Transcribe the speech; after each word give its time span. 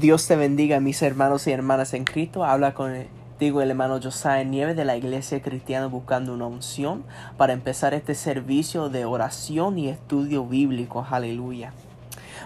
Dios 0.00 0.26
te 0.26 0.34
bendiga, 0.34 0.80
mis 0.80 1.02
hermanos 1.02 1.46
y 1.46 1.52
hermanas 1.52 1.92
en 1.92 2.04
Cristo. 2.04 2.42
Habla 2.42 2.72
contigo 2.72 3.60
el 3.60 3.68
hermano 3.68 4.00
Josiah 4.02 4.44
Nieves 4.44 4.74
de 4.74 4.86
la 4.86 4.96
Iglesia 4.96 5.42
Cristiana 5.42 5.88
buscando 5.88 6.32
una 6.32 6.46
unción 6.46 7.04
para 7.36 7.52
empezar 7.52 7.92
este 7.92 8.14
servicio 8.14 8.88
de 8.88 9.04
oración 9.04 9.78
y 9.78 9.90
estudio 9.90 10.46
bíblico. 10.46 11.06
Aleluya. 11.10 11.74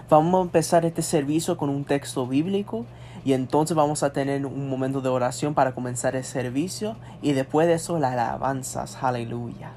Vamos 0.09 0.37
a 0.37 0.41
empezar 0.41 0.83
este 0.83 1.01
servicio 1.01 1.55
con 1.55 1.69
un 1.69 1.85
texto 1.85 2.27
bíblico 2.27 2.85
y 3.23 3.31
entonces 3.31 3.77
vamos 3.77 4.03
a 4.03 4.11
tener 4.11 4.45
un 4.45 4.69
momento 4.69 4.99
de 4.99 5.07
oración 5.07 5.53
para 5.53 5.73
comenzar 5.73 6.17
el 6.17 6.25
servicio 6.25 6.97
y 7.21 7.31
después 7.31 7.67
de 7.67 7.75
eso 7.75 7.97
las 7.99 8.11
alabanzas. 8.11 8.97
Aleluya. 9.01 9.71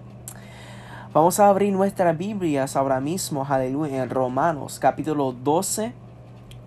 Vamos 1.12 1.38
a 1.38 1.48
abrir 1.48 1.72
nuestras 1.72 2.18
Biblias 2.18 2.74
ahora 2.74 2.98
mismo, 2.98 3.46
aleluya, 3.48 4.02
en 4.02 4.10
Romanos 4.10 4.80
capítulo 4.80 5.30
12 5.30 6.07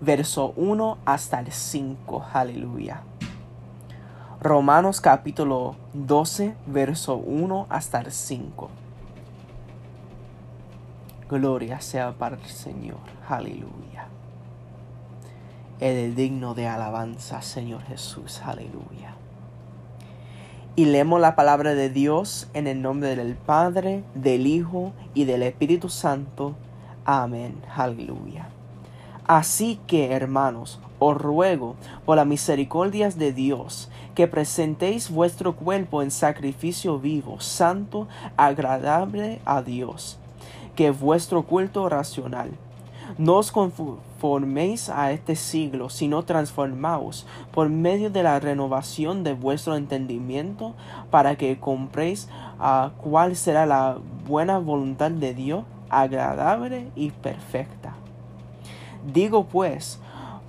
verso 0.02 0.52
1 0.56 0.98
hasta 1.04 1.38
el 1.38 1.52
5. 1.52 2.26
Aleluya. 2.32 3.02
Romanos 4.40 5.00
capítulo 5.00 5.76
12, 5.92 6.56
verso 6.66 7.14
1 7.16 7.66
hasta 7.70 8.00
el 8.00 8.10
5. 8.10 8.68
Gloria 11.30 11.80
sea 11.80 12.12
para 12.18 12.36
el 12.36 12.44
Señor. 12.44 12.98
Aleluya. 13.28 14.08
El 15.78 16.16
digno 16.16 16.54
de 16.54 16.66
alabanza, 16.66 17.40
Señor 17.40 17.82
Jesús. 17.82 18.42
Aleluya. 18.44 19.14
Y 20.74 20.86
leemos 20.86 21.20
la 21.20 21.36
palabra 21.36 21.74
de 21.74 21.90
Dios 21.90 22.48
en 22.54 22.66
el 22.66 22.82
nombre 22.82 23.14
del 23.14 23.36
Padre, 23.36 24.02
del 24.14 24.48
Hijo 24.48 24.92
y 25.14 25.26
del 25.26 25.44
Espíritu 25.44 25.88
Santo. 25.88 26.56
Amén. 27.04 27.62
Aleluya. 27.76 28.51
Así 29.26 29.78
que, 29.86 30.12
hermanos, 30.12 30.80
os 30.98 31.16
ruego, 31.16 31.76
por 32.04 32.16
las 32.16 32.26
misericordias 32.26 33.18
de 33.18 33.32
Dios, 33.32 33.88
que 34.14 34.28
presentéis 34.28 35.10
vuestro 35.10 35.54
cuerpo 35.56 36.02
en 36.02 36.10
sacrificio 36.10 36.98
vivo, 36.98 37.40
santo, 37.40 38.08
agradable 38.36 39.40
a 39.44 39.62
Dios, 39.62 40.18
que 40.76 40.88
es 40.88 41.00
vuestro 41.00 41.44
culto 41.44 41.88
racional. 41.88 42.50
No 43.18 43.36
os 43.36 43.52
conforméis 43.52 44.88
a 44.88 45.12
este 45.12 45.36
siglo, 45.36 45.90
sino 45.90 46.24
transformaos 46.24 47.26
por 47.52 47.68
medio 47.68 48.10
de 48.10 48.22
la 48.22 48.40
renovación 48.40 49.22
de 49.24 49.34
vuestro 49.34 49.76
entendimiento, 49.76 50.74
para 51.10 51.36
que 51.36 51.58
compréis 51.58 52.28
a 52.58 52.92
cuál 52.98 53.36
será 53.36 53.66
la 53.66 53.98
buena 54.26 54.58
voluntad 54.58 55.10
de 55.10 55.34
Dios, 55.34 55.64
agradable 55.90 56.88
y 56.94 57.10
perfecta. 57.10 58.01
Digo 59.06 59.46
pues, 59.46 59.98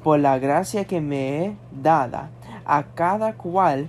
por 0.04 0.20
la 0.20 0.38
gracia 0.40 0.86
que 0.86 1.02
me 1.02 1.46
he 1.46 1.56
dada, 1.72 2.30
a 2.66 2.84
cada 2.94 3.34
cual 3.34 3.88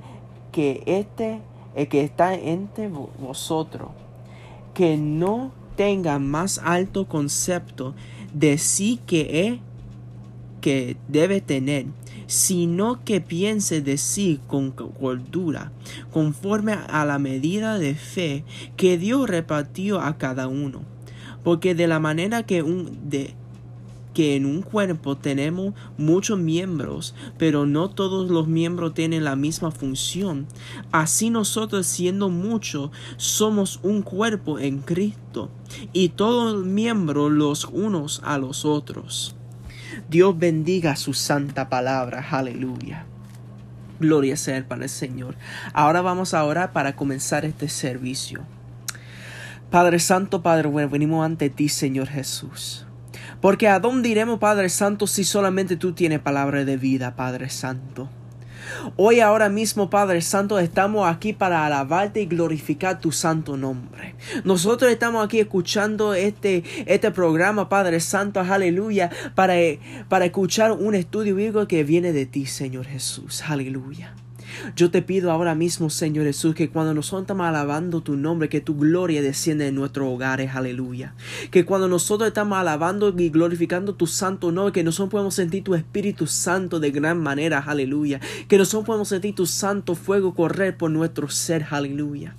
que 0.53 0.83
este, 0.87 1.41
el 1.75 1.89
que 1.89 2.03
está 2.03 2.35
entre 2.35 2.89
vosotros, 2.89 3.91
que 4.73 4.97
no 4.97 5.53
tenga 5.77 6.19
más 6.19 6.59
alto 6.59 7.07
concepto 7.09 7.95
de 8.33 8.59
sí 8.59 9.01
que 9.07 9.49
es 9.49 9.61
que 10.61 10.97
debe 11.09 11.41
tener, 11.41 11.87
sino 12.27 13.05
que 13.05 13.21
piense 13.21 13.83
de 13.83 13.99
sí 13.99 14.41
con 14.47 14.71
cordura, 14.71 15.73
conforme 16.11 16.73
a 16.73 17.05
la 17.05 17.19
medida 17.19 17.79
de 17.79 17.95
fe 17.95 18.45
que 18.77 18.97
Dios 18.97 19.29
repartió 19.29 20.01
a 20.01 20.17
cada 20.17 20.49
uno. 20.49 20.83
Porque 21.43 21.75
de 21.75 21.87
la 21.87 21.99
manera 21.99 22.45
que 22.45 22.63
un 22.63 23.11
de 23.11 23.35
que 24.15 24.37
en 24.37 24.47
un 24.47 24.63
cuerpo 24.63 25.17
tenemos 25.17 25.75
muchos 25.99 26.39
miembros, 26.39 27.15
pero 27.37 27.67
no 27.67 27.91
todos 27.91 28.31
los 28.31 28.47
miembros 28.47 28.95
tienen 28.95 29.25
la 29.25 29.37
misma 29.37 29.71
función. 29.71 30.47
Así 30.93 31.29
nosotros 31.29 31.87
siendo 31.87 32.31
muchos 32.31 32.91
somos 33.17 33.81
un 33.83 34.03
cuerpo 34.03 34.59
en 34.59 34.79
Cristo 34.79 35.51
y 35.93 36.11
todos 36.11 36.65
miembros 36.65 37.31
los 37.33 37.65
unos 37.67 38.23
a 38.25 38.39
los 38.39 38.65
otros. 38.65 39.35
Dios 40.09 40.39
bendiga 40.39 40.97
su 40.97 41.13
santa 41.13 41.69
palabra. 41.69 42.27
Aleluya. 42.31 43.07
Gloria 44.01 44.37
sea 44.37 44.67
para 44.67 44.85
el 44.85 44.89
Señor. 44.89 45.37
Ahora 45.73 46.03
vamos 46.03 46.35
a 46.35 46.45
orar 46.45 46.73
para 46.73 46.97
comenzar 46.97 47.45
este 47.45 47.69
servicio. 47.69 48.43
Padre 49.71 49.99
Santo, 49.99 50.43
Padre 50.43 50.69
bueno, 50.69 50.89
venimos 50.89 51.25
ante 51.25 51.51
ti, 51.51 51.69
Señor 51.69 52.09
Jesús. 52.09 52.84
Porque 53.45 53.69
¿a 53.69 53.79
dónde 53.79 54.09
iremos, 54.09 54.39
Padre 54.39 54.71
Santo, 54.71 55.07
si 55.07 55.23
solamente 55.23 55.77
tú 55.77 55.93
tienes 55.93 56.19
palabra 56.19 56.65
de 56.65 56.79
vida, 56.79 57.15
Padre 57.15 57.51
Santo? 57.51 58.09
Hoy 58.97 59.21
ahora 59.21 59.51
mismo, 59.51 59.91
Padre 59.91 60.23
Santo, 60.23 60.59
estamos 60.59 61.07
aquí 61.07 61.35
para 61.35 61.67
alabarte 61.67 62.23
y 62.23 62.25
glorificar 62.25 63.01
tu 63.01 63.13
santo 63.13 63.59
nombre. 63.59 64.15
Nosotros 64.45 64.91
estamos 64.91 65.23
aquí 65.23 65.41
escuchando 65.41 66.15
este, 66.15 66.65
este 66.87 67.11
programa, 67.11 67.69
Padre 67.69 68.01
Santo, 68.01 68.41
aleluya, 68.41 69.11
para, 69.35 69.57
para 70.09 70.25
escuchar 70.25 70.73
un 70.73 70.95
estudio 70.95 71.35
bíblico 71.35 71.69
que 71.69 71.85
viene 71.85 72.15
de 72.15 72.25
ti, 72.25 72.47
Señor 72.47 72.87
Jesús, 72.87 73.43
aleluya. 73.47 74.15
Yo 74.77 74.91
te 74.91 75.03
pido 75.03 75.31
ahora 75.31 75.55
mismo, 75.55 75.91
Señor 75.91 76.25
Jesús, 76.27 76.55
que 76.55 76.71
cuando 76.71 76.95
nosotros 76.95 77.23
estamos 77.23 77.47
alabando 77.47 78.01
tu 78.01 78.17
nombre, 78.17 78.49
que 78.49 78.61
tu 78.61 78.77
gloria 78.77 79.23
descienda 79.23 79.67
en 79.67 79.75
nuestros 79.75 80.09
hogares, 80.09 80.55
aleluya. 80.55 81.15
Que 81.51 81.65
cuando 81.65 81.89
nosotros 81.89 82.29
estamos 82.29 82.59
alabando 82.59 83.15
y 83.17 83.31
glorificando 83.31 83.95
tu 83.95 84.07
santo 84.07 84.53
nombre, 84.53 84.73
que 84.73 84.85
nosotros 84.85 85.11
podemos 85.11 85.35
sentir 85.35 85.65
tu 85.65 85.75
Espíritu 85.75 86.27
Santo 86.27 86.81
de 86.81 86.91
gran 86.91 87.19
manera, 87.19 87.59
aleluya. 87.59 88.21
Que 88.49 88.59
nosotros 88.59 88.87
podemos 88.87 89.09
sentir 89.09 89.35
tu 89.35 89.47
santo 89.47 89.95
fuego 89.95 90.35
correr 90.35 90.77
por 90.77 90.91
nuestro 90.91 91.29
ser, 91.29 91.67
aleluya. 91.71 92.35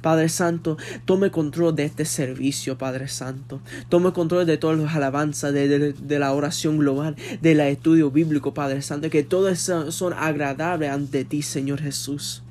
Padre 0.00 0.28
Santo, 0.28 0.76
tome 1.04 1.30
control 1.30 1.74
de 1.74 1.84
este 1.84 2.04
servicio, 2.04 2.78
Padre 2.78 3.08
Santo. 3.08 3.60
Tome 3.88 4.12
control 4.12 4.46
de 4.46 4.58
todas 4.58 4.78
las 4.78 4.94
alabanzas, 4.94 5.52
de, 5.52 5.94
la 6.18 6.32
oración 6.32 6.78
global, 6.78 7.16
del 7.40 7.60
estudio 7.60 8.10
bíblico, 8.10 8.54
Padre 8.54 8.82
Santo. 8.82 9.10
Que 9.10 9.22
todos 9.22 9.58
son 9.58 10.12
agradables 10.12 10.90
ante 10.90 11.24
ti, 11.24 11.42
Señor 11.42 11.80
Jesús. 11.80 12.42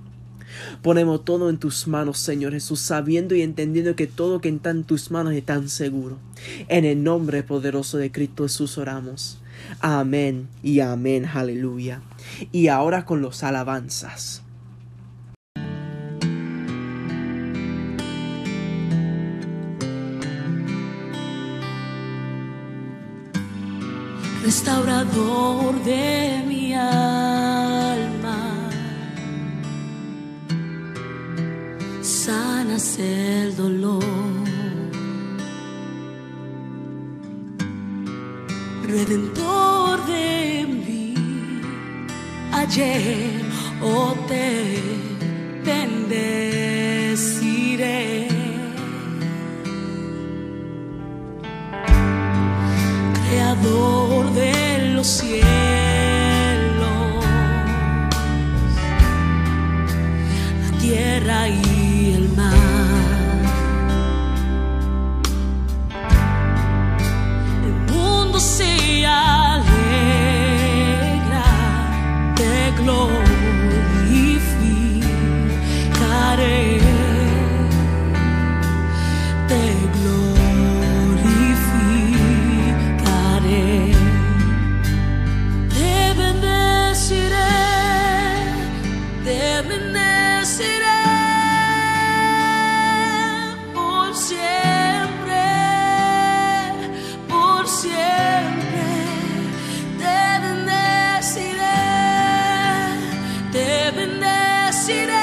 Ponemos 0.81 1.25
todo 1.25 1.49
en 1.49 1.57
tus 1.57 1.87
manos, 1.87 2.19
Señor 2.19 2.53
Jesús, 2.53 2.79
sabiendo 2.79 3.35
y 3.35 3.41
entendiendo 3.41 3.95
que 3.95 4.07
todo 4.07 4.39
que 4.39 4.49
está 4.49 4.69
en 4.69 4.83
tus 4.83 5.11
manos 5.11 5.33
está 5.33 5.65
seguro. 5.67 6.17
En 6.67 6.85
el 6.85 7.03
nombre 7.03 7.43
poderoso 7.43 7.97
de 7.97 8.11
Cristo 8.11 8.43
Jesús 8.43 8.77
oramos. 8.77 9.39
Amén 9.79 10.47
y 10.61 10.79
amén, 10.79 11.25
aleluya. 11.25 12.01
Y 12.51 12.67
ahora 12.67 13.05
con 13.05 13.21
los 13.21 13.43
alabanzas. 13.43 14.42
Restaurador 24.43 25.81
de 25.83 26.43
mi 26.47 26.73
alma. 26.73 28.39
Sanas 32.01 32.99
el 32.99 33.55
dolor. 33.55 34.03
Redentor 38.85 40.05
de 40.05 40.65
mí, 40.85 41.15
ayer 42.51 43.41
o 43.81 44.13
te 44.27 44.81
bendeciré. 45.65 46.73
De 53.33 54.93
los 54.93 55.07
cielos, 55.07 55.45
la 60.61 60.77
tierra 60.79 61.47
y 61.47 62.13
el 62.15 62.29
mar. 62.35 62.53
El 67.65 67.93
mundo 67.93 68.39
se 68.39 69.07
she 104.85 105.05
did. 105.05 105.22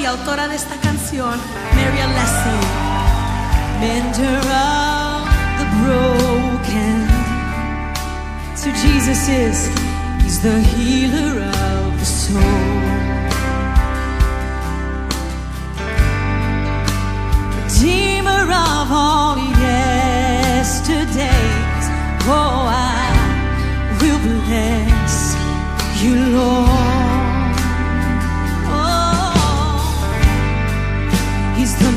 y 0.00 0.04
autora 0.04 0.48
de 0.48 0.56
esta 0.56 0.76
canción, 0.76 1.40
Mary 1.74 1.98
Lessing. 1.98 2.66
Mender 3.80 4.38
of 4.38 5.26
the 5.58 5.66
broken. 5.82 7.08
So 8.54 8.70
Jesus 8.70 9.28
is, 9.28 9.68
He's 10.22 10.40
the 10.42 10.60
healer 10.60 11.42
of 11.42 11.98
the 11.98 12.04
soul. 12.04 12.42
Redeemer 17.64 18.42
of 18.42 18.92
all 18.92 19.36
yesterdays. 19.38 20.98
Oh, 22.26 22.66
I 22.68 23.10
will 24.00 24.18
bless 24.18 25.36
you, 26.02 26.14
Lord. 26.36 26.97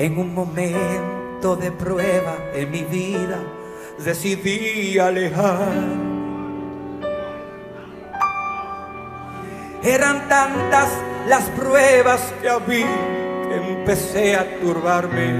En 0.00 0.16
un 0.16 0.32
momento 0.32 1.56
de 1.56 1.70
prueba 1.72 2.34
en 2.54 2.70
mi 2.70 2.84
vida 2.84 3.38
decidí 3.98 4.98
alejar. 4.98 5.74
Eran 9.82 10.26
tantas 10.26 10.88
las 11.28 11.44
pruebas 11.50 12.32
que 12.40 12.48
había 12.48 12.86
que 13.46 13.56
empecé 13.56 14.36
a 14.36 14.58
turbarme. 14.60 15.34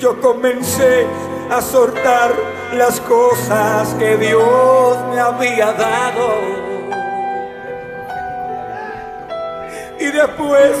Yo 0.00 0.20
comencé 0.20 1.06
a 1.52 1.62
soltar 1.62 2.34
las 2.72 3.00
cosas 3.02 3.94
que 3.94 4.16
Dios 4.16 4.98
me 5.12 5.20
había 5.20 5.72
dado. 5.72 6.73
Y 10.04 10.10
después 10.10 10.76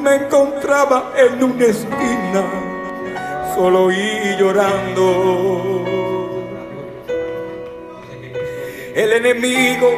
me 0.00 0.14
encontraba 0.14 1.12
en 1.14 1.44
una 1.44 1.66
esquina, 1.66 2.42
solo 3.54 3.90
y 3.92 4.34
llorando. 4.38 5.84
El 8.94 9.12
enemigo 9.12 9.90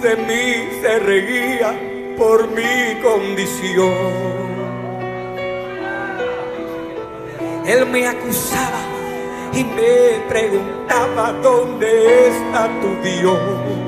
de 0.00 0.16
mí 0.16 0.80
se 0.80 0.98
reía 0.98 1.74
por 2.16 2.48
mi 2.52 3.02
condición. 3.02 3.92
Él 7.66 7.84
me 7.84 8.06
acusaba 8.06 8.80
y 9.52 9.62
me 9.62 10.24
preguntaba 10.26 11.32
dónde 11.42 12.28
está 12.28 12.70
tu 12.80 13.06
Dios. 13.06 13.85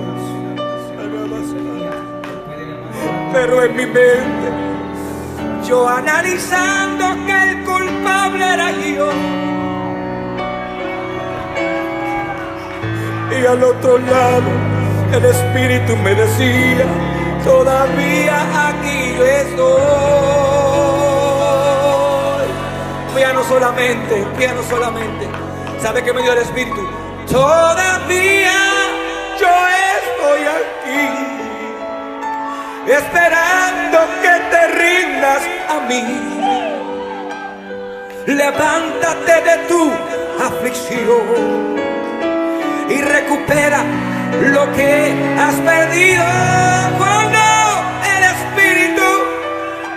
Pero 3.33 3.63
en 3.63 3.77
mi 3.77 3.87
mente, 3.87 4.49
yo 5.67 5.89
analizando 5.89 7.05
que 7.27 7.43
el 7.43 7.65
culpable 7.65 8.55
era 8.55 8.71
yo. 8.71 9.11
Y 13.31 13.47
al 13.47 13.63
otro 13.63 13.99
lado, 13.99 14.51
el 15.13 15.25
Espíritu 15.25 15.97
me 15.97 16.15
decía, 16.15 16.87
todavía 17.45 18.69
aquí 18.69 19.15
estoy. 19.21 20.19
Piano 23.15 23.45
solamente, 23.45 24.27
piano 24.39 24.63
solamente. 24.69 25.29
¿Sabe 25.81 26.03
qué 26.03 26.13
me 26.13 26.23
dio 26.23 26.33
el 26.33 26.39
Espíritu? 26.39 26.81
Todavía 27.31 28.53
yo 29.39 29.49
estoy 29.95 30.43
aquí, 30.59 31.28
esperando 32.93 33.99
que 34.23 34.35
te 34.51 34.67
rindas 34.69 35.43
a 35.69 35.81
mí. 35.89 36.05
Levántate 38.27 39.33
de 39.43 39.57
tu 39.69 39.91
aflicción 40.43 41.79
y 42.89 43.01
recupera 43.03 43.85
lo 44.53 44.73
que 44.73 45.13
has 45.39 45.55
perdido. 45.55 46.25
Cuando 46.99 47.39
el 48.17 48.25
Espíritu 48.25 49.09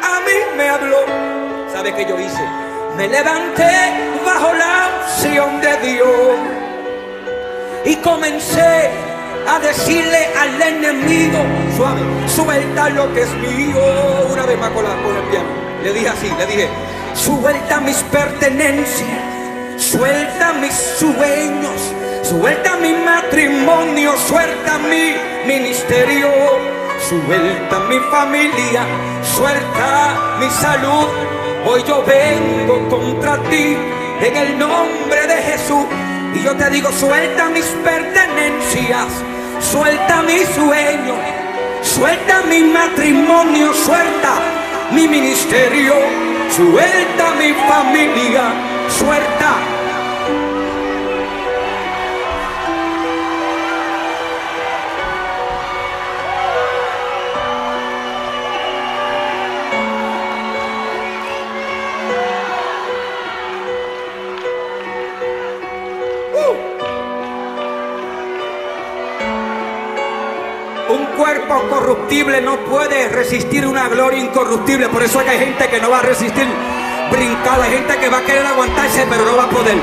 a 0.04 0.20
mí 0.22 0.58
me 0.58 0.70
habló, 0.70 1.06
¿sabe 1.74 1.94
qué 1.94 2.06
yo 2.06 2.20
hice? 2.20 2.46
Me 2.98 3.08
levanté 3.08 3.72
bajo 4.26 4.54
la 4.54 4.90
unción 5.04 5.62
de 5.62 5.78
Dios 5.78 6.62
y 7.86 7.96
comencé 7.98 9.11
a 9.48 9.60
decirle 9.60 10.28
al 10.40 10.62
enemigo, 10.62 11.40
suelta 12.28 12.90
lo 12.90 13.14
que 13.14 13.22
es 13.22 13.34
mío. 13.36 13.80
Una 14.32 14.46
vez 14.46 14.60
más 14.60 14.70
con, 14.72 14.84
la, 14.84 14.90
con 15.02 15.16
el 15.16 15.24
piano. 15.30 15.50
Le 15.84 15.94
dije 15.94 16.10
así, 16.10 16.32
le 16.38 16.46
dije, 16.46 16.70
suelta 17.14 17.80
mis 17.82 17.98
pertenencias, 18.04 19.10
suelta 19.78 20.54
mis 20.54 20.74
sueños, 20.74 21.94
suelta 22.24 22.78
mi 22.78 22.94
matrimonio, 22.94 24.14
suelta 24.28 24.78
mi 24.78 25.16
ministerio, 25.48 26.30
suelta 27.10 27.80
mi 27.90 28.00
familia, 28.12 28.86
suelta 29.24 30.38
mi 30.40 30.50
salud. 30.50 31.08
Hoy 31.66 31.84
yo 31.88 32.04
vengo 32.04 32.90
contra 32.90 33.38
ti 33.50 33.76
en 34.22 34.38
el 34.38 34.60
nombre 34.60 35.28
de 35.28 35.36
Jesús. 35.36 35.86
Y 36.34 36.44
yo 36.44 36.56
te 36.56 36.70
digo, 36.70 36.90
suelta 36.92 37.50
mis 37.50 37.66
pertenencias, 37.84 39.08
suelta 39.62 40.22
mi 40.24 40.44
sueño, 40.56 41.16
suelta 41.82 42.42
mi 42.50 42.64
matrimonio, 42.64 43.74
suelta 43.74 44.34
mi 44.92 45.08
ministerio, 45.08 45.96
suelta 46.50 47.32
mi 47.40 47.54
familia, 47.70 48.44
suelta. 48.90 49.81
No 72.12 72.58
puede 72.66 73.08
resistir 73.08 73.66
una 73.66 73.88
gloria 73.88 74.20
incorruptible. 74.20 74.90
Por 74.90 75.02
eso 75.02 75.20
hay 75.20 75.40
gente 75.40 75.70
que 75.70 75.80
no 75.80 75.90
va 75.90 76.00
a 76.00 76.02
resistir 76.02 76.46
brincar. 77.10 77.62
Hay 77.62 77.72
gente 77.72 77.98
que 77.98 78.10
va 78.10 78.18
a 78.18 78.22
querer 78.22 78.46
aguantarse, 78.46 79.06
pero 79.10 79.24
no 79.24 79.38
va 79.38 79.46
a 79.46 79.50
poder. 79.50 79.78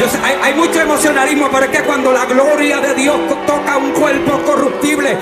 Yo 0.00 0.08
sé, 0.08 0.18
hay, 0.42 0.52
mucho 0.54 0.80
emocionalismo, 0.80 1.48
pero 1.52 1.66
es 1.66 1.70
que 1.70 1.84
cuando 1.84 2.10
la 2.12 2.24
gloria 2.24 2.80
de 2.80 2.94
Dios 2.94 3.16
toca 3.46 3.76
un 3.76 3.92
cuerpo 3.92 4.42
corruptible, 4.44 5.16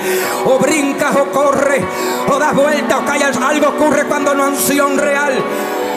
o 0.45 0.57
brincas 0.57 1.15
o 1.15 1.25
corres, 1.25 1.83
o 2.27 2.39
das 2.39 2.55
vueltas 2.55 2.99
o 2.99 3.05
callas, 3.05 3.37
algo 3.37 3.67
ocurre 3.67 4.05
cuando 4.05 4.33
la 4.33 4.47
unción 4.47 4.97
real 4.97 5.33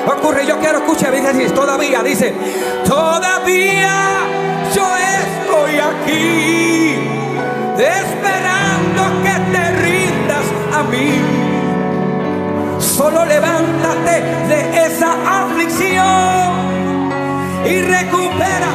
ocurre. 0.06 0.44
Yo 0.44 0.58
quiero 0.58 0.78
escuchar, 0.78 1.12
dice 1.12 1.48
todavía, 1.54 2.02
dice, 2.02 2.34
todavía 2.86 4.18
yo 4.74 4.86
estoy 4.96 5.78
aquí 5.78 6.56
te 7.76 7.90
rindas 7.92 8.55
a 10.76 10.82
mí. 10.82 11.08
Solo 12.78 13.24
levántate 13.24 14.14
de 14.50 14.86
esa 14.86 15.10
aflicción 15.40 16.48
y 17.64 17.80
recupera 17.80 18.70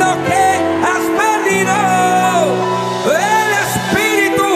lo 0.00 0.10
que 0.26 0.44
has 0.90 1.04
perdido. 1.22 1.76
El 3.06 3.50
Espíritu 3.66 4.48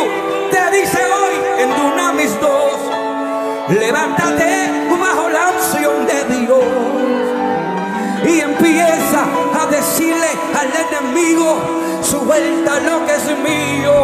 te 0.51 0.63
dice 0.77 1.01
hoy 1.21 1.35
en 1.63 1.69
Dunamis 1.77 2.33
2, 2.41 3.79
levántate 3.79 4.71
bajo 5.01 5.29
la 5.29 5.45
unción 5.57 6.07
de 6.07 6.19
Dios 6.35 6.65
y 8.27 8.41
empieza 8.41 9.21
a 9.61 9.67
decirle 9.67 10.31
al 10.61 10.71
enemigo, 10.87 11.49
suelta 12.03 12.81
lo 12.81 13.07
que 13.07 13.15
es 13.15 13.27
mío, 13.39 13.95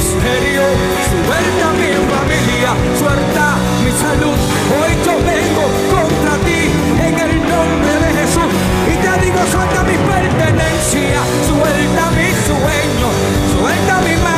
suelta 0.00 1.66
mi 1.74 1.90
familia, 2.12 2.70
suelta 2.98 3.56
mi 3.82 3.90
salud. 3.90 4.38
Hoy 4.78 4.92
yo 5.04 5.14
vengo 5.26 5.64
contra 5.90 6.36
ti 6.46 6.70
en 7.06 7.18
el 7.18 7.34
nombre 7.48 7.94
de 8.04 8.10
Jesús 8.20 8.50
y 8.86 8.94
te 8.96 9.12
digo, 9.24 9.40
suelta 9.50 9.82
mi 9.82 9.96
pertenencia, 9.96 11.20
suelta 11.46 12.10
mi 12.16 12.30
sueño, 12.46 13.08
suelta 13.54 13.94
mi 14.06 14.14
matrimonio, 14.16 14.37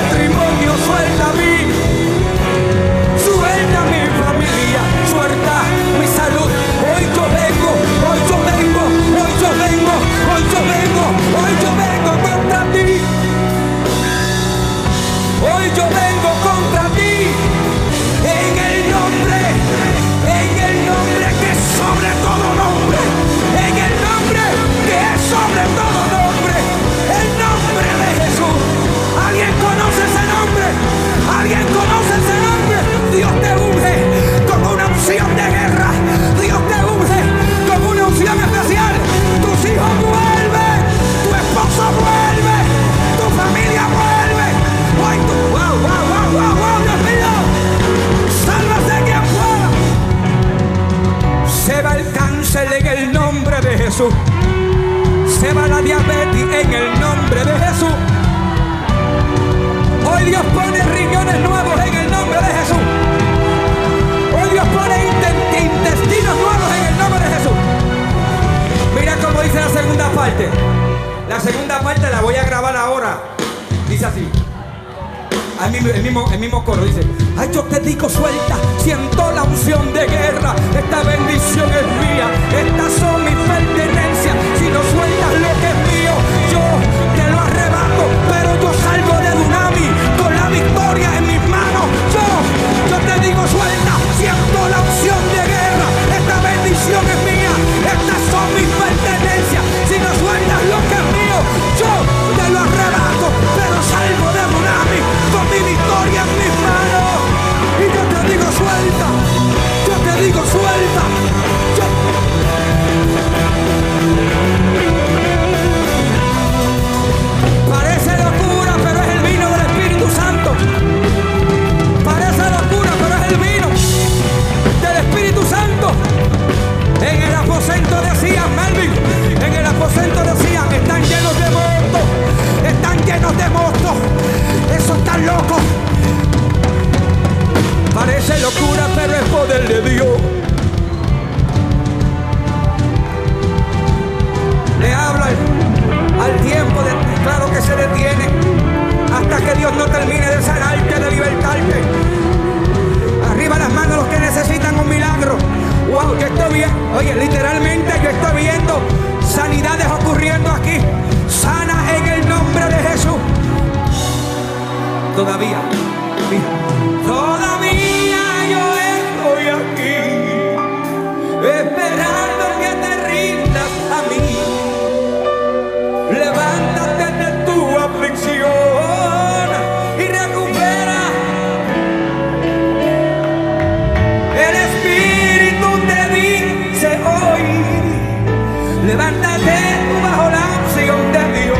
tú 189.88 189.96
bajo 190.02 190.30
la 190.30 190.44
unción 190.60 191.12
de 191.12 191.22
Dios 191.40 191.58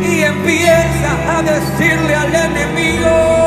y 0.00 0.22
empieza 0.22 1.38
a 1.38 1.42
decirle 1.42 2.14
al 2.14 2.34
enemigo. 2.34 3.39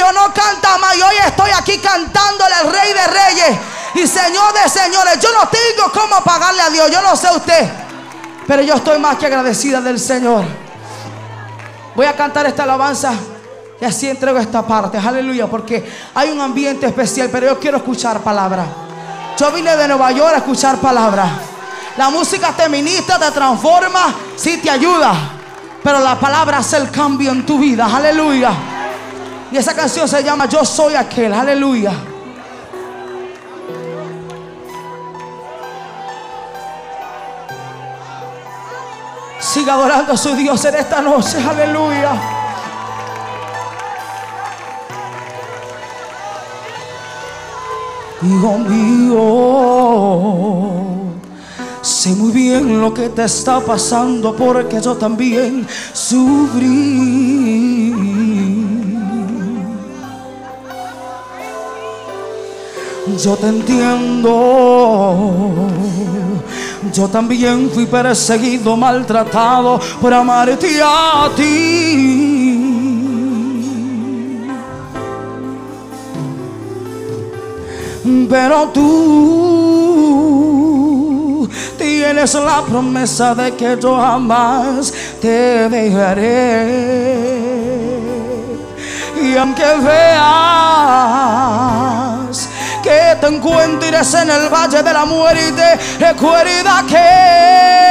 Dijo, 0.00 0.12
no 0.12 0.32
canta 0.32 0.78
más. 0.78 0.96
Y 0.96 1.02
hoy 1.02 1.14
estoy 1.26 1.50
aquí 1.50 1.78
cantándole 1.78 2.54
al 2.54 2.72
rey 2.72 2.92
de 2.92 3.06
reyes 3.06 3.58
y 3.94 4.06
señor 4.06 4.52
de 4.52 4.68
señores. 4.68 5.18
Yo 5.20 5.28
no 5.32 5.48
tengo 5.48 5.92
cómo 5.92 6.22
pagarle 6.24 6.62
a 6.62 6.70
Dios, 6.70 6.90
yo 6.90 7.02
no 7.02 7.14
sé 7.16 7.28
usted. 7.34 7.70
Pero 8.46 8.62
yo 8.62 8.74
estoy 8.74 8.98
más 8.98 9.16
que 9.16 9.26
agradecida 9.26 9.80
del 9.80 10.00
Señor. 10.00 10.44
Voy 11.94 12.06
a 12.06 12.16
cantar 12.16 12.46
esta 12.46 12.64
alabanza 12.64 13.12
y 13.80 13.84
así 13.84 14.08
entrego 14.08 14.38
esta 14.38 14.66
parte, 14.66 14.98
aleluya. 14.98 15.46
Porque 15.46 15.88
hay 16.14 16.30
un 16.30 16.40
ambiente 16.40 16.86
especial, 16.86 17.28
pero 17.30 17.46
yo 17.46 17.60
quiero 17.60 17.76
escuchar 17.76 18.20
palabra. 18.20 18.64
Yo 19.38 19.52
vine 19.52 19.76
de 19.76 19.86
Nueva 19.86 20.10
York 20.12 20.34
a 20.34 20.38
escuchar 20.38 20.78
palabra. 20.78 21.30
La 21.96 22.10
música 22.10 22.52
te 22.56 22.68
ministra, 22.68 23.18
te 23.18 23.30
transforma, 23.30 24.14
sí 24.36 24.58
te 24.58 24.70
ayuda. 24.70 25.12
Pero 25.82 26.00
la 26.00 26.18
palabra 26.18 26.58
hace 26.58 26.76
el 26.76 26.90
cambio 26.90 27.30
en 27.30 27.46
tu 27.46 27.58
vida. 27.58 27.88
Aleluya. 27.94 28.79
Y 29.52 29.56
esa 29.56 29.74
canción 29.74 30.06
se 30.08 30.22
llama 30.22 30.46
Yo 30.46 30.64
soy 30.64 30.94
aquel. 30.94 31.32
Aleluya. 31.32 31.92
Siga 39.40 39.74
adorando 39.74 40.12
a 40.12 40.16
su 40.16 40.34
Dios 40.36 40.64
en 40.64 40.76
esta 40.76 41.00
noche. 41.00 41.38
Aleluya. 41.42 42.12
Hijo 48.22 48.58
mío, 48.58 49.16
sé 51.80 52.10
muy 52.10 52.32
bien 52.32 52.78
lo 52.78 52.92
que 52.92 53.08
te 53.08 53.24
está 53.24 53.60
pasando 53.60 54.36
porque 54.36 54.78
yo 54.78 54.94
también 54.98 55.66
sufrí. 55.94 57.40
Yo 63.18 63.36
te 63.36 63.46
entiendo. 63.48 64.30
Yo 66.92 67.08
también 67.08 67.70
fui 67.72 67.86
perseguido, 67.86 68.76
maltratado 68.76 69.80
por 70.00 70.12
amarte 70.12 70.80
a 70.82 71.30
ti. 71.36 72.80
Pero 78.28 78.68
tú 78.68 80.00
tienes 81.78 82.34
la 82.34 82.62
promesa 82.62 83.34
de 83.34 83.52
que 83.52 83.78
yo 83.80 83.96
jamás 83.96 84.92
te 85.20 85.68
dejaré. 85.68 87.10
Y 89.22 89.36
aunque 89.36 89.64
veas 89.84 90.60
te 93.20 93.26
encuentres 93.26 94.14
en 94.14 94.30
el 94.30 94.48
valle 94.48 94.82
de 94.82 94.92
la 94.92 95.04
muerte, 95.04 95.78
recuerda 95.98 96.84
que 96.88 97.90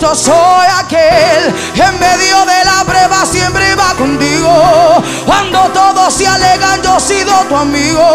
Yo 0.00 0.14
soy 0.14 0.66
aquel 0.78 1.54
que 1.74 1.82
en 1.82 1.98
medio 1.98 2.44
de 2.46 2.64
la 2.64 2.84
prueba 2.86 3.26
siempre 3.26 3.74
va 3.74 3.94
contigo. 3.94 5.02
Cuando 5.26 5.58
todos 5.70 6.14
se 6.14 6.26
alegan, 6.26 6.80
yo 6.82 6.96
he 6.96 7.00
sido 7.00 7.32
tu 7.48 7.56
amigo. 7.56 8.06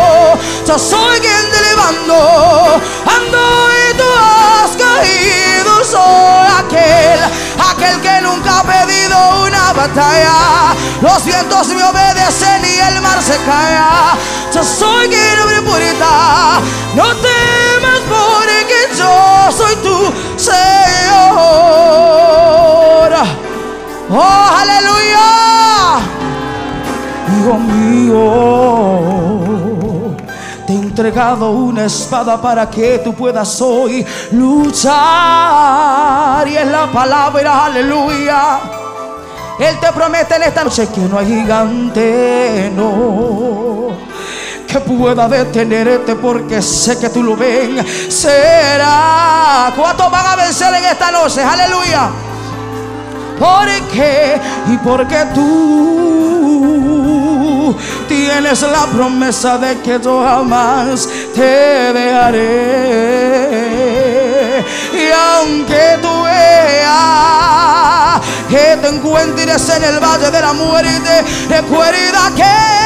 Yo 0.66 0.80
soy 0.80 1.20
quien 1.20 1.52
te 1.52 1.62
levanto. 1.70 2.82
Y 3.30 3.94
tú 3.98 4.04
has 4.20 4.72
caído. 4.78 5.72
Soy 5.84 6.48
aquel, 6.60 7.20
aquel 7.72 8.02
que 8.02 8.22
nunca 8.22 8.60
ha 8.60 8.64
pedido 8.64 9.18
una 9.46 9.74
batalla. 9.74 10.76
Los 11.02 11.26
vientos 11.26 11.68
me 11.70 11.84
obedecen 11.84 12.64
y 12.64 12.80
el 12.80 13.02
mar 13.02 13.22
se 13.22 13.38
calla. 13.46 14.16
Yo 14.54 14.64
soy 14.64 15.08
quien 15.10 15.40
abre 15.40 15.62
puerta. 15.62 16.62
No 16.96 17.04
temas 17.16 18.02
porque 18.10 18.90
yo 18.98 19.52
soy 19.52 19.76
tu 19.78 20.14
Señor. 20.38 20.62
Oh, 24.14 24.50
aleluya. 24.60 25.28
Hijo 27.34 27.54
mío, 27.58 28.22
entregado 31.02 31.50
una 31.50 31.86
espada 31.86 32.40
para 32.40 32.70
que 32.70 33.00
tú 33.00 33.12
puedas 33.16 33.60
hoy 33.60 34.06
luchar. 34.34 34.88
Y 36.48 36.56
es 36.56 36.68
la 36.68 36.92
palabra, 36.92 37.66
aleluya. 37.66 38.60
Él 39.58 39.80
te 39.80 39.92
promete 39.94 40.36
en 40.36 40.44
esta 40.44 40.64
noche 40.64 40.88
que 40.94 41.02
no 41.02 41.18
hay 41.18 41.26
gigante, 41.26 42.72
no, 42.76 43.98
que 44.68 44.80
pueda 44.80 45.28
detenerte 45.28 46.14
porque 46.18 46.62
sé 46.62 47.00
que 47.00 47.10
tú 47.10 47.24
lo 47.24 47.36
ven. 47.36 47.84
Será. 48.08 49.74
¿Cuántos 49.76 50.12
van 50.12 50.28
a 50.28 50.36
vencer 50.36 50.72
en 50.72 50.86
esta 50.86 51.12
noche? 51.12 51.42
Aleluya. 51.42 52.12
Porque 53.40 54.40
y 54.68 54.78
porque 54.78 55.18
tú 55.34 57.11
tienes 58.08 58.62
la 58.62 58.86
promesa 58.88 59.58
de 59.58 59.80
que 59.82 60.00
yo 60.00 60.24
jamás 60.24 61.08
te 61.34 61.93
dejaré. 61.93 63.41
Y 64.93 65.12
aunque 65.12 65.97
tú 66.02 66.24
veas 66.24 68.21
que 68.50 68.78
te 68.82 68.88
encuentres 68.88 69.69
en 69.69 69.84
el 69.84 70.00
valle 70.00 70.30
de 70.32 70.41
la 70.41 70.54
muerte, 70.54 71.24
recuerda 71.50 72.32
que 72.36 72.82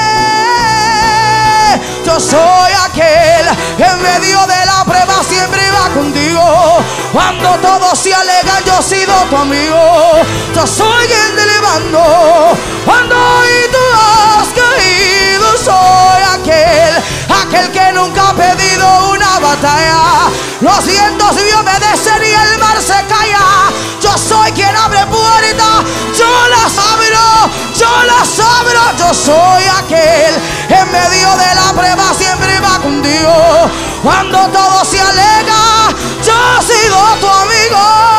yo 2.06 2.20
soy 2.20 2.72
aquel 2.86 3.46
que 3.78 3.84
en 3.84 4.02
medio 4.02 4.40
de 4.48 4.66
la 4.66 4.86
prueba 4.86 5.24
siempre 5.28 5.62
va 5.72 5.90
contigo. 5.94 6.84
Cuando 7.12 7.50
todos 7.60 7.98
se 7.98 8.14
alegan, 8.14 8.64
yo 8.66 8.80
he 8.80 8.84
sido 8.84 9.14
tu 9.30 9.36
amigo. 9.36 10.22
Yo 10.54 10.68
soy 10.68 11.08
quien 11.08 11.36
te 11.36 11.46
levanto. 11.46 12.58
Cuando 12.86 13.16
hoy 13.16 13.50
tú 13.72 13.85
has 14.06 14.48
caído, 14.50 15.58
soy 15.58 16.22
aquel, 16.34 17.04
aquel 17.42 17.72
que 17.72 17.92
nunca 17.94 18.30
ha 18.30 18.34
pedido 18.34 19.12
una 19.12 19.40
batalla. 19.40 20.30
Los 20.62 20.86
vientos 20.86 21.36
me 21.36 21.54
obedecen 21.56 22.24
y 22.24 22.32
el 22.32 22.60
mar 22.60 22.78
se 22.82 22.94
calla. 23.06 23.72
Yo 24.02 24.18
soy 24.18 24.52
quien 24.52 24.76
abre 24.76 25.06
puertas, 25.08 25.84
yo 26.18 26.48
las 26.50 26.78
abro, 26.78 27.52
yo 27.76 28.04
las 28.04 28.40
abro. 28.40 28.82
Yo 28.98 29.14
soy 29.14 29.64
aquel 29.80 30.36
en 30.70 30.92
medio 30.92 31.30
de 31.38 31.56
la 31.56 31.74
prueba 31.74 32.14
siempre 32.18 32.60
va 32.60 32.80
contigo. 32.80 33.70
Cuando 34.02 34.38
todo 34.50 34.86
se 34.86 35.00
alega, 35.00 35.90
yo 36.24 36.34
he 36.34 36.64
sido 36.64 36.98
tu 37.20 37.28
amigo. 37.28 38.15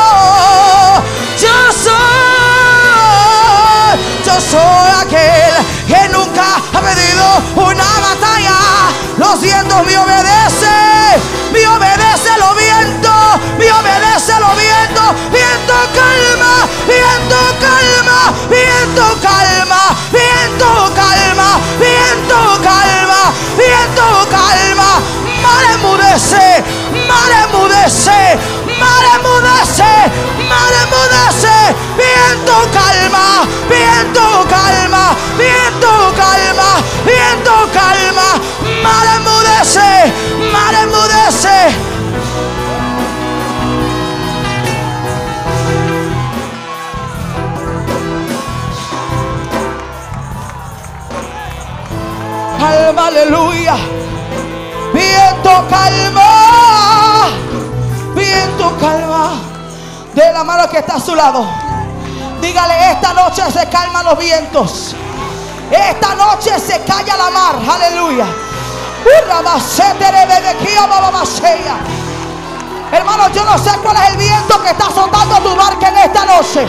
Una 7.57 7.85
batalla. 8.01 8.57
Los 9.19 9.41
vientos 9.41 9.85
me 9.87 9.99
obedecen, 9.99 11.21
me 11.53 11.67
obedece 11.67 11.96
aleluya. 53.17 53.77
Viento, 54.93 55.51
calma. 55.69 57.29
Viento, 58.15 58.77
calma. 58.79 59.33
De 60.15 60.33
la 60.33 60.45
mano 60.45 60.69
que 60.69 60.79
está 60.79 60.97
a 60.97 61.01
su 61.01 61.15
lado. 61.15 61.47
Dígale, 62.41 62.93
esta 62.93 63.13
noche 63.15 63.43
se 63.51 63.69
calman 63.69 64.05
los 64.05 64.19
vientos. 64.19 64.95
Esta 65.71 66.15
noche 66.15 66.59
se 66.59 66.83
calla 66.83 67.17
la 67.17 67.31
mar. 67.31 67.57
Aleluya. 67.69 68.27
Hermano, 72.93 73.29
yo 73.31 73.45
no 73.45 73.59
sé 73.59 73.71
cuál 73.83 73.97
es 73.97 74.11
el 74.11 74.17
viento 74.17 74.63
que 74.63 74.71
está 74.71 74.87
azotando 74.87 75.37
tu 75.41 75.57
barca 75.57 75.89
en 75.89 75.99
esta 75.99 76.25
noche. 76.25 76.67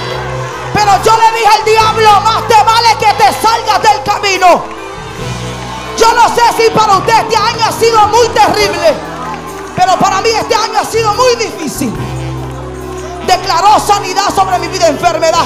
Pero 0.73 0.91
yo 1.03 1.17
le 1.17 1.37
dije 1.37 1.47
al 1.47 1.65
diablo, 1.65 2.21
más 2.21 2.47
te 2.47 2.55
vale 2.63 2.97
que 2.99 3.13
te 3.13 3.33
salgas 3.41 3.81
del 3.81 4.03
camino. 4.03 4.76
Yo 5.97 6.13
no 6.13 6.27
sé 6.35 6.41
si 6.55 6.69
para 6.69 6.97
usted 6.97 7.13
este 7.23 7.35
año 7.35 7.65
ha 7.67 7.71
sido 7.71 8.07
muy 8.07 8.27
terrible, 8.29 8.93
pero 9.75 9.97
para 9.97 10.21
mí 10.21 10.29
este 10.29 10.55
año 10.55 10.79
ha 10.79 10.85
sido 10.85 11.13
muy 11.15 11.35
difícil. 11.35 11.93
Declaró 13.25 13.79
sanidad 13.79 14.33
sobre 14.33 14.59
mi 14.59 14.67
vida, 14.67 14.87
enfermedad. 14.87 15.45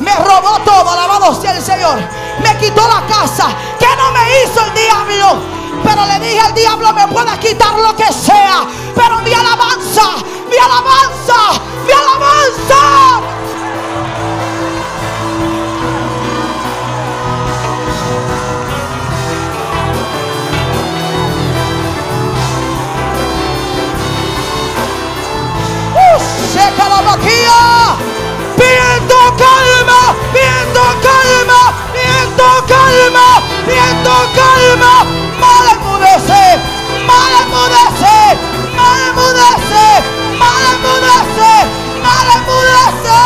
Me 0.00 0.14
robó 0.14 0.58
todo, 0.64 0.90
alabado 0.90 1.40
sea 1.40 1.52
el 1.52 1.62
Señor. 1.62 1.98
Me 2.42 2.56
quitó 2.58 2.82
la 2.86 3.06
casa. 3.06 3.48
¿Qué 3.78 3.88
no 3.96 4.12
me 4.12 4.42
hizo 4.42 4.64
el 4.64 4.74
diablo? 4.74 5.42
Pero 5.82 6.06
le 6.06 6.20
dije 6.20 6.40
al 6.40 6.54
diablo, 6.54 6.92
me 6.92 7.06
puedes 7.08 7.38
quitar 7.38 7.74
lo 7.78 7.94
que 7.96 8.12
sea. 8.12 8.66
Pero 8.94 9.18
mi 9.20 9.32
alabanza, 9.32 10.16
mi 10.48 10.56
alabanza, 10.56 11.60
mi 11.84 11.92
alabanza. 11.92 13.20
Seca 26.56 26.84
la 26.88 27.00
vaquilla. 27.02 27.60
Viento 28.56 29.18
calma, 29.42 30.00
viento 30.32 30.84
calma, 31.06 31.60
viento 31.92 32.48
calma, 32.72 33.26
viento 33.66 34.14
calma. 34.38 34.92
Mal 35.42 35.66
enmudece, 35.74 36.44
mal 37.10 37.32
enmudece, 37.42 38.16
mal 38.78 38.98
enmudece, 39.08 39.86
mal 40.40 40.62
enmudece, 40.72 41.52
mal 42.06 42.28
enmudece, 42.36 43.20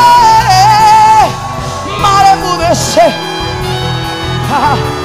mal 2.04 2.26
enmudece. 2.34 3.06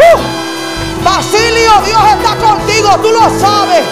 Uh. 0.00 0.40
Basilio, 1.04 1.72
Dios 1.84 2.02
está 2.16 2.36
contigo, 2.36 2.90
tú 3.02 3.10
lo 3.10 3.24
sabes. 3.38 3.84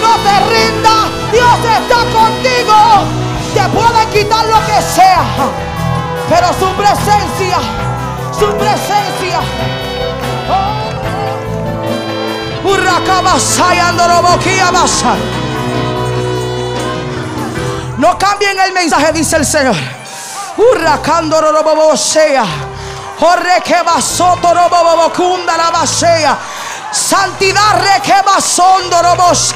No 0.00 0.12
te 0.24 0.34
rindas, 0.50 1.15
Dios 1.36 1.58
está 1.78 2.00
contigo. 2.18 2.76
Te 3.52 3.60
pueden 3.68 4.08
quitar 4.10 4.46
lo 4.46 4.58
que 4.64 4.80
sea, 4.80 5.22
pero 6.30 6.48
su 6.54 6.74
presencia, 6.74 7.58
su 8.38 8.46
presencia. 8.56 9.40
Oh. 10.48 10.86
Urracabasaya, 12.70 13.88
andoroboquiabasa. 13.88 15.14
No 17.98 18.16
cambien 18.16 18.58
el 18.58 18.72
mensaje, 18.72 19.12
dice 19.12 19.36
el 19.36 19.44
Señor. 19.44 19.76
Urracandorobobosea. 20.56 22.46
Jorre 23.20 23.62
que 23.62 23.82
basoto 23.82 24.54
robobocunda 24.54 25.56
la 25.56 25.70
basea. 25.70 26.38
Santidad 26.90 27.78
re 27.78 28.00
que 28.02 28.22
basondorobos. 28.24 29.54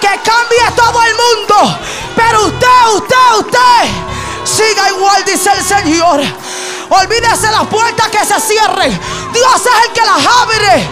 Que 0.00 0.08
cambie 0.22 0.70
todo 0.74 1.02
el 1.02 1.14
mundo. 1.14 1.78
Pero 2.16 2.46
usted, 2.46 2.66
usted, 2.94 3.16
usted, 3.38 3.90
siga 4.44 4.88
igual, 4.88 5.24
dice 5.24 5.50
el 5.52 5.64
Señor. 5.64 6.20
Olvídese 6.88 7.50
las 7.50 7.66
puertas 7.66 8.08
que 8.08 8.24
se 8.24 8.40
cierren. 8.40 8.98
Dios 9.32 9.56
es 9.56 9.86
el 9.86 9.92
que 9.92 10.00
las 10.00 10.26
abre. 10.26 10.88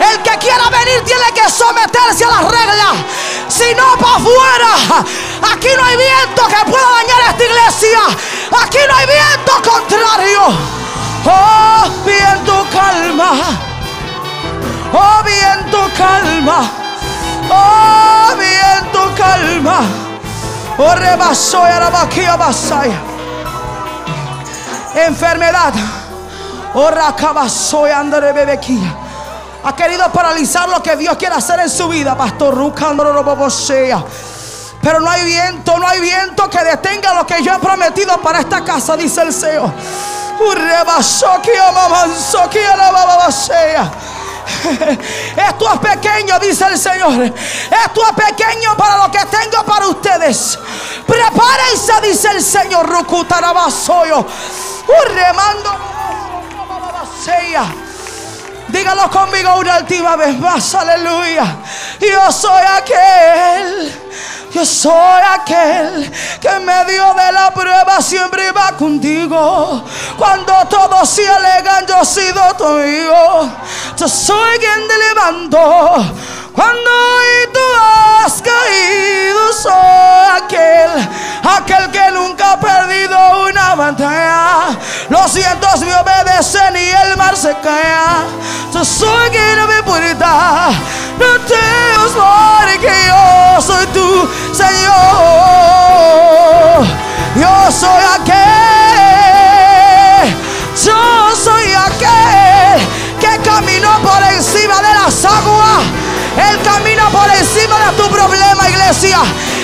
El 0.00 0.22
que 0.22 0.38
quiera 0.38 0.68
venir 0.70 1.04
tiene 1.04 1.32
que 1.34 1.50
someterse 1.50 2.24
a 2.24 2.28
las 2.28 2.44
reglas. 2.44 2.96
Si 3.48 3.74
no, 3.74 3.96
para 3.98 4.16
afuera. 4.16 5.04
Aquí 5.52 5.68
no 5.76 5.84
hay 5.84 5.96
viento 5.96 6.46
que 6.48 6.70
pueda 6.70 6.88
dañar 6.90 7.20
esta 7.30 7.44
iglesia. 7.44 8.00
Aquí 8.62 8.78
no 8.88 8.96
hay 8.96 9.06
viento 9.06 9.70
contrario. 9.70 10.42
Oh, 11.24 11.88
viento 12.04 12.66
calma. 12.72 13.71
Oh, 14.92 15.22
viento 15.24 15.88
calma. 15.96 16.70
Oh, 17.50 18.36
viento 18.36 19.14
calma. 19.16 19.80
Oh, 20.78 20.94
rebasó 20.94 21.64
y 21.66 22.38
basaya. 22.38 23.00
Enfermedad. 24.94 25.72
Oh, 26.74 26.90
racabasó 26.90 27.86
y 27.86 27.90
andere 27.90 28.32
bebequía 28.32 29.02
ha 29.64 29.76
querido 29.76 30.10
paralizar 30.10 30.68
lo 30.68 30.82
que 30.82 30.96
Dios 30.96 31.16
quiere 31.16 31.36
hacer 31.36 31.60
en 31.60 31.70
su 31.70 31.88
vida, 31.88 32.16
Pastor 32.16 32.54
Rucandorobobosea. 32.54 34.04
Pero 34.82 34.98
no 34.98 35.08
hay 35.08 35.24
viento, 35.24 35.78
no 35.78 35.86
hay 35.86 36.00
viento 36.00 36.50
que 36.50 36.64
detenga 36.64 37.14
lo 37.14 37.24
que 37.24 37.42
yo 37.42 37.54
he 37.54 37.58
prometido 37.60 38.20
para 38.20 38.40
esta 38.40 38.64
casa, 38.64 38.96
dice 38.96 39.22
el 39.22 39.32
Señor. 39.32 39.70
Esto 45.36 45.72
es 45.72 45.78
pequeño, 45.80 46.38
dice 46.38 46.66
el 46.66 46.78
Señor. 46.78 47.22
Esto 47.22 48.02
es 48.06 48.24
pequeño 48.26 48.76
para 48.76 48.96
lo 48.98 49.10
que 49.10 49.24
tengo 49.26 49.64
para 49.64 49.88
ustedes. 49.88 50.58
Prepárense, 51.06 51.92
dice 52.02 52.28
el 52.30 52.42
Señor. 52.42 52.88
Rucutarabasoyo. 52.88 54.26
Remando. 55.14 55.92
Dígalo 58.68 59.10
conmigo 59.10 59.54
una 59.58 59.78
última 59.78 60.16
vez 60.16 60.36
más, 60.38 60.74
aleluya. 60.74 61.44
Yo 62.00 62.32
soy 62.32 62.62
aquel, 62.62 63.92
yo 64.52 64.64
soy 64.66 65.22
aquel 65.34 66.12
que 66.40 66.48
en 66.48 66.64
medio 66.64 67.14
de 67.14 67.32
la 67.32 67.50
prueba 67.52 68.00
siempre 68.00 68.52
va 68.52 68.72
contigo. 68.72 69.84
Cuando 70.18 70.52
todos 70.68 71.08
se 71.08 71.26
alegan, 71.28 71.86
yo 71.86 72.00
he 72.00 72.04
sido 72.04 72.54
tu 72.56 72.64
amigo. 72.64 73.50
Yo 73.96 74.08
soy 74.08 74.58
quien 74.58 74.88
te 74.88 74.98
levanto. 74.98 76.14
Cuando 76.54 76.90
hoy 76.90 77.48
tú 77.52 77.60
has 78.24 78.42
caído, 78.42 79.52
soy 79.52 80.42
aquel, 80.42 80.90
aquel 81.42 81.90
que 81.90 82.10
nunca 82.12 82.52
ha 82.52 82.60
perdido 82.60 83.16
una 83.48 83.74
batalla. 83.74 84.78
Los 85.08 85.34
vientos 85.34 85.80
me 85.80 85.94
obedecen 85.94 86.76
y 86.76 86.90
el 86.90 87.16
mar 87.16 87.36
se 87.36 87.54
cae. 87.62 88.26
Yo 88.72 88.84
soy 88.84 89.30
quien 89.30 89.66
me 89.66 89.82
puerta. 89.82 90.70
No 91.18 91.38
te 91.46 91.82
porque 92.14 92.92
yo 93.06 93.60
soy 93.60 93.86
tu 93.86 94.28
Señor. 94.52 94.92
Yo 97.36 97.70
soy 97.72 98.02
aquel, 98.20 98.36
yo 100.84 101.34
soy 101.36 101.72
aquel 101.72 102.80
que 103.20 103.38
caminó 103.48 103.98
por 104.02 104.22
encima 104.34 104.76
de 104.76 104.94
las 104.94 105.24
aguas. 105.24 105.82
Él 106.36 106.58
camina 106.62 107.10
por 107.10 107.28
encima 107.30 107.78
de 107.78 107.92
tu 107.96 108.08
problema, 108.08 108.68
iglesia. 108.68 109.18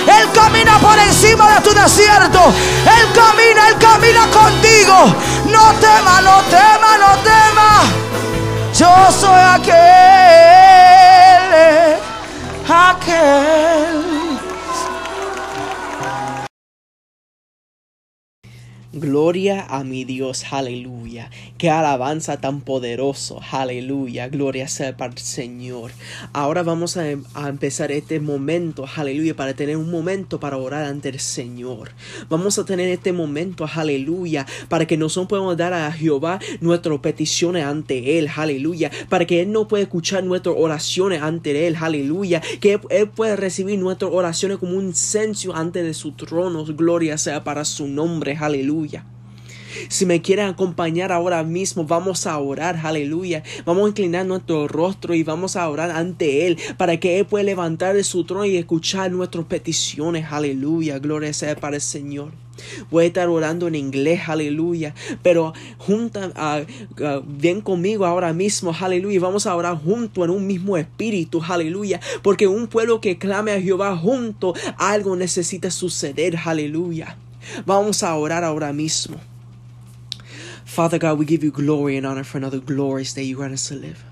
Él 0.06 0.30
camina 0.32 0.78
por 0.78 0.98
encima 0.98 1.54
de 1.54 1.60
tu 1.62 1.74
desierto. 1.74 2.52
Él 2.84 3.12
camina, 3.12 3.68
Él 3.68 3.78
camina 3.78 4.26
contigo. 4.30 5.14
No 5.46 5.72
tema, 5.80 6.20
no 6.20 6.42
tema, 6.42 6.98
no 6.98 7.16
tema. 7.22 7.84
Yo 8.74 8.90
soy 9.12 9.42
aquel, 9.54 9.74
aquel. 12.68 14.07
Gloria 18.94 19.66
a 19.68 19.84
mi 19.84 20.06
Dios, 20.06 20.46
aleluya. 20.50 21.30
Qué 21.58 21.68
alabanza 21.68 22.40
tan 22.40 22.62
poderoso, 22.62 23.38
aleluya. 23.52 24.28
Gloria 24.28 24.66
sea 24.66 24.96
para 24.96 25.12
el 25.12 25.18
Señor. 25.18 25.90
Ahora 26.32 26.62
vamos 26.62 26.96
a, 26.96 27.02
a, 27.34 27.48
empezar 27.50 27.92
este 27.92 28.18
momento, 28.18 28.86
aleluya, 28.96 29.36
para 29.36 29.52
tener 29.52 29.76
un 29.76 29.90
momento 29.90 30.40
para 30.40 30.56
orar 30.56 30.86
ante 30.86 31.10
el 31.10 31.20
Señor. 31.20 31.90
Vamos 32.30 32.58
a 32.58 32.64
tener 32.64 32.88
este 32.88 33.12
momento, 33.12 33.68
aleluya, 33.70 34.46
para 34.70 34.86
que 34.86 34.96
nosotros 34.96 35.28
podamos 35.28 35.58
dar 35.58 35.74
a 35.74 35.92
Jehová 35.92 36.40
nuestras 36.62 36.98
peticiones 37.00 37.66
ante 37.66 38.18
Él, 38.18 38.30
aleluya. 38.34 38.90
Para 39.10 39.26
que 39.26 39.42
Él 39.42 39.52
no 39.52 39.68
pueda 39.68 39.82
escuchar 39.82 40.24
nuestras 40.24 40.54
oraciones 40.56 41.20
ante 41.20 41.66
Él, 41.66 41.76
aleluya. 41.78 42.40
Que 42.58 42.80
Él 42.88 43.10
pueda 43.10 43.36
recibir 43.36 43.78
nuestras 43.78 44.10
oraciones 44.14 44.56
como 44.56 44.78
un 44.78 44.86
incenso 44.86 45.54
ante 45.54 45.82
de 45.82 45.92
su 45.92 46.12
trono. 46.12 46.64
Gloria 46.64 47.18
sea 47.18 47.44
para 47.44 47.66
su 47.66 47.86
nombre, 47.86 48.34
aleluya. 48.40 48.77
Si 49.88 50.06
me 50.06 50.22
quieren 50.22 50.46
acompañar 50.46 51.12
ahora 51.12 51.42
mismo, 51.44 51.84
vamos 51.84 52.26
a 52.26 52.38
orar, 52.38 52.80
aleluya. 52.84 53.42
Vamos 53.64 53.84
a 53.84 53.88
inclinar 53.88 54.26
nuestro 54.26 54.68
rostro 54.68 55.14
y 55.14 55.22
vamos 55.22 55.56
a 55.56 55.68
orar 55.68 55.90
ante 55.90 56.46
Él 56.46 56.58
para 56.76 56.98
que 56.98 57.18
Él 57.18 57.26
pueda 57.26 57.44
levantar 57.44 57.94
de 57.94 58.04
su 58.04 58.24
trono 58.24 58.44
y 58.44 58.56
escuchar 58.56 59.10
nuestras 59.12 59.44
peticiones, 59.44 60.26
aleluya. 60.30 60.98
Gloria 60.98 61.32
sea 61.32 61.56
para 61.56 61.76
el 61.76 61.82
Señor. 61.82 62.32
Voy 62.90 63.04
a 63.04 63.06
estar 63.06 63.28
orando 63.28 63.68
en 63.68 63.76
inglés, 63.76 64.22
aleluya. 64.26 64.94
Pero 65.22 65.52
junta, 65.78 66.32
uh, 66.36 67.02
uh, 67.02 67.22
ven 67.24 67.60
conmigo 67.60 68.04
ahora 68.04 68.32
mismo, 68.32 68.74
aleluya. 68.78 69.20
Vamos 69.20 69.46
a 69.46 69.54
orar 69.54 69.78
junto 69.80 70.24
en 70.24 70.30
un 70.30 70.46
mismo 70.46 70.76
espíritu, 70.76 71.40
aleluya. 71.46 72.00
Porque 72.22 72.48
un 72.48 72.66
pueblo 72.66 73.00
que 73.00 73.16
clame 73.16 73.52
a 73.52 73.60
Jehová 73.60 73.96
junto, 73.96 74.54
algo 74.76 75.14
necesita 75.14 75.70
suceder, 75.70 76.36
aleluya. 76.44 77.16
Vamos 77.64 78.02
a 78.02 78.14
orar 78.16 78.44
ahora 78.44 78.72
mismo. 78.72 79.18
Father 80.64 80.98
God, 80.98 81.18
we 81.18 81.24
give 81.24 81.42
you 81.42 81.50
glory 81.50 81.96
and 81.96 82.06
honor 82.06 82.24
for 82.24 82.38
another 82.38 82.60
glorious 82.60 83.14
day 83.14 83.22
you 83.22 83.36
grant 83.36 83.54
us 83.54 83.68
to 83.68 83.74
live. 83.74 84.04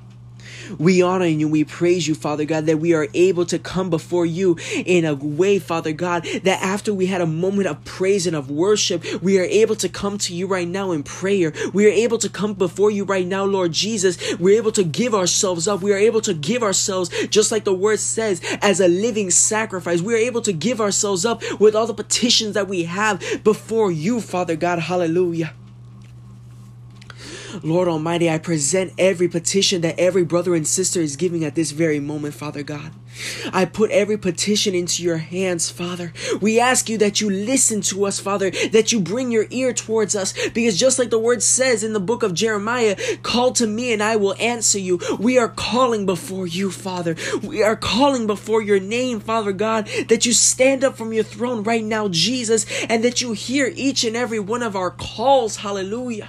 We 0.78 1.02
honor 1.02 1.26
you, 1.26 1.48
we 1.48 1.64
praise 1.64 2.06
you, 2.06 2.14
Father 2.14 2.44
God, 2.44 2.66
that 2.66 2.78
we 2.78 2.94
are 2.94 3.08
able 3.14 3.46
to 3.46 3.58
come 3.58 3.90
before 3.90 4.26
you 4.26 4.56
in 4.84 5.04
a 5.04 5.14
way, 5.14 5.58
Father 5.58 5.92
God, 5.92 6.24
that 6.42 6.62
after 6.62 6.92
we 6.92 7.06
had 7.06 7.20
a 7.20 7.26
moment 7.26 7.68
of 7.68 7.84
praise 7.84 8.26
and 8.26 8.36
of 8.36 8.50
worship, 8.50 9.04
we 9.22 9.38
are 9.38 9.44
able 9.44 9.76
to 9.76 9.88
come 9.88 10.18
to 10.18 10.34
you 10.34 10.46
right 10.46 10.68
now 10.68 10.92
in 10.92 11.02
prayer. 11.02 11.52
We 11.72 11.86
are 11.86 11.90
able 11.90 12.18
to 12.18 12.28
come 12.28 12.54
before 12.54 12.90
you 12.90 13.04
right 13.04 13.26
now, 13.26 13.44
Lord 13.44 13.72
Jesus. 13.72 14.36
We're 14.38 14.58
able 14.58 14.72
to 14.72 14.84
give 14.84 15.14
ourselves 15.14 15.68
up. 15.68 15.82
We 15.82 15.92
are 15.92 15.98
able 15.98 16.20
to 16.22 16.34
give 16.34 16.62
ourselves, 16.62 17.10
just 17.28 17.52
like 17.52 17.64
the 17.64 17.74
word 17.74 17.98
says, 17.98 18.40
as 18.62 18.80
a 18.80 18.88
living 18.88 19.30
sacrifice. 19.30 20.00
We 20.00 20.14
are 20.14 20.18
able 20.18 20.42
to 20.42 20.52
give 20.52 20.80
ourselves 20.80 21.24
up 21.24 21.42
with 21.60 21.74
all 21.74 21.86
the 21.86 21.94
petitions 21.94 22.54
that 22.54 22.68
we 22.68 22.84
have 22.84 23.22
before 23.44 23.90
you, 23.90 24.20
Father 24.20 24.56
God. 24.56 24.78
Hallelujah. 24.78 25.54
Lord 27.62 27.88
Almighty, 27.88 28.30
I 28.30 28.38
present 28.38 28.92
every 28.98 29.28
petition 29.28 29.80
that 29.82 29.98
every 29.98 30.24
brother 30.24 30.54
and 30.54 30.66
sister 30.66 31.00
is 31.00 31.16
giving 31.16 31.44
at 31.44 31.54
this 31.54 31.70
very 31.70 32.00
moment, 32.00 32.34
Father 32.34 32.62
God. 32.62 32.92
I 33.52 33.64
put 33.64 33.90
every 33.90 34.18
petition 34.18 34.74
into 34.74 35.02
your 35.02 35.16
hands, 35.16 35.70
Father. 35.70 36.12
We 36.40 36.60
ask 36.60 36.88
you 36.88 36.98
that 36.98 37.20
you 37.20 37.30
listen 37.30 37.80
to 37.82 38.04
us, 38.04 38.20
Father, 38.20 38.50
that 38.50 38.92
you 38.92 39.00
bring 39.00 39.30
your 39.30 39.46
ear 39.50 39.72
towards 39.72 40.14
us, 40.14 40.34
because 40.50 40.78
just 40.78 40.98
like 40.98 41.10
the 41.10 41.18
word 41.18 41.42
says 41.42 41.82
in 41.82 41.94
the 41.94 42.00
book 42.00 42.22
of 42.22 42.34
Jeremiah, 42.34 42.96
call 43.22 43.52
to 43.52 43.66
me 43.66 43.92
and 43.92 44.02
I 44.02 44.16
will 44.16 44.34
answer 44.38 44.78
you. 44.78 45.00
We 45.18 45.38
are 45.38 45.48
calling 45.48 46.04
before 46.04 46.46
you, 46.46 46.70
Father. 46.70 47.16
We 47.42 47.62
are 47.62 47.76
calling 47.76 48.26
before 48.26 48.60
your 48.60 48.80
name, 48.80 49.20
Father 49.20 49.52
God, 49.52 49.88
that 50.08 50.26
you 50.26 50.32
stand 50.34 50.84
up 50.84 50.96
from 50.96 51.12
your 51.12 51.24
throne 51.24 51.62
right 51.62 51.84
now, 51.84 52.08
Jesus, 52.08 52.66
and 52.84 53.02
that 53.02 53.22
you 53.22 53.32
hear 53.32 53.72
each 53.74 54.04
and 54.04 54.16
every 54.16 54.40
one 54.40 54.62
of 54.62 54.76
our 54.76 54.90
calls. 54.90 55.56
Hallelujah. 55.56 56.28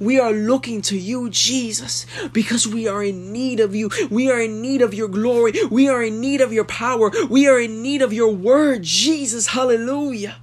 We 0.00 0.18
are 0.18 0.32
looking 0.32 0.82
to 0.82 0.98
you, 0.98 1.30
Jesus, 1.30 2.06
because 2.32 2.66
we 2.66 2.88
are 2.88 3.02
in 3.02 3.32
need 3.32 3.60
of 3.60 3.74
you. 3.74 3.90
We 4.10 4.30
are 4.30 4.40
in 4.40 4.62
need 4.62 4.82
of 4.82 4.94
your 4.94 5.08
glory. 5.08 5.52
We 5.70 5.88
are 5.88 6.02
in 6.02 6.20
need 6.20 6.40
of 6.40 6.52
your 6.52 6.64
power. 6.64 7.10
We 7.28 7.46
are 7.48 7.60
in 7.60 7.82
need 7.82 8.02
of 8.02 8.12
your 8.12 8.32
word, 8.32 8.82
Jesus. 8.82 9.48
Hallelujah. 9.48 10.36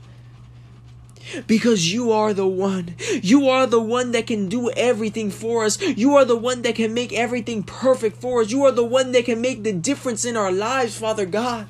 Because 1.47 1.91
you 1.91 2.11
are 2.11 2.33
the 2.33 2.47
one. 2.47 2.95
You 3.21 3.49
are 3.49 3.65
the 3.65 3.81
one 3.81 4.11
that 4.11 4.27
can 4.27 4.47
do 4.47 4.69
everything 4.71 5.31
for 5.31 5.65
us. 5.65 5.81
You 5.81 6.15
are 6.15 6.25
the 6.25 6.37
one 6.37 6.61
that 6.61 6.75
can 6.75 6.93
make 6.93 7.11
everything 7.13 7.63
perfect 7.63 8.21
for 8.21 8.41
us. 8.41 8.51
You 8.51 8.63
are 8.65 8.71
the 8.71 8.83
one 8.83 9.11
that 9.13 9.25
can 9.25 9.41
make 9.41 9.63
the 9.63 9.73
difference 9.73 10.23
in 10.23 10.37
our 10.37 10.51
lives, 10.51 10.97
Father 10.97 11.25
God. 11.25 11.67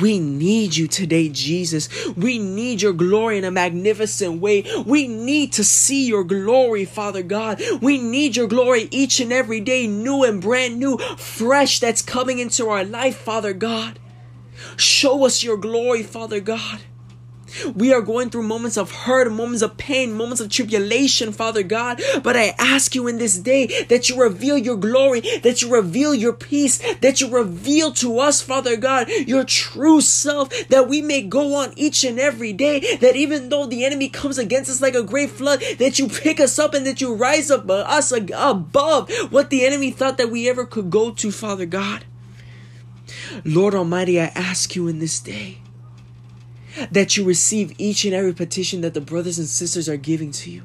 We 0.00 0.18
need 0.18 0.76
you 0.76 0.88
today, 0.88 1.28
Jesus. 1.28 1.88
We 2.16 2.38
need 2.38 2.82
your 2.82 2.92
glory 2.92 3.38
in 3.38 3.44
a 3.44 3.50
magnificent 3.50 4.40
way. 4.40 4.64
We 4.86 5.06
need 5.08 5.52
to 5.54 5.64
see 5.64 6.06
your 6.06 6.24
glory, 6.24 6.84
Father 6.84 7.22
God. 7.22 7.62
We 7.80 7.98
need 7.98 8.36
your 8.36 8.48
glory 8.48 8.88
each 8.90 9.20
and 9.20 9.32
every 9.32 9.60
day, 9.60 9.86
new 9.86 10.24
and 10.24 10.40
brand 10.40 10.78
new, 10.78 10.98
fresh 11.16 11.80
that's 11.80 12.02
coming 12.02 12.38
into 12.38 12.68
our 12.68 12.84
life, 12.84 13.16
Father 13.16 13.52
God. 13.52 13.98
Show 14.76 15.24
us 15.24 15.42
your 15.42 15.56
glory, 15.56 16.02
Father 16.02 16.40
God. 16.40 16.80
We 17.74 17.92
are 17.92 18.00
going 18.00 18.30
through 18.30 18.44
moments 18.44 18.76
of 18.76 18.90
hurt, 18.90 19.30
moments 19.30 19.62
of 19.62 19.76
pain, 19.76 20.12
moments 20.12 20.40
of 20.40 20.50
tribulation, 20.50 21.32
Father 21.32 21.62
God. 21.62 22.00
But 22.22 22.36
I 22.36 22.54
ask 22.58 22.94
you 22.94 23.06
in 23.06 23.18
this 23.18 23.38
day 23.38 23.84
that 23.88 24.08
you 24.08 24.20
reveal 24.20 24.58
your 24.58 24.76
glory, 24.76 25.20
that 25.42 25.62
you 25.62 25.72
reveal 25.72 26.14
your 26.14 26.32
peace, 26.32 26.78
that 27.00 27.20
you 27.20 27.28
reveal 27.28 27.92
to 27.94 28.18
us, 28.18 28.40
Father 28.40 28.76
God, 28.76 29.08
your 29.08 29.44
true 29.44 30.00
self, 30.00 30.68
that 30.68 30.88
we 30.88 31.02
may 31.02 31.22
go 31.22 31.54
on 31.54 31.72
each 31.76 32.04
and 32.04 32.18
every 32.18 32.52
day. 32.52 32.96
That 32.96 33.16
even 33.16 33.48
though 33.48 33.66
the 33.66 33.84
enemy 33.84 34.08
comes 34.08 34.38
against 34.38 34.70
us 34.70 34.80
like 34.80 34.94
a 34.94 35.02
great 35.02 35.30
flood, 35.30 35.62
that 35.78 35.98
you 35.98 36.08
pick 36.08 36.40
us 36.40 36.58
up 36.58 36.74
and 36.74 36.86
that 36.86 37.00
you 37.00 37.14
rise 37.14 37.50
up 37.50 37.68
uh, 37.68 37.74
us 37.86 38.12
above 38.12 39.10
what 39.30 39.50
the 39.50 39.64
enemy 39.64 39.90
thought 39.90 40.18
that 40.18 40.30
we 40.30 40.48
ever 40.48 40.64
could 40.64 40.90
go 40.90 41.10
to, 41.12 41.30
Father 41.30 41.66
God. 41.66 42.04
Lord 43.44 43.74
Almighty, 43.74 44.20
I 44.20 44.26
ask 44.34 44.74
you 44.76 44.88
in 44.88 44.98
this 44.98 45.20
day 45.20 45.58
that 46.90 47.16
you 47.16 47.24
receive 47.24 47.74
each 47.78 48.04
and 48.04 48.14
every 48.14 48.32
petition 48.32 48.80
that 48.82 48.94
the 48.94 49.00
brothers 49.00 49.38
and 49.38 49.48
sisters 49.48 49.88
are 49.88 49.96
giving 49.96 50.30
to 50.32 50.50
you. 50.50 50.62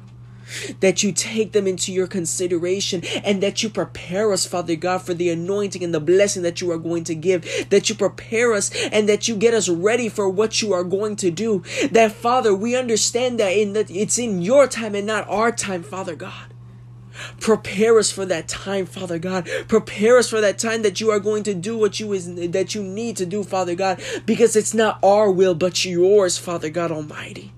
That 0.80 1.02
you 1.02 1.10
take 1.10 1.52
them 1.52 1.66
into 1.66 1.92
your 1.92 2.06
consideration 2.06 3.02
and 3.24 3.42
that 3.42 3.62
you 3.62 3.68
prepare 3.68 4.32
us, 4.32 4.46
Father 4.46 4.76
God, 4.76 5.02
for 5.02 5.12
the 5.12 5.28
anointing 5.30 5.82
and 5.82 5.92
the 5.92 6.00
blessing 6.00 6.42
that 6.44 6.60
you 6.60 6.70
are 6.70 6.78
going 6.78 7.02
to 7.04 7.16
give. 7.16 7.68
That 7.70 7.88
you 7.88 7.96
prepare 7.96 8.52
us 8.52 8.70
and 8.92 9.08
that 9.08 9.26
you 9.26 9.34
get 9.34 9.54
us 9.54 9.68
ready 9.68 10.08
for 10.08 10.28
what 10.28 10.62
you 10.62 10.72
are 10.72 10.84
going 10.84 11.16
to 11.16 11.32
do. 11.32 11.64
That, 11.90 12.12
Father, 12.12 12.54
we 12.54 12.76
understand 12.76 13.40
that 13.40 13.50
in 13.50 13.72
that 13.72 13.90
it's 13.90 14.18
in 14.18 14.40
your 14.40 14.68
time 14.68 14.94
and 14.94 15.06
not 15.06 15.28
our 15.28 15.50
time, 15.50 15.82
Father 15.82 16.14
God. 16.14 16.52
Prepare 17.40 17.98
us 17.98 18.10
for 18.10 18.24
that 18.26 18.48
time, 18.48 18.86
Father 18.86 19.18
God. 19.18 19.48
Prepare 19.68 20.18
us 20.18 20.30
for 20.30 20.40
that 20.40 20.58
time 20.58 20.82
that 20.82 21.00
you 21.00 21.10
are 21.10 21.20
going 21.20 21.42
to 21.44 21.54
do 21.54 21.76
what 21.76 22.00
you 22.00 22.12
is 22.12 22.34
that 22.50 22.74
you 22.74 22.82
need 22.82 23.16
to 23.16 23.26
do, 23.26 23.42
Father 23.42 23.74
God, 23.74 24.00
because 24.24 24.56
it's 24.56 24.74
not 24.74 24.98
our 25.02 25.30
will 25.30 25.54
but 25.54 25.84
yours, 25.84 26.38
Father 26.38 26.70
God 26.70 26.90
Almighty. 26.90 27.52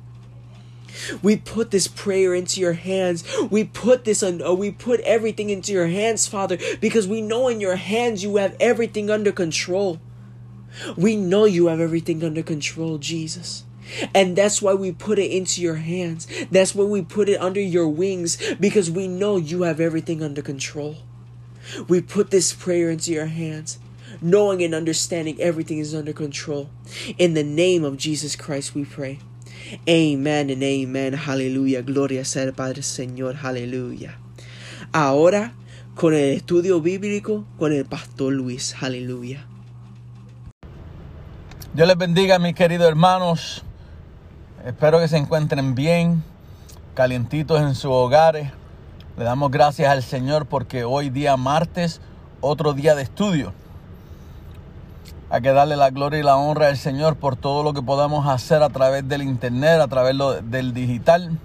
We 1.22 1.36
put 1.36 1.70
this 1.70 1.86
prayer 1.86 2.34
into 2.34 2.60
your 2.60 2.72
hands. 2.72 3.24
We 3.50 3.64
put 3.64 4.04
this 4.04 4.22
on 4.22 4.42
uh, 4.42 4.52
we 4.52 4.70
put 4.70 5.00
everything 5.00 5.50
into 5.50 5.72
your 5.72 5.86
hands, 5.86 6.26
Father, 6.26 6.58
because 6.80 7.06
we 7.06 7.20
know 7.20 7.48
in 7.48 7.60
your 7.60 7.76
hands 7.76 8.22
you 8.22 8.36
have 8.36 8.56
everything 8.60 9.10
under 9.10 9.32
control. 9.32 10.00
We 10.96 11.16
know 11.16 11.44
you 11.44 11.66
have 11.66 11.80
everything 11.80 12.22
under 12.22 12.42
control, 12.42 12.98
Jesus. 12.98 13.64
And 14.14 14.36
that's 14.36 14.60
why 14.60 14.74
we 14.74 14.92
put 14.92 15.18
it 15.18 15.30
into 15.30 15.60
your 15.60 15.76
hands. 15.76 16.26
That's 16.50 16.74
why 16.74 16.84
we 16.84 17.02
put 17.02 17.28
it 17.28 17.40
under 17.40 17.60
your 17.60 17.88
wings 17.88 18.38
because 18.60 18.90
we 18.90 19.08
know 19.08 19.36
you 19.36 19.62
have 19.62 19.80
everything 19.80 20.22
under 20.22 20.42
control. 20.42 20.96
We 21.88 22.00
put 22.00 22.30
this 22.30 22.52
prayer 22.52 22.90
into 22.90 23.12
your 23.12 23.26
hands, 23.26 23.78
knowing 24.22 24.62
and 24.62 24.74
understanding 24.74 25.40
everything 25.40 25.78
is 25.78 25.94
under 25.94 26.12
control. 26.12 26.70
In 27.18 27.34
the 27.34 27.44
name 27.44 27.84
of 27.84 27.96
Jesus 27.98 28.36
Christ, 28.36 28.74
we 28.74 28.84
pray. 28.84 29.18
Amen 29.88 30.48
and 30.50 30.62
amen. 30.62 31.12
Hallelujah. 31.12 31.82
Gloria 31.82 32.24
sea 32.24 32.52
Padre 32.52 32.82
Señor. 32.82 33.36
Hallelujah. 33.36 34.16
Ahora, 34.94 35.52
con 35.94 36.14
el 36.14 36.36
estudio 36.36 36.80
bíblico 36.80 37.44
con 37.58 37.72
el 37.72 37.84
Pastor 37.84 38.32
Luis. 38.32 38.74
Aleluya. 38.80 39.44
Dios 41.74 41.86
les 41.86 41.98
bendiga, 41.98 42.38
mis 42.38 42.54
queridos 42.54 42.88
hermanos. 42.88 43.64
Espero 44.64 44.98
que 44.98 45.06
se 45.06 45.16
encuentren 45.16 45.76
bien, 45.76 46.24
calientitos 46.94 47.60
en 47.60 47.76
sus 47.76 47.92
hogares. 47.92 48.50
Le 49.16 49.22
damos 49.22 49.52
gracias 49.52 49.88
al 49.88 50.02
Señor 50.02 50.46
porque 50.46 50.82
hoy 50.84 51.10
día 51.10 51.36
martes, 51.36 52.00
otro 52.40 52.72
día 52.74 52.96
de 52.96 53.02
estudio. 53.02 53.52
Hay 55.30 55.42
que 55.42 55.52
darle 55.52 55.76
la 55.76 55.90
gloria 55.90 56.18
y 56.18 56.22
la 56.24 56.36
honra 56.36 56.66
al 56.66 56.76
Señor 56.76 57.16
por 57.16 57.36
todo 57.36 57.62
lo 57.62 57.72
que 57.72 57.82
podamos 57.82 58.26
hacer 58.26 58.64
a 58.64 58.68
través 58.68 59.06
del 59.06 59.22
internet, 59.22 59.80
a 59.80 59.86
través 59.86 60.16
del 60.42 60.74
digital. 60.74 61.38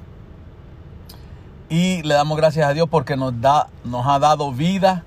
Y 1.69 2.01
le 2.01 2.15
damos 2.15 2.35
gracias 2.35 2.67
a 2.67 2.73
Dios 2.73 2.87
porque 2.89 3.15
nos, 3.15 3.39
da, 3.39 3.67
nos 3.83 4.07
ha 4.07 4.17
dado 4.17 4.51
vida 4.51 5.03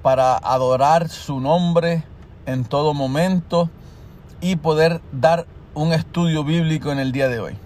para 0.00 0.38
adorar 0.38 1.10
su 1.10 1.38
nombre 1.38 2.02
en 2.46 2.64
todo 2.64 2.94
momento 2.94 3.68
y 4.40 4.56
poder 4.56 5.02
dar 5.12 5.46
un 5.74 5.92
estudio 5.92 6.44
bíblico 6.44 6.92
en 6.92 6.98
el 6.98 7.12
día 7.12 7.28
de 7.28 7.40
hoy. 7.40 7.56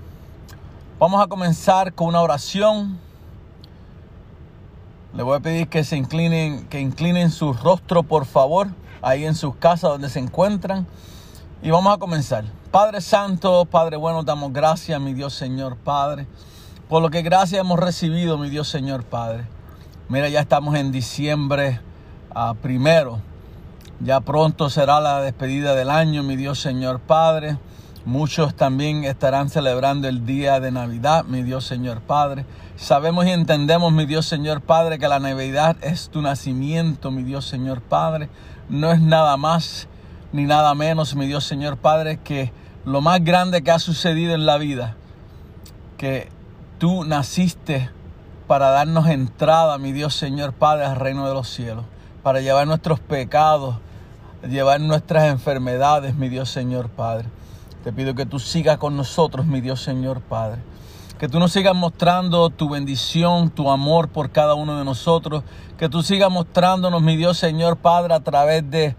Vamos 0.99 1.21
a 1.21 1.27
comenzar 1.27 1.93
con 1.93 2.09
una 2.09 2.21
oración. 2.21 2.99
Le 5.15 5.23
voy 5.23 5.37
a 5.37 5.41
pedir 5.41 5.69
que 5.69 5.83
se 5.83 5.97
inclinen, 5.97 6.67
que 6.69 6.81
inclinen 6.81 7.31
su 7.31 7.53
rostro, 7.53 8.05
por 8.05 8.25
favor, 8.25 8.69
ahí 9.03 9.25
en 9.25 9.35
sus 9.35 9.57
casas 9.57 9.91
donde 9.91 10.09
se 10.09 10.21
encuentran. 10.21 10.87
Y 11.63 11.71
vamos 11.71 11.93
a 11.93 11.99
comenzar. 11.99 12.45
Padre 12.71 13.01
Santo, 13.01 13.65
Padre 13.65 13.97
bueno, 13.97 14.23
damos 14.23 14.53
gracias, 14.53 15.01
mi 15.01 15.13
Dios 15.13 15.35
Señor 15.35 15.77
Padre, 15.77 16.27
por 16.89 17.03
lo 17.03 17.11
que 17.11 17.23
gracias 17.23 17.61
hemos 17.61 17.81
recibido, 17.81 18.39
mi 18.39 18.51
Dios 18.51 18.69
Señor 18.69 19.05
Padre. 19.05 19.47
Mira, 20.09 20.29
ya 20.29 20.41
estamos 20.41 20.77
en 20.77 20.93
diciembre 20.93 21.81
ah, 22.35 22.55
primero. 22.63 23.21
Ya 23.99 24.21
pronto 24.21 24.71
será 24.71 25.01
la 25.01 25.23
despedida 25.23 25.75
del 25.75 25.91
año, 25.91 26.23
mi 26.23 26.37
Dios 26.37 26.61
Señor 26.61 27.01
Padre. 27.01 27.57
Muchos 28.07 28.55
también 28.55 29.03
estarán 29.03 29.51
celebrando 29.51 30.07
el 30.07 30.25
día 30.25 30.61
de 30.61 30.71
Navidad, 30.71 31.25
mi 31.25 31.43
Dios 31.43 31.65
Señor 31.67 32.03
Padre. 32.03 32.47
Sabemos 32.77 33.27
y 33.27 33.31
entendemos, 33.31 33.93
mi 33.93 34.07
Dios 34.07 34.27
Señor 34.27 34.61
Padre, 34.61 35.01
que 35.01 35.09
la 35.09 35.19
Navidad 35.19 35.77
es 35.83 36.09
tu 36.09 36.23
nacimiento, 36.23 37.11
mi 37.11 37.25
Dios 37.25 37.47
Señor 37.47 37.81
Padre. 37.81 38.29
No 38.69 38.93
es 38.93 39.01
nada 39.01 39.37
más 39.37 39.89
ni 40.33 40.45
nada 40.45 40.73
menos, 40.77 41.17
mi 41.17 41.27
Dios 41.27 41.43
Señor 41.47 41.79
Padre, 41.79 42.21
que 42.23 42.53
lo 42.85 43.01
más 43.01 43.25
grande 43.25 43.63
que 43.63 43.73
ha 43.73 43.81
sucedido 43.81 44.37
en 44.37 44.47
la 44.47 44.57
vida. 44.57 44.95
Que 45.99 46.29
tú 46.79 47.05
naciste 47.05 47.91
para 48.47 48.71
darnos 48.71 49.09
entrada, 49.09 49.79
mi 49.79 49.91
Dios 49.91 50.15
Señor 50.15 50.53
Padre, 50.53 50.85
al 50.85 50.95
reino 50.95 51.27
de 51.27 51.35
los 51.35 51.49
cielos. 51.49 51.85
Para 52.23 52.41
llevar 52.41 52.69
nuestros 52.69 53.01
pecados, 53.01 53.79
llevar 54.49 54.81
nuestras 54.81 55.25
enfermedades, 55.25 56.15
mi 56.15 56.29
Dios 56.29 56.49
Señor 56.51 56.89
Padre. 56.89 57.27
Te 57.87 57.93
pido 57.93 58.17
que 58.17 58.27
tú 58.27 58.41
sigas 58.41 58.79
con 58.79 58.97
nosotros, 58.97 59.47
mi 59.47 59.61
Dios 59.61 59.81
Señor 59.81 60.21
Padre. 60.21 60.61
Que 61.21 61.29
tú 61.29 61.39
nos 61.39 61.53
sigas 61.53 61.73
mostrando 61.73 62.51
tu 62.51 62.69
bendición, 62.69 63.49
tu 63.49 63.71
amor 63.71 64.09
por 64.09 64.33
cada 64.33 64.55
uno 64.55 64.77
de 64.77 64.85
nosotros. 64.85 65.45
Que 65.79 65.89
tú 65.89 66.03
sigas 66.03 66.29
mostrándonos, 66.29 67.01
mi 67.01 67.17
Dios 67.17 67.39
Señor 67.39 67.77
Padre, 67.77 68.15
a 68.15 68.19
través 68.25 68.69
de 68.69 68.97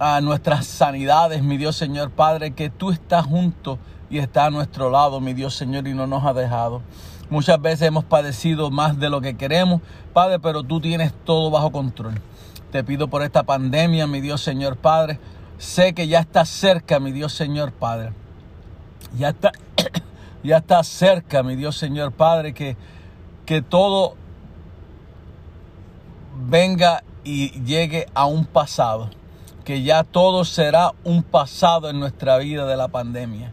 a 0.00 0.20
nuestras 0.20 0.66
sanidades, 0.66 1.44
mi 1.44 1.58
Dios 1.58 1.76
Señor 1.76 2.10
Padre, 2.10 2.54
que 2.54 2.70
tú 2.70 2.90
estás 2.90 3.24
junto 3.24 3.78
y 4.10 4.18
estás 4.18 4.48
a 4.48 4.50
nuestro 4.50 4.90
lado, 4.90 5.20
mi 5.20 5.32
Dios 5.32 5.54
Señor, 5.54 5.86
y 5.86 5.94
no 5.94 6.08
nos 6.08 6.24
ha 6.24 6.32
dejado. 6.32 6.82
Muchas 7.30 7.62
veces 7.62 7.82
hemos 7.82 8.02
padecido 8.02 8.72
más 8.72 8.98
de 8.98 9.10
lo 9.10 9.20
que 9.20 9.36
queremos, 9.36 9.80
Padre, 10.12 10.40
pero 10.40 10.64
tú 10.64 10.80
tienes 10.80 11.14
todo 11.24 11.52
bajo 11.52 11.70
control. 11.70 12.20
Te 12.72 12.82
pido 12.82 13.06
por 13.06 13.22
esta 13.22 13.44
pandemia, 13.44 14.08
mi 14.08 14.20
Dios 14.20 14.40
Señor 14.40 14.76
Padre. 14.76 15.20
Sé 15.58 15.92
que 15.92 16.06
ya 16.06 16.20
está 16.20 16.44
cerca, 16.44 17.00
mi 17.00 17.10
Dios 17.10 17.32
Señor 17.32 17.72
Padre. 17.72 18.12
Ya 19.18 19.30
está, 19.30 19.50
ya 20.44 20.58
está 20.58 20.84
cerca, 20.84 21.42
mi 21.42 21.56
Dios 21.56 21.76
Señor 21.76 22.12
Padre, 22.12 22.54
que, 22.54 22.76
que 23.44 23.60
todo 23.60 24.14
venga 26.46 27.02
y 27.24 27.50
llegue 27.64 28.06
a 28.14 28.26
un 28.26 28.46
pasado. 28.46 29.10
Que 29.64 29.82
ya 29.82 30.04
todo 30.04 30.44
será 30.44 30.92
un 31.02 31.24
pasado 31.24 31.90
en 31.90 31.98
nuestra 31.98 32.38
vida 32.38 32.64
de 32.64 32.76
la 32.76 32.86
pandemia. 32.88 33.52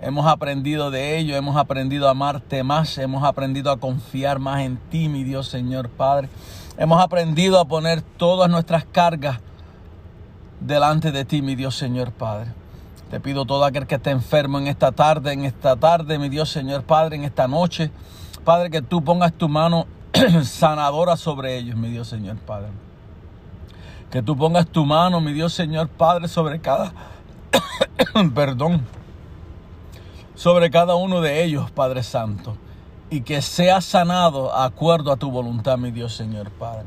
Hemos 0.00 0.26
aprendido 0.26 0.90
de 0.90 1.18
ello, 1.18 1.36
hemos 1.36 1.56
aprendido 1.56 2.06
a 2.06 2.12
amarte 2.12 2.62
más, 2.62 2.96
hemos 2.96 3.24
aprendido 3.24 3.70
a 3.70 3.78
confiar 3.78 4.38
más 4.38 4.60
en 4.60 4.78
ti, 4.78 5.08
mi 5.08 5.24
Dios 5.24 5.48
Señor 5.48 5.90
Padre. 5.90 6.28
Hemos 6.78 7.02
aprendido 7.02 7.58
a 7.58 7.66
poner 7.66 8.00
todas 8.00 8.48
nuestras 8.48 8.84
cargas 8.84 9.40
delante 10.60 11.10
de 11.12 11.24
ti, 11.24 11.42
mi 11.42 11.54
Dios 11.54 11.76
Señor 11.76 12.12
Padre. 12.12 12.52
Te 13.10 13.18
pido 13.18 13.44
todo 13.44 13.64
aquel 13.64 13.86
que 13.86 13.96
esté 13.96 14.10
enfermo 14.10 14.58
en 14.58 14.68
esta 14.68 14.92
tarde, 14.92 15.32
en 15.32 15.44
esta 15.44 15.74
tarde, 15.76 16.18
mi 16.18 16.28
Dios 16.28 16.48
Señor 16.48 16.84
Padre, 16.84 17.16
en 17.16 17.24
esta 17.24 17.48
noche. 17.48 17.90
Padre, 18.44 18.70
que 18.70 18.82
tú 18.82 19.02
pongas 19.02 19.32
tu 19.32 19.48
mano 19.48 19.86
sanadora 20.44 21.16
sobre 21.16 21.56
ellos, 21.56 21.76
mi 21.76 21.88
Dios 21.88 22.06
Señor 22.06 22.36
Padre. 22.36 22.68
Que 24.10 24.22
tú 24.22 24.36
pongas 24.36 24.66
tu 24.68 24.84
mano, 24.84 25.20
mi 25.20 25.32
Dios 25.32 25.52
Señor 25.52 25.88
Padre, 25.88 26.28
sobre 26.28 26.60
cada... 26.60 26.92
Perdón. 28.34 28.86
Sobre 30.34 30.70
cada 30.70 30.94
uno 30.94 31.20
de 31.20 31.42
ellos, 31.42 31.70
Padre 31.70 32.02
Santo. 32.02 32.56
Y 33.10 33.22
que 33.22 33.42
sea 33.42 33.80
sanado 33.80 34.54
acuerdo 34.54 35.10
a 35.10 35.16
tu 35.16 35.30
voluntad, 35.30 35.78
mi 35.78 35.90
Dios 35.90 36.14
Señor 36.14 36.50
Padre. 36.50 36.86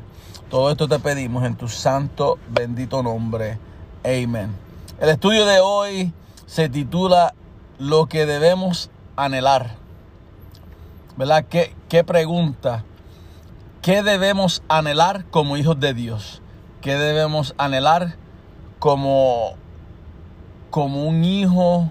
Todo 0.50 0.70
esto 0.70 0.86
te 0.86 0.98
pedimos 0.98 1.44
en 1.44 1.56
tu 1.56 1.68
santo, 1.68 2.38
bendito 2.48 3.02
nombre. 3.02 3.58
Amén. 4.04 4.54
El 5.00 5.08
estudio 5.08 5.46
de 5.46 5.60
hoy 5.60 6.12
se 6.46 6.68
titula 6.68 7.34
Lo 7.78 8.06
que 8.06 8.26
debemos 8.26 8.90
anhelar. 9.16 9.76
¿Verdad? 11.16 11.46
¿Qué, 11.48 11.74
qué 11.88 12.04
pregunta? 12.04 12.84
¿Qué 13.80 14.02
debemos 14.02 14.62
anhelar 14.68 15.24
como 15.30 15.56
hijos 15.56 15.80
de 15.80 15.94
Dios? 15.94 16.42
¿Qué 16.80 16.94
debemos 16.94 17.54
anhelar 17.56 18.16
como, 18.78 19.54
como 20.70 21.04
un 21.04 21.24
hijo 21.24 21.90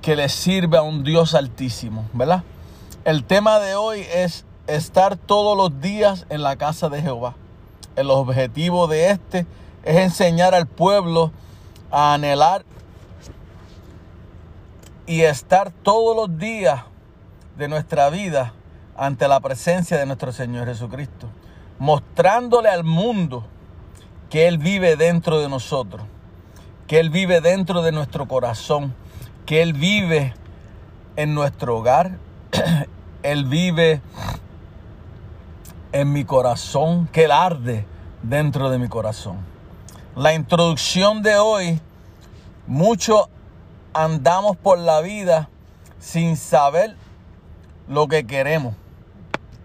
que 0.00 0.16
le 0.16 0.28
sirve 0.28 0.78
a 0.78 0.82
un 0.82 1.04
Dios 1.04 1.34
altísimo? 1.34 2.08
¿Verdad? 2.14 2.42
El 3.04 3.24
tema 3.24 3.58
de 3.58 3.76
hoy 3.76 4.00
es 4.12 4.44
estar 4.68 5.16
todos 5.16 5.56
los 5.56 5.80
días 5.80 6.26
en 6.28 6.42
la 6.42 6.56
casa 6.56 6.88
de 6.88 7.02
Jehová. 7.02 7.34
El 7.96 8.10
objetivo 8.10 8.86
de 8.86 9.10
este 9.10 9.46
es 9.82 9.96
enseñar 9.96 10.54
al 10.54 10.66
pueblo 10.66 11.32
a 11.90 12.14
anhelar 12.14 12.64
y 15.06 15.22
estar 15.22 15.72
todos 15.72 16.14
los 16.14 16.38
días 16.38 16.82
de 17.56 17.66
nuestra 17.66 18.10
vida 18.10 18.52
ante 18.94 19.26
la 19.26 19.40
presencia 19.40 19.96
de 19.96 20.04
nuestro 20.04 20.32
Señor 20.32 20.66
Jesucristo, 20.66 21.28
mostrándole 21.78 22.68
al 22.68 22.84
mundo 22.84 23.46
que 24.28 24.48
Él 24.48 24.58
vive 24.58 24.96
dentro 24.96 25.40
de 25.40 25.48
nosotros, 25.48 26.02
que 26.86 27.00
Él 27.00 27.08
vive 27.08 27.40
dentro 27.40 27.80
de 27.80 27.92
nuestro 27.92 28.28
corazón, 28.28 28.94
que 29.46 29.62
Él 29.62 29.72
vive 29.72 30.34
en 31.16 31.32
nuestro 31.34 31.78
hogar, 31.78 32.18
Él 33.22 33.46
vive 33.46 34.02
en 35.92 36.12
mi 36.12 36.24
corazón, 36.24 37.08
que 37.12 37.24
Él 37.24 37.32
arde 37.32 37.86
dentro 38.22 38.70
de 38.70 38.78
mi 38.78 38.88
corazón. 38.88 39.38
La 40.16 40.34
introducción 40.34 41.22
de 41.22 41.38
hoy, 41.38 41.80
mucho 42.66 43.28
andamos 43.92 44.56
por 44.56 44.78
la 44.78 45.00
vida 45.00 45.48
sin 45.98 46.36
saber 46.36 46.96
lo 47.88 48.08
que 48.08 48.26
queremos. 48.26 48.74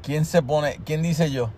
¿Quién 0.01 0.25
se 0.25 0.41
pone? 0.41 0.79
¿Quién 0.85 1.01
dice 1.01 1.31
yo? 1.31 1.49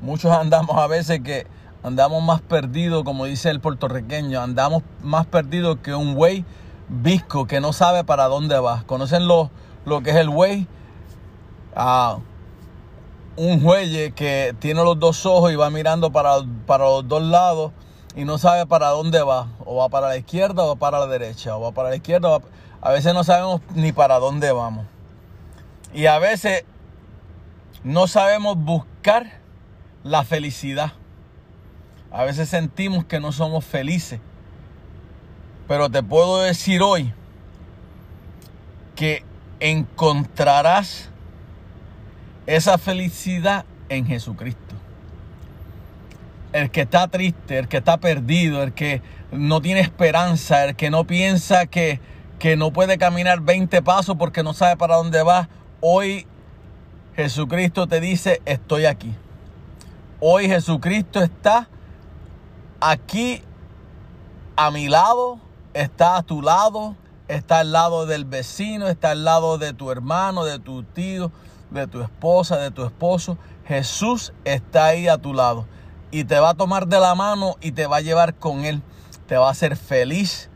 Muchos 0.00 0.32
andamos 0.32 0.76
a 0.76 0.86
veces 0.86 1.20
que 1.20 1.46
andamos 1.82 2.22
más 2.22 2.40
perdidos, 2.40 3.04
como 3.04 3.24
dice 3.24 3.50
el 3.50 3.60
puertorriqueño, 3.60 4.40
andamos 4.40 4.82
más 5.02 5.26
perdidos 5.26 5.78
que 5.82 5.94
un 5.94 6.14
güey 6.14 6.44
visco 6.88 7.46
que 7.46 7.60
no 7.60 7.72
sabe 7.72 8.04
para 8.04 8.26
dónde 8.26 8.58
va. 8.58 8.82
¿Conocen 8.86 9.26
lo, 9.26 9.50
lo 9.84 10.02
que 10.02 10.10
es 10.10 10.16
el 10.16 10.30
güey? 10.30 10.66
Ah, 11.74 12.18
un 13.36 13.62
güey 13.62 14.12
que 14.12 14.54
tiene 14.58 14.84
los 14.84 14.98
dos 14.98 15.24
ojos 15.26 15.52
y 15.52 15.56
va 15.56 15.70
mirando 15.70 16.12
para, 16.12 16.36
para 16.66 16.84
los 16.84 17.08
dos 17.08 17.22
lados 17.22 17.72
y 18.14 18.24
no 18.24 18.38
sabe 18.38 18.66
para 18.66 18.88
dónde 18.88 19.22
va. 19.22 19.48
O 19.64 19.76
va 19.76 19.88
para 19.88 20.08
la 20.08 20.16
izquierda 20.16 20.64
o 20.64 20.68
va 20.68 20.76
para 20.76 20.98
la 20.98 21.06
derecha. 21.06 21.56
O 21.56 21.60
va 21.60 21.72
para 21.72 21.90
la 21.90 21.96
izquierda. 21.96 22.40
A 22.80 22.90
veces 22.90 23.14
no 23.14 23.24
sabemos 23.24 23.60
ni 23.74 23.92
para 23.92 24.18
dónde 24.18 24.52
vamos. 24.52 24.86
Y 25.94 26.06
a 26.06 26.18
veces 26.18 26.64
no 27.84 28.06
sabemos 28.06 28.56
buscar 28.56 29.40
la 30.04 30.24
felicidad. 30.24 30.92
A 32.10 32.24
veces 32.24 32.48
sentimos 32.48 33.04
que 33.04 33.20
no 33.20 33.32
somos 33.32 33.64
felices. 33.64 34.20
Pero 35.68 35.88
te 35.88 36.02
puedo 36.02 36.40
decir 36.40 36.82
hoy 36.82 37.14
que 38.94 39.24
encontrarás 39.60 41.11
esa 42.46 42.78
felicidad 42.78 43.64
en 43.88 44.06
Jesucristo. 44.06 44.74
El 46.52 46.70
que 46.70 46.82
está 46.82 47.08
triste, 47.08 47.58
el 47.58 47.68
que 47.68 47.78
está 47.78 47.98
perdido, 47.98 48.62
el 48.62 48.72
que 48.72 49.00
no 49.30 49.60
tiene 49.60 49.80
esperanza, 49.80 50.64
el 50.64 50.76
que 50.76 50.90
no 50.90 51.06
piensa 51.06 51.66
que, 51.66 52.00
que 52.38 52.56
no 52.56 52.72
puede 52.72 52.98
caminar 52.98 53.40
20 53.40 53.80
pasos 53.82 54.16
porque 54.18 54.42
no 54.42 54.52
sabe 54.52 54.76
para 54.76 54.96
dónde 54.96 55.22
va, 55.22 55.48
hoy 55.80 56.26
Jesucristo 57.16 57.86
te 57.86 58.00
dice, 58.00 58.42
estoy 58.44 58.86
aquí. 58.86 59.14
Hoy 60.20 60.46
Jesucristo 60.46 61.20
está 61.20 61.68
aquí 62.80 63.42
a 64.56 64.70
mi 64.70 64.88
lado, 64.88 65.38
está 65.74 66.16
a 66.16 66.22
tu 66.22 66.42
lado, 66.42 66.96
está 67.28 67.60
al 67.60 67.72
lado 67.72 68.06
del 68.06 68.24
vecino, 68.24 68.88
está 68.88 69.10
al 69.10 69.24
lado 69.24 69.58
de 69.58 69.72
tu 69.72 69.90
hermano, 69.90 70.44
de 70.44 70.58
tu 70.58 70.82
tío, 70.82 71.32
de 71.72 71.86
tu 71.86 72.02
esposa, 72.02 72.58
de 72.58 72.70
tu 72.70 72.84
esposo. 72.84 73.38
Jesús 73.66 74.32
está 74.44 74.86
ahí 74.86 75.08
a 75.08 75.18
tu 75.18 75.34
lado 75.34 75.66
y 76.10 76.24
te 76.24 76.38
va 76.38 76.50
a 76.50 76.54
tomar 76.54 76.86
de 76.86 77.00
la 77.00 77.14
mano 77.14 77.56
y 77.60 77.72
te 77.72 77.86
va 77.86 77.96
a 77.96 78.00
llevar 78.00 78.34
con 78.34 78.64
él. 78.64 78.82
Te 79.26 79.36
va 79.36 79.48
a 79.48 79.52
hacer 79.52 79.76
feliz, 79.76 80.50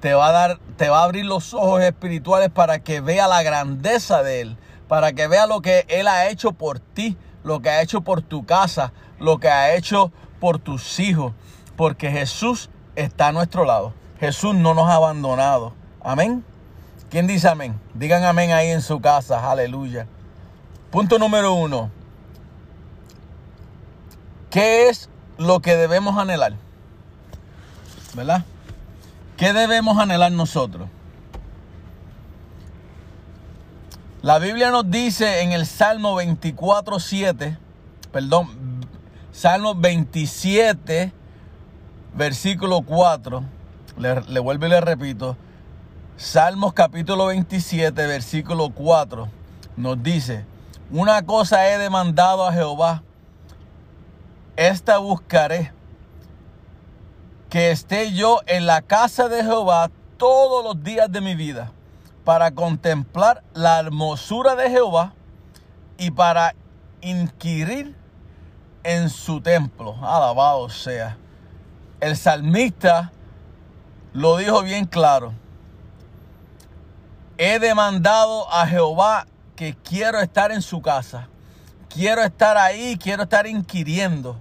te 0.00 0.14
va 0.14 0.28
a 0.28 0.32
dar, 0.32 0.58
te 0.76 0.88
va 0.88 1.00
a 1.00 1.04
abrir 1.04 1.26
los 1.26 1.54
ojos 1.54 1.82
espirituales 1.82 2.50
para 2.50 2.78
que 2.78 3.00
vea 3.00 3.28
la 3.28 3.42
grandeza 3.42 4.22
de 4.22 4.40
él, 4.40 4.56
para 4.88 5.12
que 5.12 5.28
vea 5.28 5.46
lo 5.46 5.60
que 5.60 5.84
él 5.88 6.08
ha 6.08 6.28
hecho 6.28 6.52
por 6.52 6.80
ti, 6.80 7.16
lo 7.44 7.60
que 7.60 7.68
ha 7.68 7.82
hecho 7.82 8.00
por 8.00 8.22
tu 8.22 8.46
casa, 8.46 8.92
lo 9.18 9.38
que 9.38 9.48
ha 9.48 9.74
hecho 9.74 10.10
por 10.40 10.58
tus 10.58 10.98
hijos, 10.98 11.34
porque 11.76 12.10
Jesús 12.10 12.70
está 12.96 13.28
a 13.28 13.32
nuestro 13.32 13.64
lado. 13.64 13.92
Jesús 14.18 14.54
no 14.54 14.72
nos 14.72 14.88
ha 14.88 14.94
abandonado. 14.94 15.74
Amén. 16.00 16.44
¿Quién 17.10 17.26
dice 17.26 17.48
amén? 17.48 17.78
Digan 17.92 18.24
amén 18.24 18.52
ahí 18.52 18.70
en 18.70 18.80
su 18.80 19.00
casa. 19.00 19.50
Aleluya. 19.50 20.06
Punto 20.92 21.18
número 21.18 21.54
uno. 21.54 21.90
¿Qué 24.50 24.90
es 24.90 25.08
lo 25.38 25.60
que 25.60 25.74
debemos 25.74 26.18
anhelar? 26.18 26.52
¿Verdad? 28.12 28.44
¿Qué 29.38 29.54
debemos 29.54 29.98
anhelar 29.98 30.30
nosotros? 30.32 30.90
La 34.20 34.38
Biblia 34.38 34.70
nos 34.70 34.90
dice 34.90 35.40
en 35.40 35.52
el 35.52 35.64
Salmo 35.64 36.14
24, 36.14 37.00
7, 37.00 37.56
perdón, 38.12 38.48
Salmo 39.32 39.74
27, 39.74 41.10
versículo 42.14 42.82
4, 42.82 43.42
le, 43.96 44.20
le 44.20 44.40
vuelvo 44.40 44.66
y 44.66 44.68
le 44.68 44.80
repito, 44.82 45.38
Salmos 46.18 46.74
capítulo 46.74 47.26
27, 47.28 48.06
versículo 48.06 48.68
4, 48.68 49.28
nos 49.78 50.02
dice, 50.02 50.51
una 50.92 51.24
cosa 51.24 51.70
he 51.70 51.78
demandado 51.78 52.46
a 52.46 52.52
Jehová, 52.52 53.02
esta 54.56 54.98
buscaré, 54.98 55.72
que 57.48 57.70
esté 57.70 58.12
yo 58.12 58.40
en 58.46 58.66
la 58.66 58.82
casa 58.82 59.28
de 59.28 59.42
Jehová 59.42 59.90
todos 60.18 60.62
los 60.62 60.84
días 60.84 61.10
de 61.10 61.22
mi 61.22 61.34
vida, 61.34 61.72
para 62.24 62.50
contemplar 62.52 63.42
la 63.54 63.80
hermosura 63.80 64.54
de 64.54 64.68
Jehová 64.70 65.14
y 65.96 66.10
para 66.10 66.54
inquirir 67.00 67.96
en 68.84 69.08
su 69.08 69.40
templo. 69.40 69.96
Alabado 70.02 70.68
sea. 70.68 71.16
El 72.00 72.16
salmista 72.16 73.12
lo 74.12 74.36
dijo 74.36 74.62
bien 74.62 74.84
claro. 74.84 75.32
He 77.38 77.58
demandado 77.58 78.52
a 78.52 78.66
Jehová 78.66 79.26
quiero 79.84 80.20
estar 80.20 80.52
en 80.52 80.62
su 80.62 80.82
casa. 80.82 81.28
Quiero 81.88 82.22
estar 82.22 82.56
ahí, 82.56 82.96
quiero 82.96 83.24
estar 83.24 83.46
inquiriendo. 83.46 84.36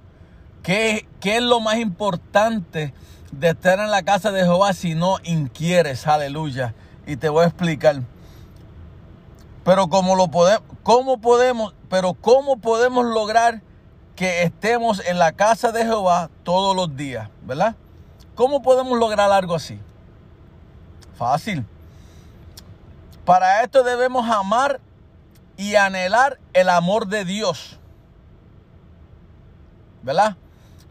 ¿Qué, 0.63 1.07
¿Qué, 1.19 1.37
es 1.37 1.43
lo 1.43 1.59
más 1.59 1.77
importante 1.77 2.93
de 3.31 3.49
estar 3.49 3.79
en 3.79 3.91
la 3.91 4.03
casa 4.03 4.31
de 4.31 4.41
Jehová 4.41 4.73
si 4.73 4.95
no 4.95 5.17
inquieres? 5.23 6.07
Aleluya. 6.07 6.73
Y 7.05 7.17
te 7.17 7.29
voy 7.29 7.43
a 7.43 7.47
explicar. 7.47 8.01
Pero 9.63 9.89
cómo 9.89 10.15
lo 10.15 10.29
podemos, 10.29 10.63
cómo 10.83 11.19
podemos, 11.19 11.73
pero 11.89 12.13
cómo 12.13 12.57
podemos 12.57 13.05
lograr 13.05 13.61
que 14.15 14.43
estemos 14.43 15.01
en 15.05 15.19
la 15.19 15.31
casa 15.33 15.71
de 15.71 15.83
Jehová 15.83 16.29
todos 16.43 16.75
los 16.75 16.95
días, 16.95 17.29
¿verdad? 17.43 17.75
¿Cómo 18.35 18.61
podemos 18.61 18.97
lograr 18.97 19.31
algo 19.31 19.55
así? 19.55 19.79
Fácil. 21.17 21.65
Para 23.25 23.63
esto 23.63 23.83
debemos 23.83 24.27
amar 24.29 24.79
y 25.61 25.75
anhelar 25.75 26.39
el 26.53 26.69
amor 26.69 27.05
de 27.05 27.23
Dios. 27.23 27.77
¿Verdad? 30.01 30.35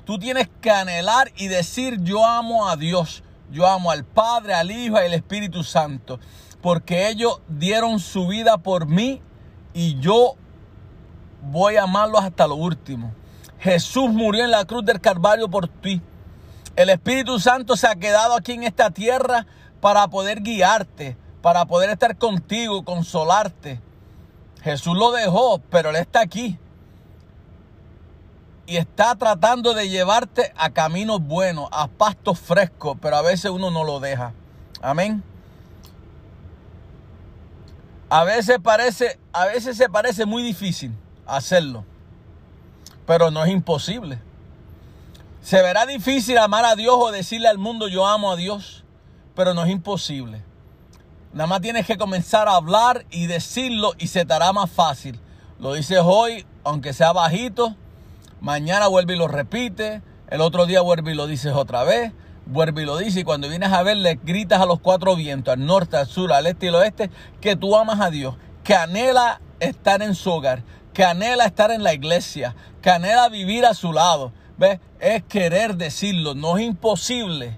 Tú 0.05 0.17
tienes 0.17 0.49
que 0.61 0.71
anhelar 0.71 1.33
y 1.37 1.49
decir 1.49 1.99
yo 2.05 2.25
amo 2.25 2.69
a 2.69 2.77
Dios. 2.77 3.25
Yo 3.51 3.67
amo 3.67 3.91
al 3.91 4.05
Padre, 4.05 4.55
al 4.55 4.71
Hijo 4.71 4.95
y 4.95 5.07
al 5.07 5.15
Espíritu 5.15 5.65
Santo. 5.65 6.21
Porque 6.63 7.09
ellos 7.09 7.41
dieron 7.49 7.99
su 7.99 8.29
vida 8.29 8.59
por 8.59 8.87
mí 8.87 9.21
y 9.75 9.99
yo 9.99 10.37
voy 11.43 11.75
a 11.75 11.83
amarlos 11.83 12.23
hasta 12.23 12.47
lo 12.47 12.55
último. 12.55 13.13
Jesús 13.59 14.11
murió 14.11 14.45
en 14.45 14.53
la 14.53 14.67
cruz 14.67 14.85
del 14.85 15.01
Calvario 15.01 15.51
por 15.51 15.67
ti. 15.67 16.01
El 16.77 16.91
Espíritu 16.91 17.41
Santo 17.41 17.77
se 17.77 17.89
ha 17.89 17.97
quedado 17.97 18.37
aquí 18.37 18.53
en 18.53 18.63
esta 18.63 18.93
tierra 18.93 19.49
para 19.81 20.07
poder 20.07 20.43
guiarte, 20.43 21.17
para 21.43 21.65
poder 21.65 21.91
estar 21.91 22.17
contigo, 22.17 22.85
consolarte. 22.85 23.81
Jesús 24.63 24.97
lo 24.97 25.13
dejó, 25.13 25.59
pero 25.71 25.91
Él 25.91 25.97
está 25.97 26.21
aquí. 26.21 26.59
Y 28.67 28.77
está 28.77 29.15
tratando 29.17 29.75
de 29.75 29.89
llevarte 29.89 30.53
a 30.57 30.71
caminos 30.71 31.21
buenos, 31.21 31.69
a 31.73 31.89
pastos 31.89 32.39
frescos, 32.39 32.97
pero 33.01 33.17
a 33.17 33.23
veces 33.23 33.51
uno 33.51 33.71
no 33.71 33.85
lo 33.85 33.99
deja. 33.99 34.33
Amén. 34.81 35.25
A 38.09 38.25
veces 38.25 38.59
parece, 38.63 39.19
a 39.33 39.47
veces 39.47 39.77
se 39.77 39.89
parece 39.89 40.27
muy 40.27 40.43
difícil 40.43 40.93
hacerlo, 41.27 41.85
pero 43.07 43.31
no 43.31 43.45
es 43.45 43.51
imposible. 43.51 44.21
Se 45.41 45.63
verá 45.63 45.87
difícil 45.87 46.37
amar 46.39 46.65
a 46.65 46.77
Dios 46.77 46.97
o 46.99 47.13
decirle 47.13 47.49
al 47.49 47.59
mundo 47.59 47.89
yo 47.89 48.07
amo 48.07 48.33
a 48.33 48.37
Dios, 48.37 48.85
pero 49.35 49.55
no 49.55 49.65
es 49.65 49.71
imposible. 49.71 50.43
Nada 51.33 51.47
más 51.47 51.61
tienes 51.61 51.87
que 51.87 51.97
comenzar 51.97 52.49
a 52.49 52.57
hablar 52.57 53.07
y 53.09 53.27
decirlo 53.27 53.93
y 53.99 54.09
se 54.09 54.25
te 54.25 54.35
hará 54.35 54.53
más 54.53 54.69
fácil. 54.69 55.21
Lo 55.61 55.75
dices 55.75 56.01
hoy, 56.03 56.45
aunque 56.65 56.93
sea 56.93 57.13
bajito, 57.13 57.77
mañana 58.41 58.89
vuelve 58.89 59.15
y 59.15 59.17
lo 59.17 59.29
repite, 59.29 60.03
el 60.29 60.41
otro 60.41 60.67
día 60.67 60.81
vuelve 60.81 61.13
y 61.13 61.15
lo 61.15 61.29
dices 61.29 61.53
otra 61.53 61.85
vez, 61.85 62.13
vuelve 62.47 62.83
y 62.83 62.85
lo 62.85 62.97
dice 62.97 63.21
y 63.21 63.25
cuando 63.25 63.49
vienes 63.49 63.73
a 63.73 63.85
ver 63.85 63.99
le 63.99 64.17
gritas 64.17 64.61
a 64.61 64.67
los 64.67 64.81
cuatro 64.81 65.15
vientos, 65.15 65.55
al 65.55 65.65
norte, 65.65 65.97
al 65.99 66.09
sur, 66.09 66.33
al 66.33 66.47
este 66.47 66.67
y 66.67 66.69
al 66.71 66.75
oeste, 66.77 67.11
que 67.41 67.55
tú 67.55 67.77
amas 67.77 68.01
a 68.01 68.11
Dios, 68.11 68.35
que 68.65 68.75
anhela 68.75 69.41
estar 69.61 70.03
en 70.03 70.17
su 70.17 70.33
hogar, 70.33 70.65
que 70.93 71.05
anhela 71.05 71.45
estar 71.45 71.71
en 71.71 71.85
la 71.85 71.95
iglesia, 71.95 72.57
que 72.83 72.91
anhela 72.91 73.29
vivir 73.29 73.67
a 73.67 73.75
su 73.75 73.93
lado. 73.93 74.33
¿Ves? 74.59 74.81
Es 74.99 75.23
querer 75.23 75.77
decirlo, 75.77 76.35
no 76.35 76.59
es 76.59 76.67
imposible, 76.67 77.57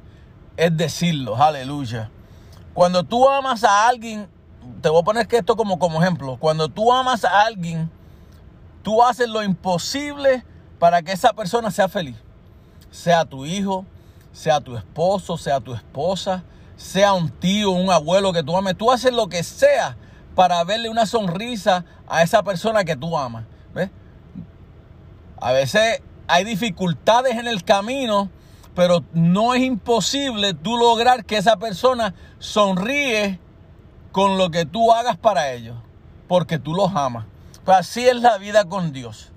es 0.58 0.76
decirlo, 0.76 1.36
aleluya. 1.36 2.10
Cuando 2.74 3.04
tú 3.04 3.28
amas 3.28 3.64
a 3.64 3.88
alguien, 3.88 4.28
te 4.80 4.88
voy 4.88 5.00
a 5.00 5.04
poner 5.04 5.26
que 5.26 5.38
esto 5.38 5.56
como, 5.56 5.78
como 5.78 6.02
ejemplo, 6.02 6.36
cuando 6.38 6.68
tú 6.68 6.92
amas 6.92 7.24
a 7.24 7.42
alguien, 7.42 7.90
tú 8.82 9.02
haces 9.02 9.28
lo 9.28 9.42
imposible 9.42 10.44
para 10.78 11.02
que 11.02 11.12
esa 11.12 11.32
persona 11.32 11.70
sea 11.70 11.88
feliz. 11.88 12.16
Sea 12.90 13.24
tu 13.24 13.46
hijo, 13.46 13.86
sea 14.32 14.60
tu 14.60 14.76
esposo, 14.76 15.36
sea 15.36 15.60
tu 15.60 15.74
esposa, 15.74 16.42
sea 16.76 17.12
un 17.12 17.30
tío, 17.30 17.70
un 17.70 17.90
abuelo 17.90 18.32
que 18.32 18.42
tú 18.42 18.56
ames. 18.56 18.76
Tú 18.76 18.90
haces 18.90 19.12
lo 19.12 19.28
que 19.28 19.42
sea 19.42 19.96
para 20.34 20.62
verle 20.64 20.88
una 20.88 21.06
sonrisa 21.06 21.84
a 22.08 22.22
esa 22.22 22.42
persona 22.42 22.84
que 22.84 22.96
tú 22.96 23.16
amas. 23.16 23.44
¿Ves? 23.74 23.90
A 25.40 25.52
veces 25.52 26.02
hay 26.26 26.44
dificultades 26.44 27.36
en 27.36 27.46
el 27.46 27.64
camino, 27.64 28.30
pero 28.74 29.04
no 29.12 29.54
es 29.54 29.62
imposible 29.62 30.54
tú 30.54 30.76
lograr 30.76 31.24
que 31.24 31.36
esa 31.36 31.56
persona 31.56 32.14
sonríe 32.38 33.38
con 34.12 34.38
lo 34.38 34.50
que 34.50 34.64
tú 34.64 34.92
hagas 34.92 35.16
para 35.16 35.52
ellos, 35.52 35.76
porque 36.28 36.58
tú 36.58 36.74
los 36.74 36.94
amas. 36.94 37.26
Pues 37.64 37.78
así 37.78 38.06
es 38.06 38.16
la 38.16 38.38
vida 38.38 38.64
con 38.64 38.92
Dios. 38.92 39.30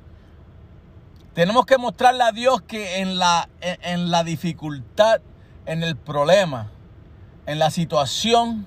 Tenemos 1.34 1.66
que 1.66 1.78
mostrarle 1.78 2.24
a 2.24 2.32
Dios 2.32 2.62
que 2.62 3.00
en 3.00 3.20
la, 3.20 3.50
en, 3.60 3.78
en 3.82 4.12
la 4.12 4.24
dificultad, 4.24 5.22
en 5.66 5.84
el 5.84 5.98
problema, 5.98 6.72
en 7.46 7.60
la 7.60 7.70
situación, 7.72 8.66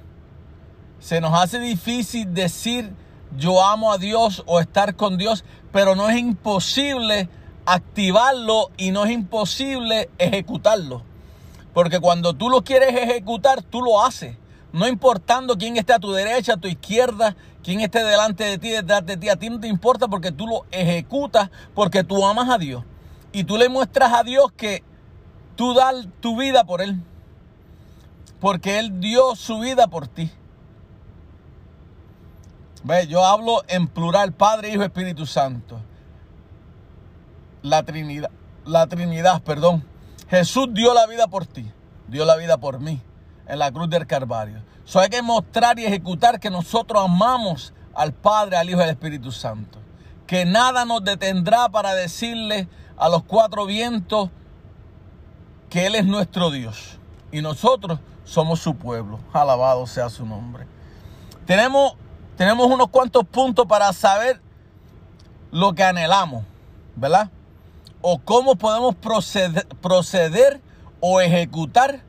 se 0.99 1.21
nos 1.21 1.33
hace 1.39 1.59
difícil 1.61 2.35
decir 2.35 2.93
yo 3.37 3.65
amo 3.65 3.93
a 3.93 3.99
Dios 3.99 4.43
o 4.47 4.61
estar 4.61 4.97
con 4.97 5.19
Dios, 5.19 5.45
pero 5.73 5.95
no 5.95 6.09
es 6.09 6.19
imposible 6.19 7.29
activarlo 7.69 8.71
y 8.79 8.93
no 8.93 9.05
es 9.05 9.11
imposible 9.11 10.09
ejecutarlo. 10.19 11.03
Porque 11.75 12.01
cuando 12.01 12.33
tú 12.33 12.49
lo 12.49 12.65
quieres 12.65 12.95
ejecutar, 12.95 13.63
tú 13.63 13.83
lo 13.83 14.03
haces. 14.03 14.37
No 14.73 14.89
importando 14.89 15.57
quién 15.57 15.77
esté 15.77 15.93
a 15.93 15.99
tu 15.99 16.13
derecha, 16.13 16.55
a 16.55 16.57
tu 16.57 16.67
izquierda, 16.67 17.37
quién 17.63 17.81
esté 17.81 18.03
delante 18.03 18.45
de 18.45 18.59
ti, 18.59 18.71
detrás 18.71 19.05
de 19.05 19.19
ti. 19.19 19.29
A 19.29 19.37
ti 19.37 19.51
no 19.51 19.61
te 19.61 19.69
importa 19.69 20.09
porque 20.09 20.33
tú 20.33 20.47
lo 20.47 20.65
ejecutas, 20.71 21.51
porque 21.75 22.05
tú 22.05 22.27
amas 22.27 22.49
a 22.49 22.57
Dios. 22.57 22.85
Y 23.33 23.45
tú 23.45 23.59
le 23.59 23.69
muestras 23.69 24.15
a 24.15 24.23
Dios 24.23 24.51
que 24.57 24.83
tú 25.55 25.75
das 25.75 26.09
tu 26.21 26.39
vida 26.39 26.65
por 26.65 26.81
Él. 26.81 27.01
Porque 28.41 28.79
Él 28.79 28.99
dio 28.99 29.37
su 29.37 29.59
vida 29.61 29.89
por 29.89 30.09
ti. 30.09 30.31
Ve, 32.83 33.07
yo 33.07 33.27
hablo 33.27 33.63
en 33.69 33.89
plural, 33.89 34.33
Padre, 34.33 34.71
Hijo, 34.73 34.83
Espíritu 34.83 35.27
Santo. 35.27 35.81
La 37.63 37.83
Trinidad, 37.83 38.31
la 38.65 38.87
Trinidad, 38.87 39.43
perdón. 39.43 39.85
Jesús 40.29 40.69
dio 40.73 40.95
la 40.95 41.07
vida 41.07 41.27
por 41.27 41.47
ti, 41.47 41.71
dio 42.07 42.25
la 42.25 42.37
vida 42.37 42.59
por 42.59 42.81
mí 42.81 43.01
en 43.47 43.59
la 43.59 43.73
cruz 43.73 43.89
del 43.89 44.07
Calvario. 44.07 44.63
So 44.85 45.01
hay 45.01 45.09
que 45.09 45.23
mostrar 45.23 45.79
y 45.79 45.87
ejecutar 45.87 46.39
que 46.39 46.51
nosotros 46.51 47.03
amamos 47.05 47.73
al 47.95 48.13
Padre, 48.13 48.57
al 48.57 48.71
Hijo 48.71 48.81
y 48.81 48.83
al 48.83 48.91
Espíritu 48.91 49.33
Santo. 49.33 49.79
Que 50.27 50.45
nada 50.45 50.85
nos 50.85 51.03
detendrá 51.03 51.69
para 51.69 51.95
decirle 51.95 52.69
a 52.97 53.09
los 53.09 53.25
cuatro 53.25 53.67
vientos 53.67 54.31
que 55.71 55.87
Él 55.87 55.95
es 55.95 56.05
nuestro 56.05 56.51
Dios 56.51 56.99
y 57.33 57.41
nosotros 57.43 57.99
somos 58.25 58.61
su 58.61 58.77
pueblo. 58.77 59.19
Alabado 59.33 59.87
sea 59.87 60.11
su 60.11 60.25
nombre. 60.27 60.67
Tenemos, 61.47 61.95
tenemos 62.37 62.67
unos 62.67 62.89
cuantos 62.89 63.25
puntos 63.25 63.67
para 63.67 63.93
saber 63.93 64.41
lo 65.51 65.75
que 65.75 65.83
anhelamos, 65.83 66.45
¿verdad? 66.95 67.31
O 68.01 68.19
cómo 68.19 68.57
podemos 68.57 68.95
proceder, 68.95 70.61
o 71.01 71.21
ejecutar 71.21 72.05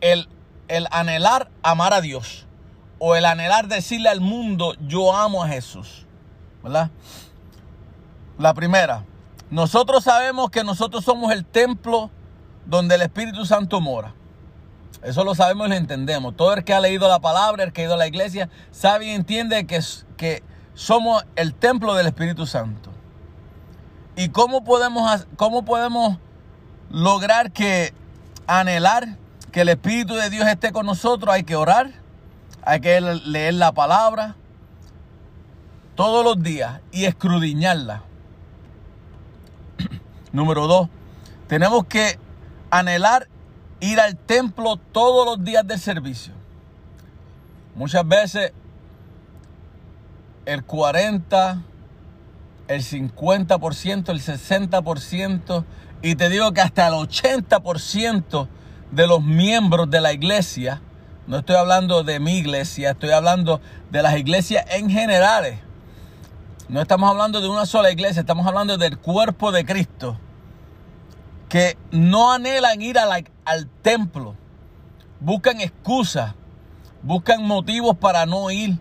el, 0.00 0.28
el 0.68 0.86
anhelar 0.90 1.50
amar 1.62 1.92
a 1.92 2.00
Dios. 2.00 2.46
O 2.98 3.16
el 3.16 3.24
anhelar 3.24 3.68
decirle 3.68 4.08
al 4.08 4.20
mundo, 4.20 4.74
yo 4.86 5.14
amo 5.14 5.42
a 5.42 5.48
Jesús. 5.48 6.06
¿Verdad? 6.62 6.90
La 8.38 8.54
primera, 8.54 9.04
nosotros 9.50 10.04
sabemos 10.04 10.50
que 10.50 10.64
nosotros 10.64 11.04
somos 11.04 11.32
el 11.32 11.44
templo 11.44 12.10
donde 12.66 12.94
el 12.94 13.02
Espíritu 13.02 13.44
Santo 13.44 13.80
mora. 13.80 14.14
Eso 15.02 15.24
lo 15.24 15.34
sabemos 15.34 15.66
y 15.66 15.70
lo 15.70 15.76
entendemos. 15.76 16.36
Todo 16.36 16.54
el 16.54 16.64
que 16.64 16.74
ha 16.74 16.80
leído 16.80 17.08
la 17.08 17.18
palabra, 17.18 17.64
el 17.64 17.72
que 17.72 17.82
ha 17.82 17.84
ido 17.84 17.94
a 17.94 17.96
la 17.98 18.06
iglesia, 18.06 18.48
sabe 18.70 19.06
y 19.06 19.10
entiende 19.10 19.66
que, 19.66 19.80
que 20.16 20.42
somos 20.74 21.24
el 21.34 21.54
templo 21.54 21.94
del 21.94 22.06
Espíritu 22.06 22.46
Santo. 22.46 22.90
¿Y 24.16 24.28
cómo 24.28 24.64
podemos, 24.64 25.26
cómo 25.36 25.64
podemos 25.64 26.18
lograr 26.90 27.52
que 27.52 27.94
anhelar 28.46 29.16
que 29.50 29.62
el 29.62 29.70
Espíritu 29.70 30.14
de 30.14 30.28
Dios 30.28 30.46
esté 30.46 30.72
con 30.72 30.86
nosotros? 30.86 31.32
Hay 31.34 31.44
que 31.44 31.56
orar, 31.56 31.92
hay 32.62 32.80
que 32.80 33.00
leer 33.00 33.54
la 33.54 33.72
palabra 33.72 34.36
todos 35.94 36.24
los 36.24 36.42
días 36.42 36.80
y 36.90 37.06
escrudiñarla. 37.06 38.02
Número 40.32 40.66
dos, 40.66 40.88
tenemos 41.48 41.86
que 41.86 42.18
anhelar 42.70 43.28
ir 43.80 43.98
al 43.98 44.16
templo 44.16 44.76
todos 44.76 45.24
los 45.26 45.44
días 45.44 45.66
del 45.66 45.78
servicio. 45.78 46.34
Muchas 47.74 48.06
veces 48.06 48.52
el 50.44 50.64
40, 50.64 51.62
el 52.74 52.82
50%, 52.82 54.08
el 54.08 54.20
60% 54.20 55.64
y 56.02 56.16
te 56.16 56.28
digo 56.28 56.52
que 56.52 56.60
hasta 56.60 56.88
el 56.88 56.94
80% 56.94 58.48
de 58.90 59.06
los 59.06 59.22
miembros 59.22 59.88
de 59.88 60.00
la 60.00 60.12
iglesia, 60.12 60.82
no 61.26 61.38
estoy 61.38 61.56
hablando 61.56 62.02
de 62.02 62.18
mi 62.18 62.38
iglesia, 62.38 62.90
estoy 62.90 63.10
hablando 63.10 63.60
de 63.90 64.02
las 64.02 64.16
iglesias 64.16 64.64
en 64.70 64.90
general. 64.90 65.60
No 66.68 66.80
estamos 66.80 67.08
hablando 67.08 67.40
de 67.40 67.48
una 67.48 67.66
sola 67.66 67.92
iglesia, 67.92 68.20
estamos 68.20 68.46
hablando 68.46 68.76
del 68.78 68.98
cuerpo 68.98 69.52
de 69.52 69.64
Cristo. 69.64 70.18
Que 71.48 71.76
no 71.92 72.32
anhelan 72.32 72.82
ir 72.82 72.98
al 72.98 73.68
templo. 73.82 74.34
Buscan 75.20 75.60
excusas, 75.60 76.34
buscan 77.02 77.44
motivos 77.44 77.96
para 77.96 78.26
no 78.26 78.50
ir, 78.50 78.78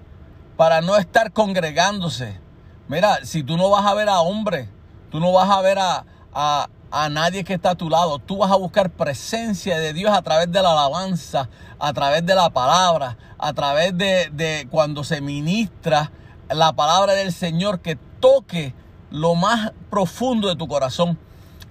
para 0.57 0.81
no 0.81 0.97
estar 0.97 1.31
congregándose. 1.31 2.39
Mira, 2.87 3.23
si 3.23 3.43
tú 3.43 3.57
no 3.57 3.69
vas 3.69 3.85
a 3.85 3.93
ver 3.93 4.09
a 4.09 4.21
hombres, 4.21 4.67
tú 5.09 5.19
no 5.19 5.31
vas 5.31 5.49
a 5.49 5.61
ver 5.61 5.79
a, 5.79 6.05
a, 6.33 6.69
a 6.91 7.09
nadie 7.09 7.43
que 7.43 7.53
está 7.53 7.71
a 7.71 7.75
tu 7.75 7.89
lado. 7.89 8.19
Tú 8.19 8.37
vas 8.37 8.51
a 8.51 8.55
buscar 8.55 8.89
presencia 8.89 9.79
de 9.79 9.93
Dios 9.93 10.11
a 10.11 10.21
través 10.21 10.51
de 10.51 10.61
la 10.61 10.71
alabanza, 10.71 11.49
a 11.79 11.93
través 11.93 12.25
de 12.25 12.35
la 12.35 12.49
palabra, 12.49 13.17
a 13.37 13.53
través 13.53 13.97
de, 13.97 14.29
de 14.33 14.67
cuando 14.69 15.03
se 15.03 15.21
ministra 15.21 16.11
la 16.49 16.73
palabra 16.73 17.13
del 17.13 17.31
Señor 17.31 17.79
que 17.79 17.97
toque 18.19 18.73
lo 19.09 19.35
más 19.35 19.71
profundo 19.89 20.47
de 20.47 20.55
tu 20.55 20.67
corazón. 20.67 21.17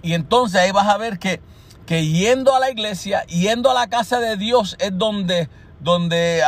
Y 0.01 0.13
entonces 0.13 0.59
ahí 0.59 0.71
vas 0.71 0.87
a 0.87 0.97
ver 0.97 1.19
que, 1.19 1.41
que 1.85 2.07
yendo 2.07 2.55
a 2.55 2.59
la 2.59 2.71
iglesia, 2.71 3.23
yendo 3.25 3.69
a 3.69 3.73
la 3.73 3.87
casa 3.87 4.19
de 4.19 4.37
Dios 4.37 4.75
es 4.79 4.97
donde, 4.97 5.49
donde, 5.79 6.41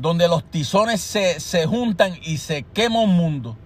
donde 0.00 0.28
los 0.28 0.48
tizones 0.50 1.00
se, 1.00 1.40
se 1.40 1.66
juntan 1.66 2.18
y 2.22 2.38
se 2.38 2.62
quema 2.62 3.00
un 3.00 3.16
mundo. 3.16 3.56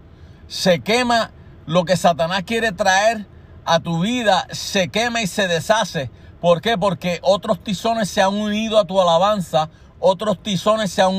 Se 0.48 0.80
quema 0.80 1.30
lo 1.66 1.84
que 1.84 1.96
Satanás 1.96 2.42
quiere 2.44 2.72
traer 2.72 3.26
a 3.64 3.80
tu 3.80 4.00
vida, 4.00 4.46
se 4.50 4.88
quema 4.88 5.22
y 5.22 5.26
se 5.26 5.48
deshace. 5.48 6.10
¿Por 6.40 6.60
qué? 6.60 6.76
Porque 6.76 7.20
otros 7.22 7.62
tizones 7.62 8.10
se 8.10 8.20
han 8.20 8.34
unido 8.34 8.78
a 8.78 8.84
tu 8.84 9.00
alabanza, 9.00 9.70
otros 9.98 10.42
tizones 10.42 10.90
se 10.90 11.02
han, 11.02 11.18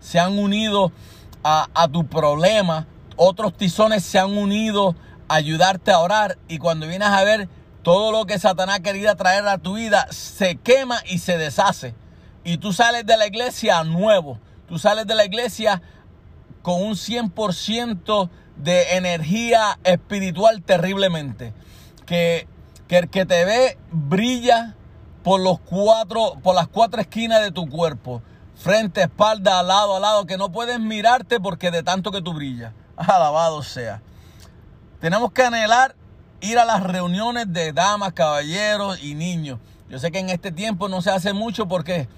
se 0.00 0.18
han 0.18 0.38
unido 0.38 0.92
a, 1.42 1.68
a 1.74 1.88
tu 1.88 2.06
problema, 2.06 2.86
otros 3.16 3.56
tizones 3.56 4.04
se 4.04 4.18
han 4.18 4.36
unido 4.36 4.94
a 5.28 5.36
ayudarte 5.36 5.90
a 5.90 6.00
orar 6.00 6.38
y 6.48 6.58
cuando 6.58 6.86
vienes 6.86 7.08
a 7.08 7.24
ver 7.24 7.48
todo 7.82 8.12
lo 8.12 8.26
que 8.26 8.38
Satanás 8.38 8.80
quería 8.80 9.14
traer 9.14 9.46
a 9.46 9.58
tu 9.58 9.76
vida 9.76 10.08
se 10.10 10.56
quema 10.56 11.00
y 11.06 11.18
se 11.18 11.38
deshace. 11.38 11.94
y 12.44 12.58
tú 12.58 12.72
sales 12.72 13.04
de 13.04 13.16
la 13.16 13.26
iglesia 13.26 13.82
nuevo. 13.84 14.38
Tú 14.68 14.78
sales 14.78 15.06
de 15.06 15.14
la 15.14 15.24
iglesia 15.24 15.82
con 16.62 16.82
un 16.82 16.94
100% 16.94 18.30
de 18.56 18.96
energía 18.96 19.78
espiritual 19.84 20.62
terriblemente. 20.62 21.54
Que, 22.06 22.46
que 22.86 22.98
el 22.98 23.10
que 23.10 23.26
te 23.26 23.44
ve 23.44 23.78
brilla 23.90 24.74
por 25.22 25.40
los 25.40 25.60
cuatro, 25.60 26.38
por 26.42 26.54
las 26.54 26.68
cuatro 26.68 27.00
esquinas 27.00 27.42
de 27.42 27.52
tu 27.52 27.68
cuerpo. 27.68 28.22
Frente, 28.54 29.02
espalda, 29.02 29.60
al 29.60 29.68
lado, 29.68 29.96
al 29.96 30.02
lado, 30.02 30.26
que 30.26 30.36
no 30.36 30.50
puedes 30.50 30.80
mirarte 30.80 31.38
porque 31.38 31.70
de 31.70 31.82
tanto 31.82 32.10
que 32.10 32.22
tú 32.22 32.32
brillas. 32.32 32.72
Alabado 32.96 33.62
sea. 33.62 34.02
Tenemos 35.00 35.32
que 35.32 35.42
anhelar 35.42 35.94
ir 36.40 36.58
a 36.58 36.64
las 36.64 36.82
reuniones 36.82 37.52
de 37.52 37.72
damas, 37.72 38.12
caballeros 38.12 39.02
y 39.02 39.14
niños. 39.14 39.58
Yo 39.88 39.98
sé 39.98 40.10
que 40.10 40.18
en 40.18 40.28
este 40.28 40.52
tiempo 40.52 40.88
no 40.88 41.02
se 41.02 41.10
hace 41.10 41.32
mucho 41.32 41.66
porque, 41.68 42.08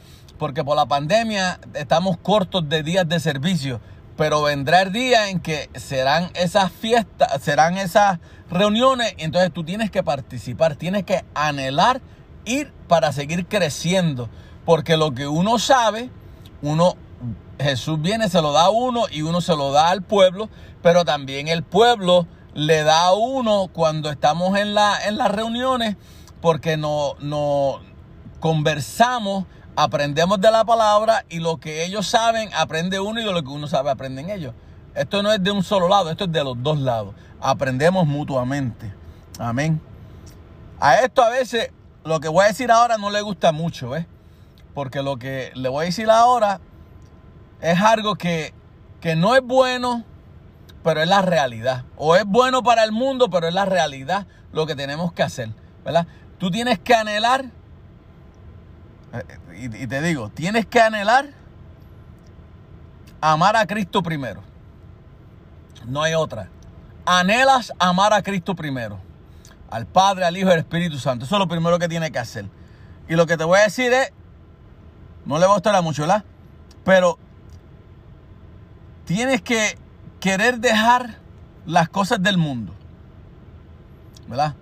porque 0.41 0.64
por 0.64 0.74
la 0.74 0.86
pandemia 0.86 1.61
estamos 1.74 2.16
cortos 2.16 2.66
de 2.66 2.82
días 2.82 3.07
de 3.07 3.20
servicio. 3.20 3.78
Pero 4.16 4.43
vendrá 4.43 4.80
el 4.80 4.91
día 4.91 5.28
en 5.28 5.38
que 5.38 5.68
serán 5.74 6.30
esas 6.32 6.72
fiestas, 6.72 7.43
serán 7.43 7.76
esas 7.76 8.20
reuniones. 8.51 9.14
Y 9.18 9.24
entonces 9.24 9.53
tú 9.53 9.64
tienes 9.64 9.91
que 9.91 10.03
participar, 10.03 10.76
tienes 10.76 11.05
que 11.05 11.26
anhelar 11.34 12.01
ir 12.47 12.72
para 12.88 13.12
seguir 13.12 13.47
creciendo. 13.47 14.30
Porque 14.64 14.97
lo 14.97 15.12
que 15.12 15.28
uno 15.28 15.59
sabe, 15.59 16.09
uno 16.62 16.95
Jesús 17.59 18.01
viene, 18.01 18.30
se 18.30 18.41
lo 18.41 18.53
da 18.53 18.64
a 18.64 18.70
uno 18.70 19.05
y 19.11 19.20
uno 19.20 19.43
se 19.43 19.55
lo 19.55 19.72
da 19.72 19.91
al 19.91 20.03
pueblo, 20.03 20.49
pero 20.82 21.05
también 21.05 21.49
el 21.49 21.64
pueblo 21.64 22.26
le 22.55 22.82
da 22.82 23.05
a 23.05 23.12
uno 23.12 23.68
cuando 23.70 24.11
estamos 24.11 24.59
en, 24.59 24.72
la, 24.72 25.07
en 25.07 25.18
las 25.18 25.30
reuniones 25.30 25.99
porque 26.41 26.78
no, 26.78 27.16
no 27.20 27.80
conversamos, 28.41 29.45
aprendemos 29.76 30.40
de 30.40 30.50
la 30.50 30.64
palabra 30.64 31.24
y 31.28 31.38
lo 31.38 31.58
que 31.58 31.84
ellos 31.84 32.06
saben 32.06 32.50
aprende 32.54 33.00
uno 33.00 33.20
y 33.20 33.24
lo 33.24 33.42
que 33.42 33.48
uno 33.48 33.66
sabe 33.66 33.90
aprenden 33.90 34.30
ellos. 34.30 34.54
Esto 34.94 35.22
no 35.22 35.32
es 35.32 35.42
de 35.42 35.50
un 35.50 35.62
solo 35.62 35.88
lado, 35.88 36.10
esto 36.10 36.24
es 36.24 36.32
de 36.32 36.42
los 36.42 36.60
dos 36.62 36.78
lados. 36.78 37.14
Aprendemos 37.40 38.06
mutuamente. 38.06 38.92
Amén. 39.38 39.80
A 40.80 40.96
esto 40.96 41.22
a 41.22 41.30
veces 41.30 41.70
lo 42.04 42.20
que 42.20 42.28
voy 42.28 42.44
a 42.44 42.48
decir 42.48 42.70
ahora 42.72 42.98
no 42.98 43.10
le 43.10 43.20
gusta 43.20 43.52
mucho, 43.52 43.90
¿ves? 43.90 44.06
Porque 44.74 45.02
lo 45.02 45.18
que 45.18 45.52
le 45.54 45.68
voy 45.68 45.84
a 45.84 45.86
decir 45.86 46.10
ahora 46.10 46.60
es 47.60 47.80
algo 47.80 48.16
que, 48.16 48.54
que 49.00 49.16
no 49.16 49.34
es 49.34 49.42
bueno, 49.42 50.04
pero 50.82 51.02
es 51.02 51.08
la 51.08 51.22
realidad. 51.22 51.84
O 51.96 52.16
es 52.16 52.24
bueno 52.24 52.62
para 52.62 52.84
el 52.84 52.92
mundo, 52.92 53.30
pero 53.30 53.48
es 53.48 53.54
la 53.54 53.66
realidad 53.66 54.26
lo 54.52 54.66
que 54.66 54.74
tenemos 54.74 55.12
que 55.12 55.22
hacer. 55.22 55.50
¿Verdad? 55.84 56.06
Tú 56.38 56.50
tienes 56.50 56.78
que 56.78 56.94
anhelar, 56.94 57.44
eh, 57.44 57.50
y, 59.56 59.64
y 59.64 59.86
te 59.86 60.00
digo, 60.02 60.28
tienes 60.30 60.66
que 60.66 60.80
anhelar 60.80 61.30
amar 63.20 63.56
a 63.56 63.66
Cristo 63.66 64.02
primero. 64.02 64.42
No 65.86 66.02
hay 66.02 66.14
otra. 66.14 66.48
Anhelas 67.04 67.72
amar 67.78 68.12
a 68.12 68.22
Cristo 68.22 68.54
primero. 68.54 68.98
Al 69.70 69.86
Padre, 69.86 70.24
al 70.24 70.36
Hijo 70.36 70.48
y 70.48 70.52
al 70.52 70.58
Espíritu 70.58 70.98
Santo. 70.98 71.24
Eso 71.24 71.36
es 71.36 71.38
lo 71.38 71.48
primero 71.48 71.78
que 71.78 71.88
tienes 71.88 72.11
que 72.11 72.18
hacer. 72.18 72.46
Y 73.08 73.14
lo 73.14 73.26
que 73.26 73.36
te 73.36 73.44
voy 73.44 73.58
a 73.58 73.64
decir 73.64 73.92
es, 73.92 74.12
no 75.24 75.38
le 75.38 75.46
va 75.46 75.52
a 75.52 75.54
gustar 75.54 75.82
mucho, 75.82 76.02
¿verdad? 76.02 76.24
Pero 76.84 77.18
tienes 79.04 79.42
que 79.42 79.78
querer 80.18 80.58
dejar 80.58 81.18
las 81.66 81.88
cosas 81.88 82.22
del 82.22 82.36
mundo. 82.36 82.74
¿Verdad? 84.28 84.54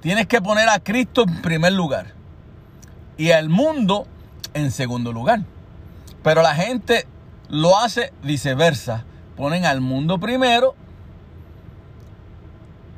Tienes 0.00 0.26
que 0.26 0.40
poner 0.40 0.68
a 0.68 0.78
Cristo 0.78 1.24
en 1.26 1.42
primer 1.42 1.72
lugar 1.72 2.15
y 3.16 3.30
al 3.30 3.48
mundo 3.48 4.06
en 4.54 4.70
segundo 4.70 5.12
lugar. 5.12 5.40
Pero 6.22 6.42
la 6.42 6.54
gente 6.54 7.06
lo 7.48 7.78
hace 7.78 8.12
viceversa. 8.22 9.04
Ponen 9.36 9.64
al 9.66 9.80
mundo 9.80 10.18
primero 10.18 10.74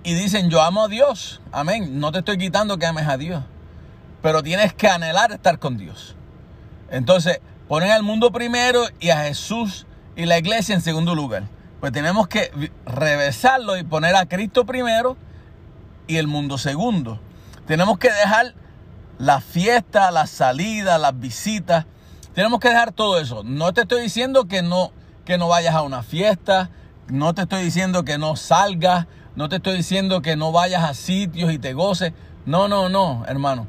y 0.02 0.14
dicen 0.14 0.50
yo 0.50 0.62
amo 0.62 0.84
a 0.84 0.88
Dios. 0.88 1.40
Amén. 1.52 2.00
No 2.00 2.12
te 2.12 2.20
estoy 2.20 2.38
quitando 2.38 2.78
que 2.78 2.86
ames 2.86 3.06
a 3.06 3.16
Dios. 3.16 3.44
Pero 4.22 4.42
tienes 4.42 4.72
que 4.72 4.88
anhelar 4.88 5.32
estar 5.32 5.58
con 5.58 5.76
Dios. 5.76 6.16
Entonces, 6.90 7.40
ponen 7.68 7.90
al 7.90 8.02
mundo 8.02 8.32
primero 8.32 8.84
y 9.00 9.10
a 9.10 9.24
Jesús 9.24 9.86
y 10.16 10.24
la 10.24 10.38
iglesia 10.38 10.74
en 10.74 10.80
segundo 10.80 11.14
lugar. 11.14 11.44
Pues 11.80 11.92
tenemos 11.92 12.26
que 12.26 12.50
reversarlo 12.86 13.76
y 13.76 13.84
poner 13.84 14.16
a 14.16 14.26
Cristo 14.26 14.64
primero 14.66 15.16
y 16.06 16.16
el 16.16 16.26
mundo 16.26 16.58
segundo. 16.58 17.20
Tenemos 17.66 17.98
que 17.98 18.10
dejar 18.10 18.54
la 19.18 19.40
fiesta, 19.40 20.10
la 20.10 20.26
salida, 20.26 20.98
las 20.98 21.18
visitas. 21.18 21.86
Tenemos 22.34 22.60
que 22.60 22.68
dejar 22.68 22.92
todo 22.92 23.18
eso. 23.18 23.42
No 23.44 23.72
te 23.72 23.82
estoy 23.82 24.02
diciendo 24.02 24.46
que 24.46 24.62
no, 24.62 24.92
que 25.24 25.38
no 25.38 25.48
vayas 25.48 25.74
a 25.74 25.82
una 25.82 26.02
fiesta. 26.02 26.70
No 27.08 27.34
te 27.34 27.42
estoy 27.42 27.64
diciendo 27.64 28.04
que 28.04 28.16
no 28.16 28.36
salgas. 28.36 29.06
No 29.34 29.48
te 29.48 29.56
estoy 29.56 29.76
diciendo 29.76 30.22
que 30.22 30.36
no 30.36 30.52
vayas 30.52 30.84
a 30.84 30.94
sitios 30.94 31.52
y 31.52 31.58
te 31.58 31.72
goces. 31.72 32.12
No, 32.46 32.68
no, 32.68 32.88
no, 32.88 33.24
hermano. 33.26 33.66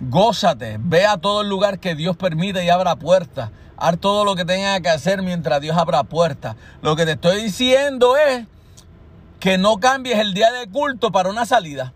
Gózate. 0.00 0.78
Ve 0.80 1.04
a 1.04 1.18
todo 1.18 1.42
el 1.42 1.48
lugar 1.48 1.80
que 1.80 1.94
Dios 1.94 2.16
permite 2.16 2.64
y 2.64 2.70
abra 2.70 2.96
puertas. 2.96 3.50
Haz 3.76 3.98
todo 3.98 4.24
lo 4.24 4.36
que 4.36 4.44
tengas 4.44 4.80
que 4.80 4.88
hacer 4.88 5.22
mientras 5.22 5.60
Dios 5.60 5.76
abra 5.76 6.04
puertas. 6.04 6.54
Lo 6.80 6.94
que 6.94 7.04
te 7.04 7.12
estoy 7.12 7.42
diciendo 7.42 8.16
es 8.16 8.46
que 9.40 9.58
no 9.58 9.78
cambies 9.78 10.20
el 10.20 10.34
día 10.34 10.52
de 10.52 10.68
culto 10.68 11.10
para 11.10 11.28
una 11.28 11.44
salida. 11.46 11.92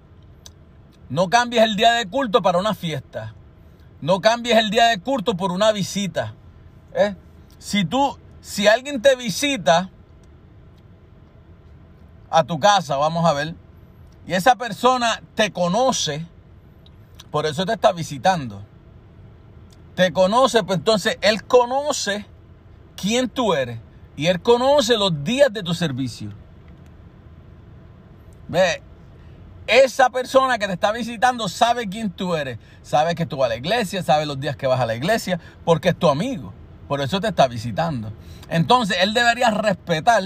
No 1.09 1.31
cambies 1.31 1.63
el 1.63 1.77
día 1.77 1.93
de 1.93 2.07
culto 2.07 2.43
para 2.43 2.59
una 2.59 2.75
fiesta. 2.75 3.35
No 4.01 4.21
cambies 4.21 4.59
el 4.59 4.71
día 4.71 4.87
de 4.87 5.01
culto 5.01 5.37
por 5.37 5.53
una 5.53 5.73
visita. 5.73 6.35
¿eh? 6.95 7.15
Si 7.59 7.85
tú, 7.85 8.19
si 8.41 8.67
alguien 8.67 9.01
te 9.01 9.17
visita 9.17 9.91
a 12.31 12.45
tu 12.45 12.59
casa, 12.59 12.97
vamos 12.97 13.25
a 13.25 13.33
ver, 13.33 13.55
y 14.27 14.35
esa 14.35 14.57
persona 14.57 15.23
te 15.35 15.53
conoce, 15.53 16.27
por 17.31 17.47
eso 17.47 17.65
te 17.65 17.73
está 17.73 17.93
visitando. 17.93 18.63
Te 19.95 20.13
conoce, 20.13 20.63
pues 20.65 20.79
entonces 20.79 21.17
él 21.23 21.45
conoce 21.45 22.27
quién 22.97 23.29
tú 23.29 23.55
eres 23.55 23.79
y 24.17 24.27
él 24.27 24.43
conoce 24.43 24.97
los 24.97 25.25
días 25.25 25.53
de 25.53 25.63
tu 25.63 25.75
servicio. 25.75 26.33
Ve, 28.49 28.83
esa 29.67 30.11
persona 30.11 30.59
que 30.59 30.67
te 30.67 30.75
está 30.75 30.93
visitando 30.93 31.49
sabe 31.49 31.89
quién 31.89 32.11
tú 32.11 32.35
eres. 32.37 32.59
Sabe 32.83 33.15
que 33.15 33.27
tú 33.27 33.39
vas 33.39 33.47
a 33.47 33.49
la 33.51 33.57
iglesia, 33.57 34.03
sabe 34.03 34.27
los 34.27 34.39
días 34.39 34.57
que 34.57 34.67
vas 34.67 34.81
a 34.81 34.87
la 34.87 34.95
iglesia, 34.95 35.41
porque 35.65 35.91
es 35.91 35.99
tu 35.99 36.09
amigo. 36.09 36.53
Por 36.89 37.01
eso 37.01 37.21
te 37.21 37.29
está 37.29 37.49
visitando. 37.49 38.13
Entonces, 38.49 38.99
él 39.01 39.13
debería 39.13 39.51
respetar, 39.51 40.23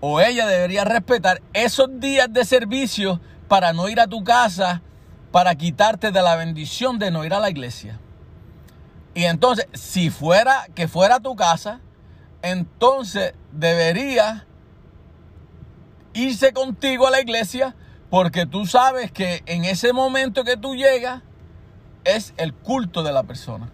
o 0.00 0.20
ella 0.20 0.46
debería 0.46 0.84
respetar 0.84 1.42
esos 1.52 1.88
días 2.00 2.32
de 2.32 2.44
servicio 2.44 3.20
para 3.48 3.72
no 3.72 3.88
ir 3.88 4.00
a 4.00 4.06
tu 4.06 4.24
casa, 4.24 4.82
para 5.30 5.54
quitarte 5.54 6.10
de 6.10 6.22
la 6.22 6.34
bendición 6.36 6.98
de 6.98 7.10
no 7.10 7.24
ir 7.24 7.34
a 7.34 7.40
la 7.40 7.50
iglesia. 7.50 8.00
Y 9.14 9.24
entonces, 9.24 9.66
si 9.74 10.10
fuera 10.10 10.66
que 10.74 10.88
fuera 10.88 11.16
a 11.16 11.20
tu 11.20 11.36
casa, 11.36 11.80
entonces 12.42 13.34
debería 13.52 14.46
irse 16.14 16.52
contigo 16.52 17.06
a 17.06 17.10
la 17.10 17.20
iglesia 17.20 17.76
porque 18.10 18.44
tú 18.44 18.66
sabes 18.66 19.12
que 19.12 19.42
en 19.46 19.64
ese 19.64 19.92
momento 19.92 20.44
que 20.44 20.56
tú 20.56 20.74
llegas 20.74 21.22
es 22.04 22.34
el 22.36 22.52
culto 22.52 23.02
de 23.02 23.12
la 23.12 23.22
persona. 23.22 23.70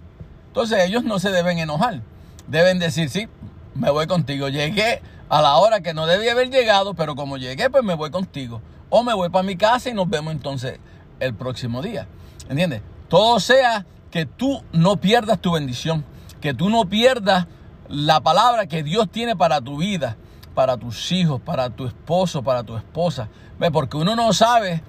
Entonces 0.48 0.84
ellos 0.84 1.04
no 1.04 1.18
se 1.18 1.30
deben 1.30 1.58
enojar. 1.58 2.02
Deben 2.46 2.78
decir, 2.78 3.08
sí, 3.08 3.28
me 3.74 3.90
voy 3.90 4.06
contigo. 4.06 4.48
Llegué 4.48 5.02
a 5.28 5.42
la 5.42 5.56
hora 5.56 5.80
que 5.80 5.94
no 5.94 6.06
debía 6.06 6.32
haber 6.32 6.50
llegado, 6.50 6.94
pero 6.94 7.16
como 7.16 7.38
llegué, 7.38 7.70
pues 7.70 7.82
me 7.82 7.94
voy 7.94 8.10
contigo. 8.10 8.60
O 8.90 9.02
me 9.02 9.14
voy 9.14 9.30
para 9.30 9.42
mi 9.42 9.56
casa 9.56 9.90
y 9.90 9.94
nos 9.94 10.08
vemos 10.08 10.32
entonces 10.32 10.78
el 11.18 11.34
próximo 11.34 11.82
día. 11.82 12.06
¿Entiendes? 12.48 12.82
Todo 13.08 13.40
sea 13.40 13.86
que 14.10 14.26
tú 14.26 14.62
no 14.72 14.98
pierdas 14.98 15.40
tu 15.40 15.52
bendición, 15.52 16.04
que 16.40 16.54
tú 16.54 16.68
no 16.68 16.88
pierdas 16.88 17.46
la 17.88 18.20
palabra 18.20 18.66
que 18.66 18.82
Dios 18.82 19.10
tiene 19.10 19.34
para 19.34 19.60
tu 19.60 19.78
vida, 19.78 20.16
para 20.54 20.76
tus 20.76 21.12
hijos, 21.12 21.40
para 21.40 21.70
tu 21.70 21.86
esposo, 21.86 22.42
para 22.42 22.62
tu 22.62 22.76
esposa. 22.76 23.28
¿Ve? 23.58 23.70
Porque 23.70 23.96
uno 23.96 24.16
no 24.16 24.32
sabe 24.32 24.82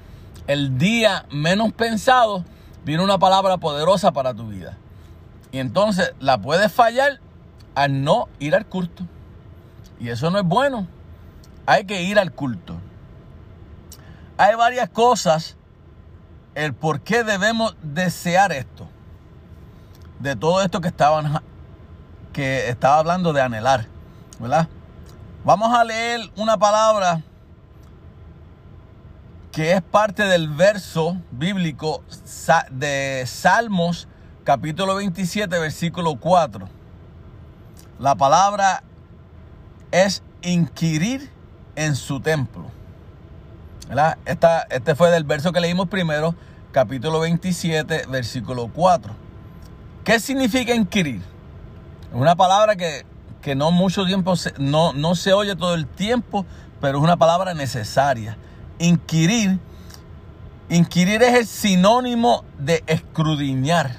el 0.47 0.78
día 0.78 1.26
menos 1.30 1.74
pensado 1.74 2.43
viene 2.88 3.03
una 3.03 3.18
palabra 3.18 3.57
poderosa 3.57 4.11
para 4.11 4.34
tu 4.34 4.47
vida. 4.47 4.78
Y 5.51 5.59
entonces 5.59 6.13
la 6.20 6.38
puedes 6.38 6.72
fallar 6.72 7.20
al 7.76 8.03
no 8.03 8.30
ir 8.39 8.55
al 8.55 8.65
culto. 8.65 9.03
Y 9.99 10.09
eso 10.09 10.32
no 10.32 10.39
es 10.39 10.45
bueno. 10.45 10.88
Hay 11.65 11.86
que 11.86 12.03
ir 12.03 12.18
al 12.18 12.32
culto. 12.32 12.76
Hay 14.38 14.55
varias 14.55 14.89
cosas 14.89 15.57
el 16.55 16.74
por 16.74 17.01
qué 17.01 17.24
debemos 17.24 17.76
desear 17.82 18.53
esto. 18.53 18.88
De 20.20 20.36
todo 20.36 20.61
esto 20.61 20.80
que 20.80 20.88
estaban 20.88 21.41
que 22.32 22.70
estaba 22.70 22.99
hablando 22.99 23.34
de 23.34 23.41
anhelar, 23.41 23.88
¿verdad? 24.39 24.68
Vamos 25.43 25.74
a 25.74 25.84
leer 25.84 26.32
una 26.38 26.57
palabra 26.57 27.22
que 29.58 29.72
es 29.74 29.82
parte 29.82 30.22
del 30.26 30.49
verso 30.49 31.18
bíblico 31.32 32.03
de 32.70 33.24
Salmos 33.26 34.08
capítulo 34.43 34.93
27, 34.93 35.58
versículo 35.58 36.18
4. 36.18 36.70
La 37.97 38.14
palabra 38.14 38.84
es 39.89 40.22
inquirir 40.43 41.32
en 41.76 41.95
su 41.95 42.20
templo. 42.20 42.70
Esta- 44.28 44.68
este 44.70 44.93
fue 44.93 45.10
del 45.10 45.24
verso 45.24 45.51
que 45.51 45.60
leímos 45.60 45.88
primero, 45.88 46.36
capítulo 46.72 47.20
27, 47.22 48.05
versículo 48.12 48.68
4. 48.72 49.12
¿Qué 50.03 50.20
significa 50.20 50.76
inquirir? 50.76 51.24
Es 52.12 52.14
una 52.16 52.36
palabra 52.36 52.76
que, 52.76 53.08
que 53.41 53.55
no 53.55 53.72
mucho 53.72 54.05
tiempo 54.05 54.36
se- 54.36 54.53
no, 54.60 54.93
no 54.93 55.16
se 55.16 55.34
oye 55.34 55.55
todo 55.55 55.74
el 55.74 55.88
tiempo, 55.88 56.45
pero 56.80 56.99
es 56.99 57.03
una 57.03 57.18
palabra 57.18 57.55
necesaria. 57.55 58.38
Inquirir, 58.80 59.59
inquirir 60.69 61.23
es 61.23 61.36
el 61.36 61.47
sinónimo 61.47 62.43
de 62.59 62.84
escrudiñar. 62.88 63.97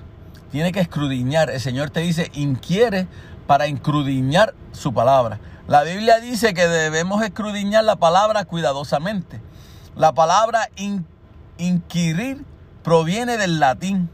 Tiene 0.51 0.73
que 0.73 0.81
escrudiñar. 0.81 1.51
El 1.51 1.61
Señor 1.61 1.91
te 1.91 2.01
dice, 2.01 2.31
inquiere 2.35 3.07
para 3.47 3.67
escrudiñar 3.67 4.55
su 4.73 4.93
palabra. 4.93 5.41
La 5.67 5.83
Biblia 5.83 6.21
dice 6.21 6.55
que 6.55 6.67
debemos 6.69 7.23
escrudiñar 7.23 7.85
la 7.85 7.97
palabra 7.97 8.45
cuidadosamente. 8.45 9.41
La 9.97 10.13
palabra 10.13 10.69
in- 10.77 11.07
inquirir 11.59 12.45
proviene 12.83 13.37
del 13.37 13.59
latín 13.61 14.09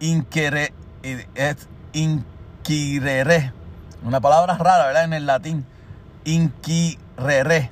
inquire, 0.00 0.72
es 1.02 1.68
inquirere. 1.92 3.52
Una 4.04 4.20
palabra 4.20 4.56
rara, 4.58 4.86
¿verdad? 4.86 5.04
En 5.04 5.12
el 5.12 5.26
latín. 5.26 5.64
Inquirere. 6.24 7.70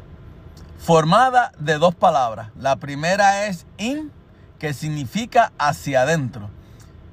Formada 0.81 1.53
de 1.59 1.79
dos 1.79 1.95
palabras. 1.95 2.49
La 2.57 2.77
primera 2.77 3.47
es 3.47 3.67
in, 3.77 4.11
que 4.59 4.73
significa 4.73 5.53
hacia 5.59 6.03
adentro. 6.03 6.49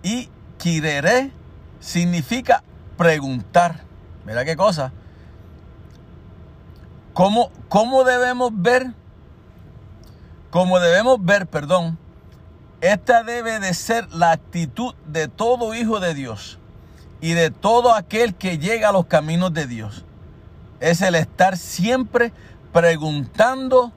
Y 0.04 0.30
quirere 0.58 1.32
significa 1.82 2.64
preguntar. 2.98 3.82
Mira 4.26 4.46
qué 4.46 4.56
cosa. 4.56 4.94
¿Cómo, 7.14 7.52
cómo 7.68 8.06
debemos 8.06 8.52
ver? 8.54 8.94
Como 10.50 10.80
debemos 10.80 11.24
ver, 11.24 11.46
perdón, 11.46 11.98
esta 12.80 13.24
debe 13.24 13.60
de 13.60 13.74
ser 13.74 14.10
la 14.14 14.32
actitud 14.32 14.96
de 15.06 15.28
todo 15.28 15.74
hijo 15.74 16.00
de 16.00 16.14
Dios 16.14 16.58
y 17.20 17.34
de 17.34 17.52
todo 17.52 17.94
aquel 17.94 18.34
que 18.36 18.60
llega 18.60 18.90
a 18.90 18.92
los 18.94 19.08
caminos 19.08 19.54
de 19.54 19.68
Dios. 19.68 20.06
Es 20.80 21.02
el 21.02 21.16
estar 21.16 21.58
siempre 21.58 22.32
preguntando 22.74 23.92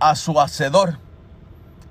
a 0.00 0.14
su 0.14 0.40
hacedor, 0.40 0.98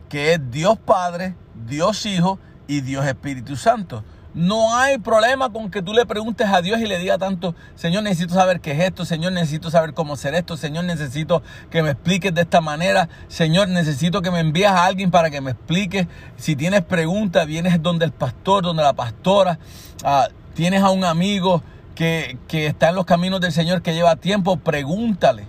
que 0.09 0.33
es 0.33 0.51
Dios 0.51 0.77
Padre, 0.77 1.35
Dios 1.67 2.05
Hijo 2.05 2.39
y 2.67 2.81
Dios 2.81 3.05
Espíritu 3.05 3.55
Santo. 3.55 4.03
No 4.33 4.75
hay 4.75 4.99
problema 4.99 5.51
con 5.51 5.71
que 5.71 5.81
tú 5.81 5.93
le 5.93 6.05
preguntes 6.05 6.47
a 6.47 6.61
Dios 6.61 6.79
y 6.79 6.85
le 6.85 6.99
digas 6.99 7.17
tanto, 7.17 7.55
Señor, 7.73 8.03
necesito 8.03 8.35
saber 8.35 8.61
qué 8.61 8.73
es 8.73 8.79
esto, 8.81 9.03
Señor, 9.03 9.31
necesito 9.31 9.71
saber 9.71 9.95
cómo 9.95 10.13
hacer 10.13 10.35
esto, 10.35 10.57
Señor, 10.57 10.85
necesito 10.85 11.41
que 11.71 11.81
me 11.81 11.89
expliques 11.89 12.31
de 12.35 12.41
esta 12.41 12.61
manera, 12.61 13.09
Señor, 13.29 13.67
necesito 13.67 14.21
que 14.21 14.29
me 14.29 14.39
envíes 14.39 14.67
a 14.67 14.85
alguien 14.85 15.09
para 15.09 15.31
que 15.31 15.41
me 15.41 15.51
explique. 15.51 16.07
Si 16.35 16.55
tienes 16.55 16.83
preguntas, 16.83 17.47
vienes 17.47 17.81
donde 17.81 18.05
el 18.05 18.11
pastor, 18.11 18.63
donde 18.63 18.83
la 18.83 18.93
pastora, 18.93 19.57
ah, 20.03 20.27
tienes 20.53 20.83
a 20.83 20.91
un 20.91 21.03
amigo 21.03 21.63
que, 21.97 22.37
está 22.67 22.89
en 22.89 22.95
los 22.95 23.05
caminos 23.05 23.41
del 23.41 23.51
Señor 23.51 23.81
que 23.81 23.95
lleva 23.95 24.15
tiempo, 24.15 24.57
pregúntale. 24.57 25.47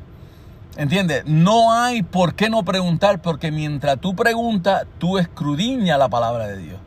¿Entiendes? 0.76 1.24
No 1.26 1.72
hay 1.72 2.02
por 2.02 2.34
qué 2.34 2.48
no 2.48 2.64
preguntar, 2.64 3.20
porque 3.20 3.50
mientras 3.50 4.00
tú 4.00 4.16
preguntas, 4.16 4.86
tú 4.98 5.18
escrudiñas 5.18 5.98
la 5.98 6.08
palabra 6.08 6.46
de 6.46 6.56
Dios. 6.56 6.80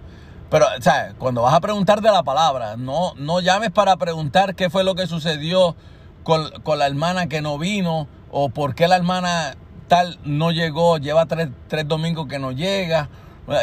Pero, 0.50 0.66
¿sabes? 0.80 1.14
Cuando 1.18 1.44
vas 1.44 1.54
a 1.54 1.62
preguntar 1.62 2.02
de 2.02 2.12
la 2.12 2.24
palabra, 2.24 2.76
no, 2.76 3.14
no 3.18 3.40
llames 3.40 3.70
para 3.70 3.98
preguntar 3.98 4.56
qué 4.56 4.70
fue 4.70 4.84
lo 4.84 4.96
que 4.96 5.08
sucedió 5.08 5.76
con, 6.24 6.50
con 6.64 6.80
la 6.80 6.88
hermana 6.88 7.28
que 7.28 7.42
no 7.42 7.58
vino, 7.58 8.08
o 8.32 8.50
por 8.50 8.74
qué 8.76 8.88
la 8.88 8.96
hermana 8.96 9.56
tal 9.88 10.18
no 10.24 10.52
llegó, 10.52 10.98
lleva 10.98 11.26
tres, 11.28 11.50
tres 11.68 11.88
domingos 11.88 12.28
que 12.28 12.40
no 12.40 12.52
llega. 12.52 13.10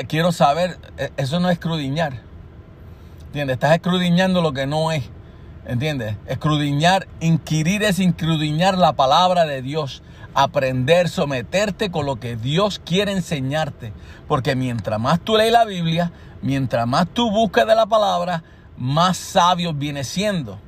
Quiero 0.06 0.30
saber, 0.30 0.78
eh, 0.98 1.10
eso 1.16 1.40
no 1.40 1.48
es 1.48 1.54
escrudiñar. 1.54 2.22
¿Entiendes? 3.26 3.54
Estás 3.54 3.74
escrudiñando 3.74 4.42
lo 4.42 4.52
que 4.52 4.66
no 4.66 4.92
es. 4.92 5.10
¿Entiendes? 5.68 6.16
Escrudiñar, 6.26 7.06
inquirir 7.20 7.82
es 7.82 7.98
escrudiñar 7.98 8.78
la 8.78 8.94
palabra 8.94 9.44
de 9.44 9.60
Dios. 9.60 10.02
Aprender, 10.32 11.10
someterte 11.10 11.90
con 11.90 12.06
lo 12.06 12.18
que 12.18 12.36
Dios 12.36 12.80
quiere 12.82 13.12
enseñarte. 13.12 13.92
Porque 14.26 14.56
mientras 14.56 14.98
más 14.98 15.20
tú 15.20 15.36
lees 15.36 15.52
la 15.52 15.66
Biblia, 15.66 16.10
mientras 16.40 16.86
más 16.86 17.06
tú 17.12 17.30
buscas 17.30 17.66
de 17.66 17.74
la 17.74 17.84
palabra, 17.84 18.42
más 18.78 19.18
sabio 19.18 19.74
viene 19.74 20.04
siendo. 20.04 20.58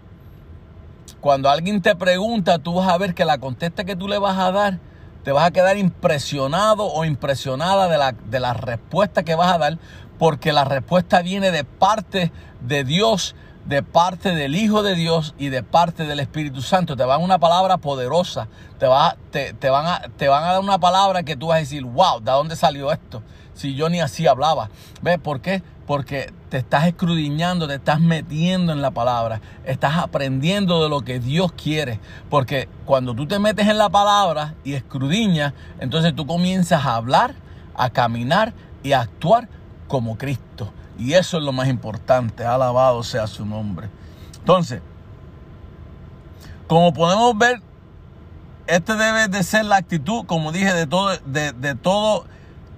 Cuando 1.23 1.49
alguien 1.49 1.81
te 1.81 1.97
pregunta, 1.97 2.59
tú 2.59 2.75
vas 2.75 2.91
a 2.91 2.99
ver 2.99 3.15
que 3.15 3.25
la 3.25 3.39
contesta 3.39 3.85
que 3.85 3.97
tú 3.97 4.07
le 4.07 4.19
vas 4.19 4.37
a 4.37 4.53
dar, 4.53 4.81
te 5.25 5.33
vas 5.33 5.47
a 5.47 5.51
quedar 5.51 5.79
impresionado 5.79 6.85
o 6.85 7.07
impresionada 7.07 7.89
de 7.89 7.97
la, 7.97 8.13
de 8.13 8.41
la 8.41 8.53
respuesta 8.53 9.23
que 9.23 9.35
vas 9.35 9.51
a 9.51 9.59
dar, 9.59 9.79
porque 10.19 10.53
la 10.53 10.65
respuesta 10.65 11.23
viene 11.23 11.51
de 11.51 11.65
parte 11.65 12.33
de 12.61 12.85
Dios, 12.85 13.35
de 13.65 13.83
parte 13.83 14.35
del 14.35 14.57
Hijo 14.57 14.83
de 14.83 14.95
Dios 14.95 15.35
y 15.39 15.49
de 15.49 15.63
parte 15.63 16.05
del 16.05 16.21
Espíritu 16.21 16.63
Santo. 16.63 16.97
Te 16.97 17.05
van 17.05 17.23
una 17.23 17.39
palabra 17.39 17.79
poderosa, 17.79 18.49
te, 18.79 18.87
va, 18.87 19.17
te, 19.31 19.53
te 19.53 19.71
van 19.71 19.87
a, 19.87 20.01
te 20.17 20.29
van 20.29 20.45
a 20.45 20.53
dar 20.53 20.61
una 20.61 20.79
palabra 20.79 21.23
que 21.23 21.37
tú 21.37 21.49
vas 21.49 21.57
a 21.57 21.61
decir, 21.61 21.85
wow, 21.85 22.21
¿de 22.21 22.33
dónde 22.33 22.57
salió 22.57 22.93
esto? 22.93 23.23
Si 23.55 23.75
yo 23.75 23.89
ni 23.89 24.01
así 24.01 24.27
hablaba. 24.27 24.71
¿Ves 25.03 25.19
por 25.19 25.41
qué? 25.41 25.63
Porque 25.87 26.33
te 26.49 26.59
estás 26.59 26.87
escrudiñando, 26.87 27.69
te 27.69 27.75
estás 27.75 28.01
metiendo 28.01 28.73
en 28.73 28.81
la 28.81 28.91
palabra, 28.91 29.41
estás 29.65 29.97
aprendiendo 29.97 30.83
de 30.83 30.89
lo 30.89 31.03
que 31.03 31.21
Dios 31.21 31.53
quiere. 31.53 32.01
Porque 32.29 32.69
cuando 32.87 33.15
tú 33.15 33.27
te 33.27 33.39
metes 33.39 33.69
en 33.69 33.79
la 33.79 33.91
palabra 33.91 34.55
y 34.65 34.75
escrudiñas, 34.75 35.53
entonces 35.79 36.15
tú 36.15 36.27
comienzas 36.27 36.87
a 36.87 36.95
hablar, 36.95 37.35
a 37.75 37.91
caminar 37.91 38.55
y 38.83 38.93
a 38.93 39.01
actuar 39.01 39.49
como 39.89 40.17
Cristo. 40.17 40.73
Y 41.01 41.15
eso 41.15 41.39
es 41.39 41.43
lo 41.43 41.53
más 41.53 41.67
importante. 41.69 42.45
Alabado 42.45 43.03
sea 43.03 43.27
su 43.27 43.47
nombre. 43.47 43.89
Entonces, 44.39 44.83
como 46.67 46.93
podemos 46.93 47.37
ver, 47.37 47.61
este 48.67 48.95
debe 48.95 49.27
de 49.27 49.43
ser 49.43 49.65
la 49.65 49.77
actitud, 49.77 50.27
como 50.27 50.53
dije, 50.53 50.73
de 50.73 50.87
todo, 50.87 51.17
de, 51.25 51.75
todo, 51.75 52.27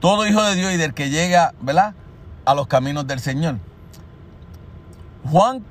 todo 0.01 0.27
hijo 0.27 0.43
de 0.43 0.55
Dios 0.55 0.73
y 0.73 0.77
del 0.77 0.95
que 0.95 1.11
llega, 1.11 1.53
¿verdad? 1.61 1.95
A 2.45 2.55
los 2.55 2.69
caminos 2.69 3.07
del 3.07 3.21
Señor. 3.21 3.59
Juan, 5.29 5.65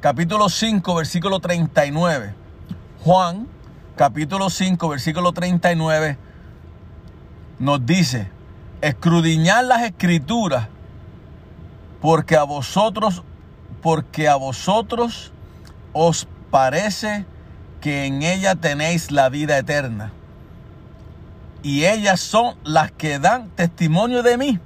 capítulo 0.00 0.48
5, 0.48 0.94
versículo 0.94 1.40
39. 1.40 2.34
Juan, 3.04 3.48
capítulo 3.96 4.48
5, 4.48 4.88
versículo 4.88 5.32
39, 5.32 6.16
nos 7.58 7.84
dice, 7.84 8.30
escrudiñar 8.80 9.64
las 9.64 9.82
escrituras, 9.82 10.68
porque 12.00 12.36
a 12.36 12.44
vosotros, 12.44 13.22
porque 13.82 14.28
a 14.28 14.36
vosotros 14.36 15.32
os 15.92 16.26
parece 16.50 17.26
que 17.80 18.06
en 18.06 18.22
ella 18.22 18.54
tenéis 18.54 19.10
la 19.10 19.28
vida 19.28 19.58
eterna. 19.58 20.12
Y 21.62 21.84
ellas 21.84 22.20
son 22.20 22.56
las 22.64 22.92
que 22.92 23.18
dan 23.18 23.50
testimonio 23.50 24.22
de 24.22 24.38
mí. 24.38 24.60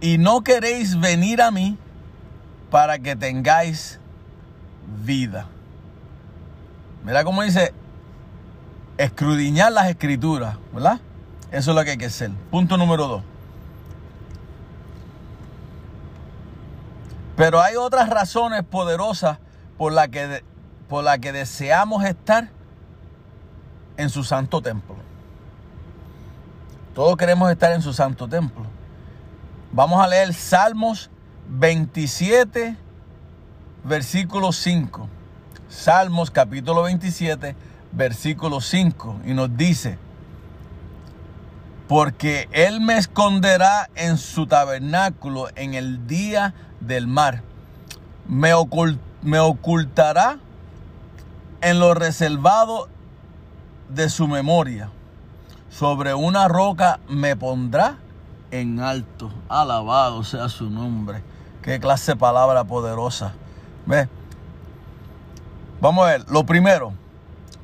Y 0.00 0.18
no 0.18 0.42
queréis 0.42 0.98
venir 0.98 1.42
a 1.42 1.50
mí 1.50 1.78
para 2.70 2.98
que 2.98 3.14
tengáis 3.14 4.00
vida. 5.04 5.46
Mira 7.04 7.22
cómo 7.24 7.42
dice, 7.42 7.72
escrudiñar 8.96 9.72
las 9.72 9.88
escrituras, 9.88 10.56
¿verdad? 10.72 11.00
Eso 11.50 11.70
es 11.72 11.76
lo 11.76 11.84
que 11.84 11.90
hay 11.90 11.98
que 11.98 12.06
hacer. 12.06 12.30
Punto 12.50 12.76
número 12.76 13.08
dos. 13.08 13.22
Pero 17.36 17.60
hay 17.60 17.76
otras 17.76 18.08
razones 18.08 18.62
poderosas 18.62 19.38
por 19.78 19.92
las 19.92 20.08
que, 20.08 20.44
por 20.88 21.04
la 21.04 21.18
que 21.18 21.32
deseamos 21.32 22.04
estar 22.04 22.50
en 23.96 24.10
su 24.10 24.24
santo 24.24 24.60
templo. 24.60 24.96
Todos 26.94 27.16
queremos 27.16 27.50
estar 27.50 27.72
en 27.72 27.82
su 27.82 27.92
santo 27.92 28.28
templo. 28.28 28.66
Vamos 29.72 30.04
a 30.04 30.08
leer 30.08 30.34
Salmos 30.34 31.10
27, 31.48 32.76
versículo 33.84 34.52
5. 34.52 35.08
Salmos 35.68 36.30
capítulo 36.30 36.82
27, 36.82 37.56
versículo 37.92 38.60
5. 38.60 39.20
Y 39.24 39.32
nos 39.32 39.56
dice, 39.56 39.98
porque 41.88 42.48
Él 42.52 42.82
me 42.82 42.98
esconderá 42.98 43.88
en 43.94 44.18
su 44.18 44.46
tabernáculo 44.46 45.48
en 45.56 45.72
el 45.72 46.06
día 46.06 46.54
del 46.86 47.06
mar. 47.06 47.42
Me, 48.28 48.54
ocult 48.54 48.98
me 49.22 49.38
ocultará 49.38 50.38
en 51.60 51.78
lo 51.78 51.94
reservado 51.94 52.88
de 53.88 54.08
su 54.08 54.28
memoria. 54.28 54.90
Sobre 55.70 56.14
una 56.14 56.48
roca 56.48 57.00
me 57.08 57.36
pondrá 57.36 57.98
en 58.50 58.80
alto. 58.80 59.32
Alabado 59.48 60.24
sea 60.24 60.48
su 60.48 60.68
nombre. 60.68 61.22
Qué 61.62 61.80
clase 61.80 62.12
de 62.12 62.16
palabra 62.16 62.64
poderosa. 62.64 63.32
¿Ve? 63.86 64.08
Vamos 65.80 66.04
a 66.04 66.10
ver, 66.10 66.30
lo 66.30 66.44
primero, 66.44 66.92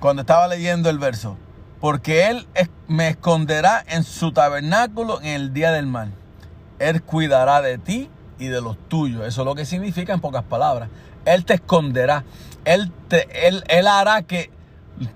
cuando 0.00 0.22
estaba 0.22 0.48
leyendo 0.48 0.90
el 0.90 0.98
verso, 0.98 1.36
porque 1.80 2.28
Él 2.28 2.48
me 2.88 3.10
esconderá 3.10 3.84
en 3.86 4.02
su 4.02 4.32
tabernáculo 4.32 5.20
en 5.20 5.28
el 5.28 5.52
día 5.52 5.70
del 5.70 5.86
mal. 5.86 6.12
Él 6.78 7.02
cuidará 7.02 7.60
de 7.60 7.78
ti 7.78 8.10
y 8.38 8.46
de 8.46 8.60
los 8.60 8.76
tuyos. 8.88 9.26
Eso 9.26 9.42
es 9.42 9.44
lo 9.44 9.54
que 9.54 9.64
significa 9.64 10.12
en 10.12 10.20
pocas 10.20 10.44
palabras. 10.44 10.88
Él 11.24 11.44
te 11.44 11.54
esconderá. 11.54 12.24
Él, 12.64 12.92
te, 13.08 13.46
él, 13.46 13.64
él 13.68 13.86
hará 13.86 14.22
que 14.22 14.50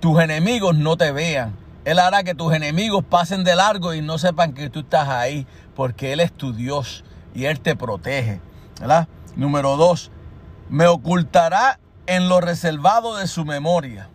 tus 0.01 0.21
enemigos 0.21 0.77
no 0.77 0.97
te 0.97 1.13
vean. 1.13 1.57
Él 1.85 1.99
hará 1.99 2.23
que 2.23 2.35
tus 2.35 2.55
enemigos 2.55 3.05
pasen 3.05 3.45
de 3.45 3.57
largo 3.57 3.95
y 3.95 4.01
no 4.01 4.19
sepan 4.19 4.53
que 4.53 4.71
tú 4.71 4.81
estás 4.81 5.09
ahí. 5.09 5.47
Porque 5.75 6.13
Él 6.13 6.21
es 6.21 6.33
tu 6.33 6.53
Dios 6.53 7.05
y 7.35 7.47
Él 7.47 7.61
te 7.61 7.77
protege. 7.77 8.41
¿verdad? 8.81 9.09
Número 9.37 9.77
dos, 9.77 10.11
me 10.69 10.87
ocultará 10.87 11.79
en 12.07 12.29
lo 12.29 12.41
reservado 12.41 13.17
de 13.17 13.27
su 13.27 13.45
memoria. 13.45 14.09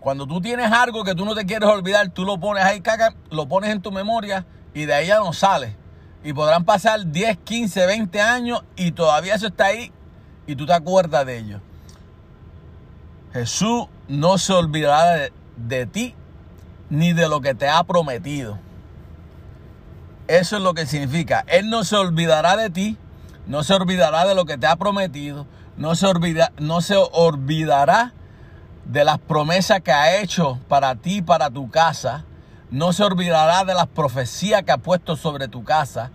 Cuando 0.00 0.26
tú 0.26 0.40
tienes 0.40 0.70
algo 0.72 1.04
que 1.04 1.14
tú 1.14 1.24
no 1.24 1.34
te 1.34 1.46
quieres 1.46 1.68
olvidar, 1.68 2.08
tú 2.10 2.24
lo 2.24 2.38
pones 2.38 2.64
ahí, 2.64 2.80
caca, 2.80 3.14
lo 3.30 3.48
pones 3.48 3.70
en 3.70 3.80
tu 3.80 3.92
memoria 3.92 4.46
y 4.74 4.84
de 4.84 4.94
ahí 4.94 5.06
ya 5.08 5.18
no 5.18 5.32
sale. 5.32 5.76
Y 6.24 6.32
podrán 6.32 6.64
pasar 6.64 7.06
10, 7.06 7.38
15, 7.38 7.86
20 7.86 8.20
años 8.20 8.64
y 8.76 8.92
todavía 8.92 9.34
eso 9.34 9.46
está 9.46 9.66
ahí 9.66 9.92
y 10.46 10.56
tú 10.56 10.66
te 10.66 10.72
acuerdas 10.72 11.24
de 11.26 11.38
ello. 11.38 11.60
Jesús 13.32 13.86
no 14.08 14.38
se 14.38 14.52
olvidará 14.52 15.12
de, 15.12 15.32
de 15.56 15.86
ti 15.86 16.14
ni 16.90 17.12
de 17.12 17.28
lo 17.28 17.40
que 17.40 17.54
te 17.54 17.68
ha 17.68 17.82
prometido. 17.84 18.58
Eso 20.26 20.56
es 20.56 20.62
lo 20.62 20.74
que 20.74 20.86
significa. 20.86 21.44
Él 21.46 21.70
no 21.70 21.84
se 21.84 21.96
olvidará 21.96 22.56
de 22.56 22.70
ti, 22.70 22.98
no 23.46 23.62
se 23.62 23.74
olvidará 23.74 24.26
de 24.26 24.34
lo 24.34 24.44
que 24.44 24.58
te 24.58 24.66
ha 24.66 24.76
prometido, 24.76 25.46
no 25.76 25.94
se, 25.94 26.06
olvida, 26.06 26.52
no 26.58 26.80
se 26.80 26.96
olvidará 26.96 28.12
de 28.84 29.04
las 29.04 29.18
promesas 29.18 29.80
que 29.80 29.92
ha 29.92 30.20
hecho 30.20 30.58
para 30.68 30.96
ti 30.96 31.22
para 31.22 31.50
tu 31.50 31.70
casa. 31.70 32.24
No 32.70 32.92
se 32.92 33.04
olvidará 33.04 33.64
de 33.64 33.74
las 33.74 33.86
profecías 33.86 34.62
que 34.62 34.72
ha 34.72 34.78
puesto 34.78 35.16
sobre 35.16 35.48
tu 35.48 35.64
casa. 35.64 36.10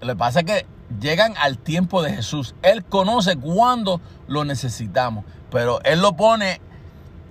Lo 0.00 0.08
que 0.08 0.16
pasa 0.16 0.40
es 0.40 0.46
que 0.46 0.66
llegan 1.00 1.34
al 1.36 1.58
tiempo 1.58 2.02
de 2.02 2.12
Jesús. 2.12 2.54
Él 2.62 2.84
conoce 2.84 3.36
cuándo 3.36 4.00
lo 4.28 4.44
necesitamos, 4.44 5.24
pero 5.50 5.80
Él 5.82 6.00
lo 6.00 6.16
pone 6.16 6.60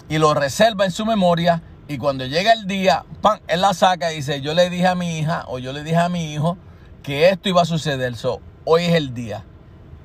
y 0.09 0.17
lo 0.17 0.33
reserva 0.33 0.85
en 0.85 0.91
su 0.91 1.05
memoria 1.05 1.61
y 1.89 1.97
cuando 1.97 2.23
llega 2.27 2.53
el 2.53 2.67
día, 2.67 3.03
¡pam! 3.19 3.39
Él 3.47 3.61
la 3.61 3.73
saca 3.73 4.13
y 4.13 4.17
dice, 4.17 4.41
yo 4.41 4.53
le 4.53 4.69
dije 4.69 4.85
a 4.85 4.93
mi 4.93 5.17
hija 5.17 5.45
o 5.47 5.57
yo 5.57 5.73
le 5.73 5.83
dije 5.83 5.97
a 5.97 6.07
mi 6.07 6.33
hijo 6.33 6.55
que 7.01 7.29
esto 7.29 7.49
iba 7.49 7.63
a 7.63 7.65
suceder. 7.65 8.15
So, 8.15 8.41
hoy 8.63 8.85
es 8.85 8.93
el 8.93 9.15
día. 9.15 9.43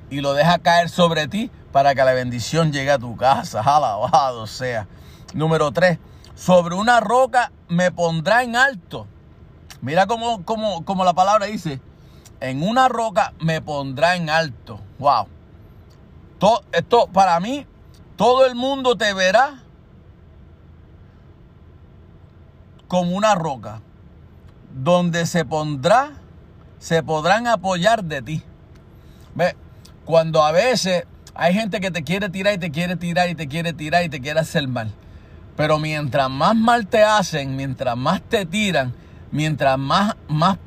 Y 0.09 0.21
lo 0.21 0.33
deja 0.33 0.57
caer 0.57 0.89
sobre 0.89 1.27
ti 1.27 1.51
para 1.71 1.93
que 1.93 2.03
la 2.03 2.13
bendición 2.13 2.73
llegue 2.73 2.89
a 2.89 2.97
tu 2.97 3.15
casa. 3.15 3.61
Alabado 3.65 4.47
sea. 4.47 4.87
Número 5.35 5.71
3. 5.71 5.99
Sobre 6.35 6.75
una 6.75 6.99
roca 6.99 7.51
me 7.69 7.91
pondrá 7.91 8.43
en 8.43 8.55
alto. 8.55 9.07
Mira 9.81 10.05
cómo, 10.05 10.43
cómo, 10.43 10.83
cómo 10.85 11.05
la 11.05 11.13
palabra 11.13 11.45
dice. 11.45 11.79
En 12.41 12.61
una 12.61 12.89
roca 12.89 13.33
me 13.39 13.61
pondrá 13.61 14.15
en 14.15 14.29
alto. 14.29 14.79
Wow. 14.99 15.27
To- 16.39 16.63
esto 16.73 17.07
para 17.07 17.39
mí, 17.39 17.65
todo 18.17 18.45
el 18.45 18.55
mundo 18.55 18.95
te 18.97 19.13
verá 19.13 19.61
como 22.87 23.15
una 23.15 23.33
roca, 23.35 23.81
donde 24.73 25.25
se 25.25 25.45
pondrá, 25.45 26.11
se 26.77 27.01
podrán 27.01 27.47
apoyar 27.47 28.03
de 28.03 28.21
ti. 28.21 28.43
Ve, 29.33 29.55
cuando 30.03 30.43
a 30.43 30.51
veces 30.51 31.05
hay 31.33 31.53
gente 31.53 31.79
que 31.79 31.91
te 31.91 32.03
quiere 32.03 32.29
tirar 32.29 32.53
y 32.53 32.57
te 32.57 32.71
quiere 32.71 32.95
tirar 32.95 33.29
y 33.29 33.35
te 33.35 33.47
quiere 33.47 33.73
tirar 33.73 34.03
y 34.03 34.09
te 34.09 34.21
quiere 34.21 34.39
hacer 34.39 34.67
mal. 34.67 34.93
Pero 35.55 35.79
mientras 35.79 36.29
más 36.29 36.55
mal 36.55 36.87
te 36.87 37.03
hacen, 37.03 37.55
mientras 37.55 37.95
más 37.95 38.21
te 38.21 38.45
tiran, 38.45 38.93
mientras 39.31 39.77
más, 39.77 40.15
más 40.27 40.57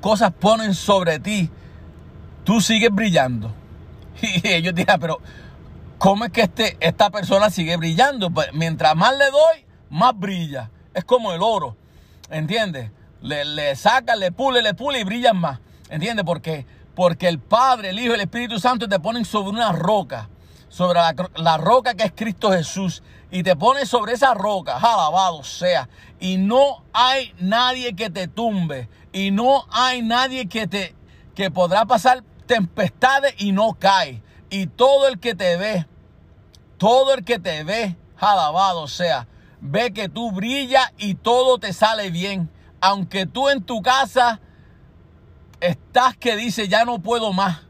cosas 0.00 0.32
ponen 0.32 0.74
sobre 0.74 1.18
ti, 1.18 1.50
tú 2.44 2.60
sigues 2.60 2.90
brillando. 2.90 3.54
Y 4.22 4.46
ellos 4.48 4.74
dirán, 4.74 5.00
pero 5.00 5.18
¿cómo 5.98 6.24
es 6.26 6.32
que 6.32 6.42
este, 6.42 6.76
esta 6.80 7.10
persona 7.10 7.50
sigue 7.50 7.76
brillando? 7.76 8.30
Pues, 8.30 8.48
mientras 8.52 8.94
más 8.94 9.16
le 9.16 9.30
doy, 9.30 9.66
más 9.88 10.18
brilla. 10.18 10.70
Es 10.94 11.04
como 11.04 11.32
el 11.32 11.42
oro, 11.42 11.76
¿entiendes? 12.30 12.90
Le, 13.22 13.44
le 13.44 13.74
saca, 13.76 14.16
le 14.16 14.32
pule, 14.32 14.62
le 14.62 14.74
pule 14.74 15.00
y 15.00 15.04
brillan 15.04 15.36
más. 15.36 15.60
¿Entiendes? 15.88 16.24
Porque, 16.24 16.66
porque 16.94 17.28
el 17.28 17.38
Padre, 17.38 17.90
el 17.90 17.98
Hijo 17.98 18.12
y 18.12 18.14
el 18.14 18.20
Espíritu 18.20 18.58
Santo 18.58 18.88
te 18.88 19.00
ponen 19.00 19.24
sobre 19.24 19.50
una 19.50 19.72
roca, 19.72 20.28
sobre 20.68 21.00
la, 21.00 21.14
la 21.36 21.56
roca 21.56 21.94
que 21.94 22.04
es 22.04 22.12
Cristo 22.14 22.52
Jesús. 22.52 23.02
Y 23.30 23.42
te 23.42 23.54
pones 23.56 23.88
sobre 23.88 24.14
esa 24.14 24.34
roca, 24.34 24.76
alabado 24.76 25.44
sea. 25.44 25.88
Y 26.18 26.36
no 26.36 26.84
hay 26.92 27.32
nadie 27.38 27.94
que 27.94 28.10
te 28.10 28.26
tumbe. 28.26 28.88
Y 29.12 29.30
no 29.30 29.66
hay 29.70 30.02
nadie 30.02 30.48
que 30.48 30.66
te 30.66 30.94
que 31.34 31.50
podrá 31.50 31.86
pasar 31.86 32.22
tempestades 32.46 33.34
y 33.38 33.52
no 33.52 33.74
cae. 33.78 34.22
Y 34.50 34.66
todo 34.66 35.08
el 35.08 35.20
que 35.20 35.34
te 35.34 35.56
ve, 35.56 35.86
todo 36.76 37.14
el 37.14 37.24
que 37.24 37.38
te 37.38 37.64
ve, 37.64 37.96
alabado 38.18 38.88
sea, 38.88 39.28
ve 39.60 39.92
que 39.92 40.08
tú 40.08 40.32
brillas 40.32 40.92
y 40.98 41.14
todo 41.14 41.58
te 41.58 41.72
sale 41.72 42.10
bien. 42.10 42.50
Aunque 42.80 43.26
tú 43.26 43.48
en 43.48 43.62
tu 43.62 43.80
casa 43.80 44.40
estás 45.60 46.16
que 46.16 46.36
dice 46.36 46.68
ya 46.68 46.84
no 46.84 47.00
puedo 47.00 47.32
más. 47.32 47.60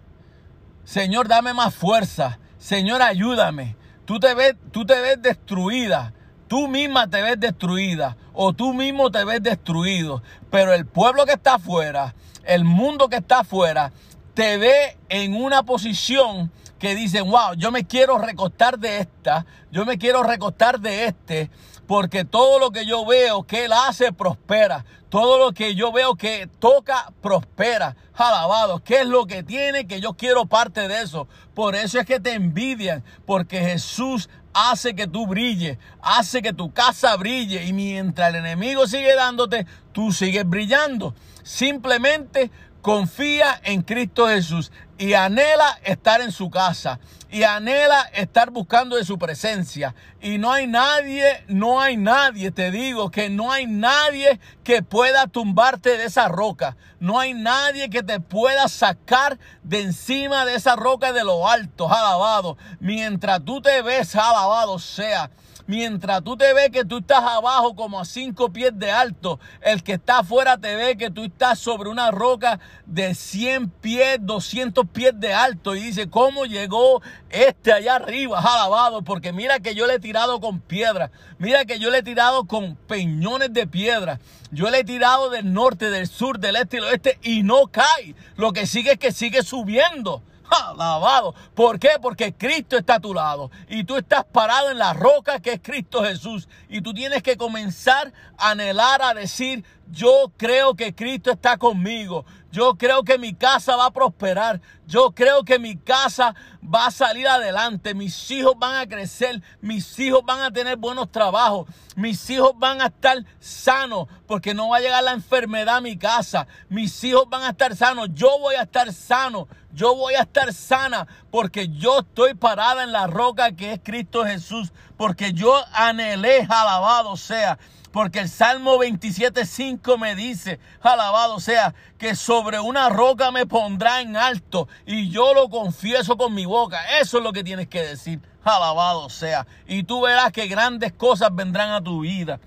Señor, 0.85 1.29
dame 1.29 1.53
más 1.53 1.75
fuerza. 1.75 2.39
Señor, 2.59 3.03
ayúdame. 3.03 3.77
Tú 4.11 4.19
te 4.19 4.35
ves, 4.35 4.57
tú 4.73 4.85
te 4.85 5.01
ves 5.01 5.23
destruida. 5.23 6.13
Tú 6.49 6.67
misma 6.67 7.09
te 7.09 7.23
ves 7.23 7.39
destruida. 7.39 8.17
O 8.33 8.53
tú 8.53 8.75
mismo 8.75 9.13
te 9.13 9.25
ves 9.25 9.41
destruido. 9.41 10.21
Pero 10.51 10.75
el 10.75 10.85
pueblo 10.85 11.25
que 11.27 11.35
está 11.35 11.55
afuera, 11.55 12.17
el 12.43 12.65
mundo 12.65 13.09
que 13.09 13.19
está 13.19 13.43
afuera, 13.43 13.93
te 14.35 14.59
ve 14.59 14.99
en 15.11 15.37
una 15.41 15.63
posición 15.63 16.51
que 16.81 16.97
dicen, 16.97 17.31
wow, 17.31 17.55
yo 17.57 17.71
me 17.71 17.87
quiero 17.87 18.19
recostar 18.19 18.81
de 18.81 18.99
esta, 18.99 19.47
yo 19.71 19.87
me 19.87 19.97
quiero 19.97 20.25
recostar 20.25 20.81
de 20.81 21.05
este, 21.05 21.49
porque 21.87 22.25
todo 22.25 22.59
lo 22.59 22.73
que 22.73 22.87
yo 22.87 23.07
veo 23.07 23.45
que 23.45 23.67
él 23.67 23.73
hace 23.73 24.13
prospera, 24.13 24.85
todo 25.11 25.39
lo 25.39 25.53
que 25.53 25.75
yo 25.75 25.93
veo 25.93 26.15
que 26.15 26.49
toca 26.59 27.13
prospera. 27.21 27.97
Alabado, 28.15 28.83
¿qué 28.83 29.01
es 29.01 29.07
lo 29.07 29.27
que 29.27 29.43
tiene 29.43 29.87
que 29.87 30.01
yo 30.01 30.15
quiero 30.15 30.47
parte 30.47 30.89
de 30.89 31.03
eso? 31.03 31.27
Por 31.55 31.75
eso 31.75 31.99
es 31.99 32.07
que 32.07 32.21
te 32.21 32.33
envidian, 32.33 33.03
porque 33.27 33.61
Jesús 33.61 34.31
hace 34.55 34.95
que 34.95 35.07
tú 35.07 35.27
brilles, 35.27 35.79
hace 36.01 36.43
que 36.43 36.53
tu 36.53 36.73
casa 36.73 37.17
brille 37.17 37.65
y 37.65 37.73
mientras 37.73 38.31
el 38.31 38.37
enemigo 38.37 38.87
sigue 38.87 39.15
dándote, 39.15 39.67
tú 39.93 40.13
sigues 40.13 40.49
brillando. 40.49 41.15
Simplemente 41.43 42.51
confía 42.83 43.61
en 43.65 43.83
Cristo 43.83 44.29
Jesús 44.29 44.73
y 44.99 45.15
anhela 45.15 45.79
estar 45.85 46.21
en 46.21 46.33
su 46.33 46.51
casa 46.51 47.01
y 47.31 47.45
anhela 47.45 48.03
estar 48.13 48.51
buscando 48.51 48.97
de 48.97 49.05
su 49.05 49.19
presencia. 49.19 49.95
Y 50.21 50.39
no 50.39 50.53
hay 50.53 50.67
nadie, 50.67 51.45
no 51.49 51.81
hay 51.81 51.97
nadie, 51.97 52.51
te 52.51 52.71
digo 52.71 53.11
que 53.11 53.31
no 53.31 53.53
hay 53.53 53.67
nadie 53.67 54.41
que 54.65 54.83
pueda 54.83 55.27
tumbarte 55.27 55.97
de 55.97 56.05
esa 56.05 56.29
roca. 56.29 56.77
No 56.99 57.19
hay 57.19 57.33
nadie 57.33 57.89
que 57.89 58.03
te 58.03 58.21
pueda 58.21 58.69
sacar 58.69 59.39
de 59.63 59.81
encima 59.81 60.45
de 60.45 60.57
esa 60.57 60.77
roca 60.77 61.13
de 61.13 61.25
lo 61.25 61.49
alto, 61.49 61.91
alabado. 61.91 62.59
Mientras 62.81 63.45
tú 63.45 63.63
te 63.63 63.81
ves, 63.83 64.15
alabado 64.17 64.79
sea. 64.79 65.31
Mientras 65.71 66.25
tú 66.25 66.37
te 66.37 66.53
ves 66.53 66.71
que 66.71 66.85
tú 66.85 66.99
estás 66.99 67.23
abajo 67.23 67.77
como 67.77 68.01
a 68.01 68.05
cinco 68.05 68.53
pies 68.53 68.77
de 68.77 68.91
alto, 68.91 69.39
el 69.61 69.85
que 69.85 69.93
está 69.93 70.19
afuera 70.19 70.59
te 70.59 70.75
ve 70.75 70.97
que 70.97 71.13
tú 71.13 71.23
estás 71.23 71.61
sobre 71.61 71.89
una 71.89 72.11
roca 72.11 72.59
de 72.87 73.15
100 73.15 73.71
pies, 73.71 74.19
200 74.21 74.85
pies 74.89 75.13
de 75.15 75.33
alto 75.33 75.77
y 75.77 75.81
dice, 75.83 76.11
¿cómo 76.11 76.45
llegó 76.45 77.03
este 77.29 77.73
allá 77.73 77.95
arriba? 77.95 78.41
Alabado, 78.41 79.03
porque 79.03 79.33
mira 79.33 79.61
que 79.61 79.77
yo 79.77 79.87
le 79.87 79.95
he 79.95 80.01
tirado 80.01 80.41
con 80.41 80.59
piedra, 80.59 81.13
mira 81.39 81.65
que 81.65 81.79
yo 81.79 81.91
le 81.91 81.99
he 81.99 82.03
tirado 82.03 82.49
con 82.49 82.75
peñones 82.75 83.53
de 83.53 83.69
piedra, 83.69 84.19
yo 84.51 84.71
le 84.71 84.81
he 84.81 84.85
tirado 84.85 85.31
del 85.31 85.53
norte, 85.53 85.89
del 85.91 86.09
sur, 86.09 86.41
del 86.41 86.57
este 86.57 86.79
y 86.79 86.81
del 86.81 86.89
oeste 86.91 87.19
y 87.23 87.43
no 87.45 87.69
cae. 87.69 88.17
Lo 88.35 88.53
que 88.53 88.67
sigue 88.67 88.95
es 88.95 88.99
que 88.99 89.13
sigue 89.13 89.45
subiendo. 89.45 90.21
Alabado. 90.51 91.35
¿Por 91.55 91.79
qué? 91.79 91.91
Porque 92.01 92.33
Cristo 92.33 92.77
está 92.77 92.97
a 92.97 93.01
tu 93.01 93.15
lado 93.15 93.51
y 93.69 93.85
tú 93.85 93.97
estás 93.97 94.25
parado 94.25 94.71
en 94.71 94.79
la 94.79 94.93
roca 94.93 95.41
que 95.41 95.55
es 95.55 95.61
Cristo 95.63 96.03
Jesús 96.03 96.49
y 96.69 96.81
tú 96.83 96.93
tienes 96.93 97.23
que 97.23 97.37
comenzar 97.37 98.13
a 98.37 98.51
anhelar 98.51 99.03
a 99.03 99.15
decir, 99.15 99.65
yo 99.91 100.33
creo 100.37 100.75
que 100.75 100.95
Cristo 100.95 101.31
está 101.31 101.57
conmigo. 101.57 102.25
Yo 102.53 102.75
creo 102.77 103.05
que 103.05 103.17
mi 103.17 103.33
casa 103.33 103.77
va 103.77 103.87
a 103.87 103.93
prosperar. 103.93 104.61
Yo 104.87 105.13
creo 105.13 105.45
que 105.45 105.61
mi 105.61 105.77
casa 105.77 106.35
va 106.63 106.87
a 106.87 106.91
salir 106.91 107.29
adelante. 107.29 107.95
Mis 107.95 108.31
hijos 108.33 108.55
van 108.59 108.75
a 108.75 108.89
crecer. 108.89 109.41
Mis 109.61 109.97
hijos 110.01 110.23
van 110.25 110.41
a 110.41 110.51
tener 110.51 110.77
buenos 110.77 111.13
trabajos. 111.13 111.69
Mis 111.95 112.29
hijos 112.29 112.53
van 112.57 112.81
a 112.81 112.87
estar 112.87 113.25
sanos 113.39 114.09
porque 114.27 114.53
no 114.53 114.71
va 114.71 114.79
a 114.79 114.81
llegar 114.81 115.05
la 115.05 115.13
enfermedad 115.13 115.77
a 115.77 115.81
mi 115.81 115.97
casa. 115.97 116.49
Mis 116.69 117.05
hijos 117.05 117.29
van 117.29 117.45
a 117.45 117.51
estar 117.51 117.77
sanos. 117.77 118.09
Yo 118.15 118.39
voy 118.41 118.57
a 118.57 118.63
estar 118.63 118.93
sano. 118.93 119.47
Yo 119.73 119.95
voy 119.95 120.15
a 120.15 120.23
estar 120.23 120.53
sana 120.53 121.07
porque 121.31 121.69
yo 121.69 122.01
estoy 122.01 122.35
parada 122.35 122.83
en 122.83 122.91
la 122.91 123.07
roca 123.07 123.53
que 123.53 123.75
es 123.75 123.81
Cristo 123.81 124.25
Jesús. 124.25 124.73
Porque 124.97 125.33
yo 125.33 125.55
anhelé, 125.73 126.49
alabado 126.51 127.17
sea. 127.17 127.59
Porque 127.93 128.21
el 128.21 128.29
Salmo 128.29 128.77
27.5 128.77 129.99
me 129.99 130.15
dice, 130.15 130.61
alabado 130.81 131.41
sea, 131.41 131.75
que 131.99 132.15
sobre 132.15 132.61
una 132.61 132.89
roca 132.89 133.33
me 133.33 133.47
pondrá 133.47 134.01
en 134.01 134.17
alto 134.17 134.69
y 134.87 135.11
yo 135.11 135.35
lo 135.35 135.49
confieso 135.49 136.17
con 136.17 136.33
mi 136.33 136.47
boca. 136.47 137.01
Eso 137.01 137.19
es 137.19 137.25
lo 137.25 137.33
que 137.33 137.43
tienes 137.43 137.67
que 137.67 137.83
decir, 137.83 138.21
alabado 138.45 139.11
sea. 139.11 139.47
Y 139.67 139.83
tú 139.83 140.03
verás 140.03 140.31
que 140.31 140.47
grandes 140.47 140.93
cosas 140.93 141.31
vendrán 141.35 141.71
a 141.71 141.83
tu 141.83 142.01
vida. 142.01 142.39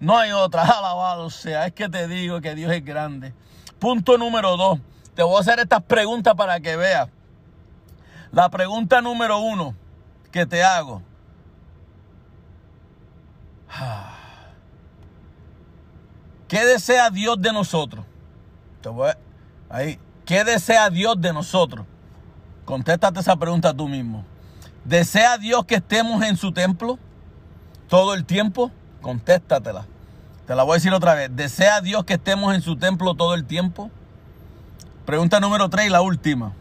No 0.00 0.16
hay 0.16 0.32
otra, 0.32 0.62
alabado 0.62 1.28
sea. 1.28 1.66
Es 1.66 1.74
que 1.74 1.90
te 1.90 2.08
digo 2.08 2.40
que 2.40 2.54
Dios 2.54 2.72
es 2.72 2.82
grande. 2.82 3.34
Punto 3.78 4.16
número 4.16 4.56
dos. 4.56 4.80
Te 5.14 5.22
voy 5.22 5.36
a 5.36 5.40
hacer 5.40 5.60
estas 5.60 5.82
preguntas 5.82 6.34
para 6.34 6.60
que 6.60 6.76
veas. 6.76 7.10
La 8.32 8.48
pregunta 8.48 9.02
número 9.02 9.38
uno 9.38 9.74
que 10.32 10.46
te 10.46 10.64
hago. 10.64 11.02
¿Qué 16.50 16.64
desea 16.64 17.10
Dios 17.10 17.40
de 17.40 17.52
nosotros? 17.52 18.04
Te 18.82 18.88
voy 18.88 19.10
a- 19.10 19.18
ahí. 19.68 20.00
¿Qué 20.26 20.42
desea 20.42 20.90
Dios 20.90 21.14
de 21.20 21.32
nosotros? 21.32 21.86
Contéstate 22.64 23.20
esa 23.20 23.36
pregunta 23.36 23.72
tú 23.72 23.86
mismo. 23.86 24.24
¿Desea 24.84 25.38
Dios 25.38 25.64
que 25.64 25.76
estemos 25.76 26.24
en 26.24 26.36
su 26.36 26.50
templo 26.50 26.98
todo 27.88 28.14
el 28.14 28.24
tiempo? 28.24 28.72
Contéstatela. 29.00 29.86
Te 30.48 30.56
la 30.56 30.64
voy 30.64 30.72
a 30.72 30.74
decir 30.78 30.92
otra 30.92 31.14
vez. 31.14 31.30
¿Desea 31.32 31.80
Dios 31.82 32.02
que 32.04 32.14
estemos 32.14 32.52
en 32.52 32.62
su 32.62 32.74
templo 32.74 33.14
todo 33.14 33.34
el 33.34 33.44
tiempo? 33.44 33.88
Pregunta 35.06 35.38
número 35.38 35.68
3 35.70 35.86
y 35.86 35.90
la 35.90 36.00
última. 36.02 36.52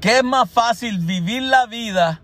¿Qué 0.00 0.16
es 0.18 0.24
más 0.24 0.50
fácil 0.50 0.98
vivir 0.98 1.42
la 1.44 1.66
vida? 1.66 2.22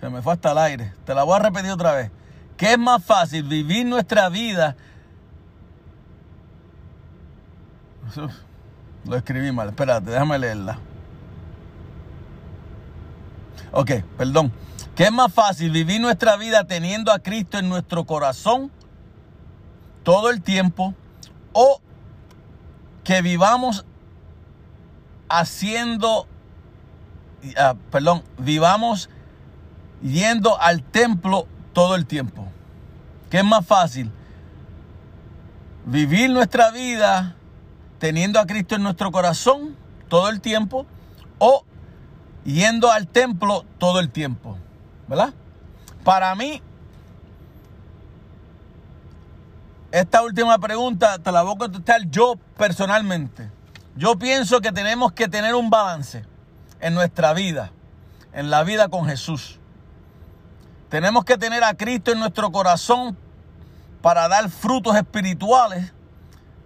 Se 0.00 0.08
me 0.08 0.22
fue 0.22 0.32
hasta 0.32 0.52
el 0.52 0.58
aire. 0.58 0.94
Te 1.04 1.14
la 1.14 1.24
voy 1.24 1.36
a 1.36 1.40
repetir 1.40 1.70
otra 1.70 1.92
vez. 1.92 2.10
¿Qué 2.58 2.72
es 2.72 2.78
más 2.78 3.02
fácil 3.04 3.44
vivir 3.44 3.86
nuestra 3.86 4.28
vida? 4.28 4.76
Lo 9.04 9.16
escribí 9.16 9.52
mal. 9.52 9.68
Espérate, 9.68 10.10
déjame 10.10 10.38
leerla. 10.40 10.80
Ok, 13.70 13.92
perdón. 14.16 14.52
¿Qué 14.96 15.04
es 15.04 15.12
más 15.12 15.32
fácil 15.32 15.70
vivir 15.70 16.00
nuestra 16.00 16.36
vida 16.36 16.64
teniendo 16.64 17.12
a 17.12 17.20
Cristo 17.20 17.58
en 17.58 17.68
nuestro 17.68 18.04
corazón 18.04 18.72
todo 20.02 20.28
el 20.30 20.42
tiempo 20.42 20.94
o 21.52 21.80
que 23.04 23.22
vivamos 23.22 23.86
haciendo, 25.28 26.26
ah, 27.56 27.76
perdón, 27.92 28.24
vivamos 28.36 29.08
yendo 30.02 30.60
al 30.60 30.82
templo 30.82 31.46
todo 31.72 31.94
el 31.94 32.04
tiempo? 32.04 32.47
¿Qué 33.30 33.38
es 33.38 33.44
más 33.44 33.66
fácil? 33.66 34.10
Vivir 35.84 36.30
nuestra 36.30 36.70
vida 36.70 37.36
teniendo 37.98 38.38
a 38.40 38.46
Cristo 38.46 38.76
en 38.76 38.82
nuestro 38.82 39.10
corazón 39.10 39.76
todo 40.08 40.28
el 40.28 40.40
tiempo 40.40 40.86
o 41.38 41.64
yendo 42.44 42.90
al 42.90 43.06
templo 43.08 43.64
todo 43.78 44.00
el 44.00 44.10
tiempo, 44.10 44.56
¿verdad? 45.06 45.34
Para 46.04 46.34
mí, 46.34 46.62
esta 49.90 50.22
última 50.22 50.58
pregunta 50.58 51.18
te 51.18 51.32
la 51.32 51.42
voy 51.42 51.54
a 51.54 51.58
contestar 51.58 52.08
yo 52.08 52.36
personalmente. 52.56 53.50
Yo 53.96 54.18
pienso 54.18 54.60
que 54.60 54.72
tenemos 54.72 55.12
que 55.12 55.28
tener 55.28 55.54
un 55.54 55.70
balance 55.70 56.24
en 56.80 56.94
nuestra 56.94 57.32
vida, 57.34 57.72
en 58.32 58.48
la 58.50 58.62
vida 58.62 58.88
con 58.88 59.06
Jesús. 59.06 59.57
Tenemos 60.88 61.24
que 61.24 61.36
tener 61.36 61.64
a 61.64 61.74
Cristo 61.74 62.12
en 62.12 62.18
nuestro 62.18 62.50
corazón 62.50 63.16
para 64.00 64.26
dar 64.28 64.48
frutos 64.48 64.96
espirituales 64.96 65.92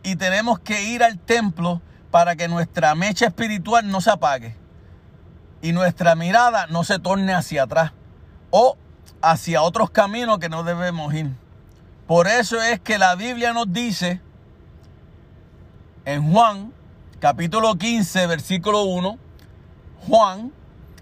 y 0.03 0.16
tenemos 0.16 0.61
que 0.61 0.85
ir 0.85 1.03
al 1.03 1.18
templo 1.18 1.81
para 2.11 2.37
que 2.37 2.47
nuestra 2.47 2.95
mecha 2.95 3.27
espiritual 3.27 3.89
no 3.89 4.01
se 4.01 4.11
apague 4.11 4.57
y 5.61 5.73
nuestra 5.73 6.14
mirada 6.14 6.66
no 6.68 6.85
se 6.85 6.99
torne 6.99 7.35
hacia 7.35 7.64
atrás 7.64 7.93
o 8.51 8.77
hacia 9.23 9.62
otros 9.62 9.91
caminos 9.91 10.39
que 10.39 10.49
no 10.49 10.62
debemos 10.62 11.12
ir. 11.14 11.31
Por 12.07 12.29
eso 12.29 12.61
es 12.62 12.81
que 12.81 12.99
la 12.99 13.16
Biblia 13.16 13.53
nos 13.53 13.73
dice 13.73 14.20
en 16.05 16.31
Juan 16.33 16.73
capítulo 17.18 17.77
15 17.77 18.27
versículo 18.27 18.83
1, 18.83 19.18
Juan 20.07 20.53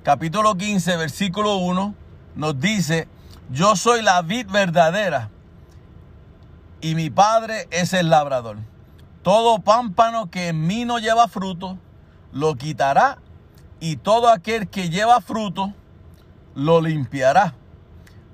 capítulo 0.02 0.54
15 0.54 0.96
versículo 0.96 1.56
1 1.56 1.94
nos 2.40 2.58
dice, 2.58 3.06
yo 3.50 3.76
soy 3.76 4.00
la 4.00 4.22
vid 4.22 4.46
verdadera 4.48 5.28
y 6.80 6.94
mi 6.94 7.10
padre 7.10 7.68
es 7.70 7.92
el 7.92 8.08
labrador. 8.08 8.56
Todo 9.22 9.58
pámpano 9.58 10.30
que 10.30 10.48
en 10.48 10.66
mí 10.66 10.86
no 10.86 10.98
lleva 10.98 11.28
fruto, 11.28 11.76
lo 12.32 12.54
quitará 12.54 13.18
y 13.78 13.96
todo 13.96 14.30
aquel 14.30 14.70
que 14.70 14.88
lleva 14.88 15.20
fruto, 15.20 15.74
lo 16.54 16.80
limpiará, 16.80 17.52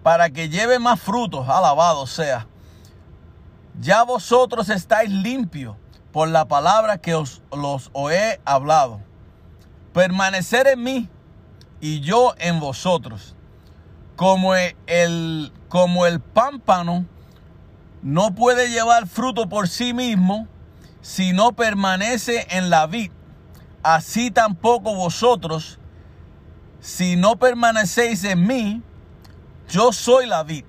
para 0.04 0.30
que 0.30 0.48
lleve 0.50 0.78
más 0.78 1.00
frutos, 1.00 1.48
alabado 1.48 2.07
sea. 2.07 2.46
Ya 3.80 4.04
vosotros 4.04 4.68
estáis 4.68 5.11
limpios 5.11 5.74
por 6.12 6.28
la 6.28 6.46
palabra 6.46 6.98
que 6.98 7.16
os 7.16 7.42
he 8.12 8.40
hablado. 8.44 9.00
Permanecer 9.92 10.68
en 10.68 10.84
mí 10.84 11.09
y 11.80 11.98
yo 12.02 12.34
en 12.38 12.61
vosotros. 12.61 13.32
Como 14.16 14.54
el, 14.54 15.52
como 15.68 16.06
el 16.06 16.20
pámpano 16.20 17.04
no 18.02 18.34
puede 18.34 18.70
llevar 18.70 19.06
fruto 19.06 19.48
por 19.48 19.68
sí 19.68 19.92
mismo 19.92 20.48
si 21.02 21.32
no 21.32 21.52
permanece 21.52 22.46
en 22.50 22.70
la 22.70 22.86
vid, 22.86 23.12
así 23.82 24.30
tampoco 24.30 24.94
vosotros, 24.94 25.78
si 26.80 27.16
no 27.16 27.36
permanecéis 27.36 28.24
en 28.24 28.46
mí, 28.46 28.82
yo 29.68 29.92
soy 29.92 30.26
la 30.26 30.42
vid, 30.42 30.64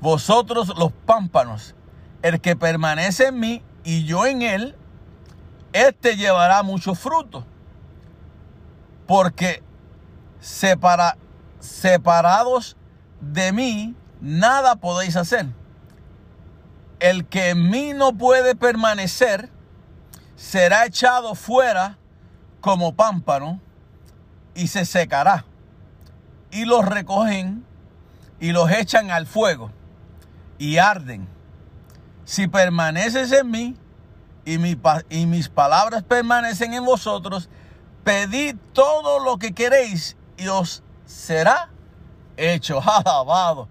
vosotros 0.00 0.72
los 0.78 0.92
pámpanos. 0.92 1.74
El 2.22 2.40
que 2.40 2.56
permanece 2.56 3.26
en 3.26 3.40
mí 3.40 3.62
y 3.84 4.04
yo 4.04 4.26
en 4.26 4.42
él, 4.42 4.76
éste 5.72 6.16
llevará 6.16 6.62
mucho 6.62 6.94
fruto. 6.94 7.44
Porque 9.06 9.62
separa- 10.40 11.16
separados 11.64 12.76
de 13.20 13.52
mí, 13.52 13.94
nada 14.20 14.76
podéis 14.76 15.16
hacer. 15.16 15.46
El 17.00 17.26
que 17.26 17.50
en 17.50 17.70
mí 17.70 17.92
no 17.94 18.16
puede 18.16 18.54
permanecer, 18.54 19.50
será 20.36 20.86
echado 20.86 21.34
fuera 21.34 21.98
como 22.60 22.94
pámpano 22.94 23.60
y 24.54 24.68
se 24.68 24.84
secará. 24.84 25.44
Y 26.50 26.66
los 26.66 26.84
recogen 26.84 27.64
y 28.38 28.52
los 28.52 28.70
echan 28.70 29.10
al 29.10 29.26
fuego 29.26 29.70
y 30.58 30.78
arden. 30.78 31.26
Si 32.24 32.46
permaneces 32.46 33.32
en 33.32 33.50
mí 33.50 33.76
y, 34.44 34.54
y 35.10 35.26
mis 35.26 35.48
palabras 35.48 36.02
permanecen 36.02 36.74
en 36.74 36.84
vosotros, 36.84 37.48
pedid 38.04 38.56
todo 38.72 39.18
lo 39.18 39.38
que 39.38 39.52
queréis 39.52 40.16
y 40.36 40.48
os 40.48 40.82
será 41.06 41.68
hecho. 42.36 42.80
Alabado. 43.04 43.68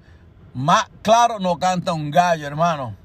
Más 0.54 0.86
claro 1.02 1.40
no 1.40 1.58
canta 1.58 1.94
un 1.94 2.12
gallo, 2.12 2.46
hermano. 2.46 2.96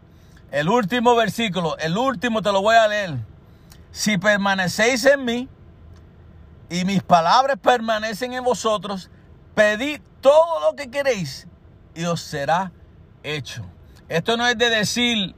El 0.51 0.68
último 0.68 1.14
versículo, 1.14 1.76
el 1.79 1.97
último 1.97 2.43
te 2.43 2.53
lo 2.53 2.62
voy 2.62 2.76
a 2.76 2.89
leer. 2.89 3.18
Si 3.91 4.18
permanecéis 4.18 5.05
en 5.05 5.24
mí 5.24 5.49
y 6.70 6.85
mis 6.85 7.03
palabras 7.03 7.59
permanecen 7.61 8.33
en 8.33 8.45
vosotros, 8.45 9.11
pedid 9.55 10.01
todo 10.20 10.61
lo 10.61 10.76
que 10.76 10.91
queréis 10.91 11.47
y 11.95 12.05
os 12.05 12.20
será 12.20 12.72
hecho. 13.22 13.64
Esto 14.09 14.37
no 14.37 14.47
es 14.47 14.57
de 14.57 14.70
decir 14.70 15.35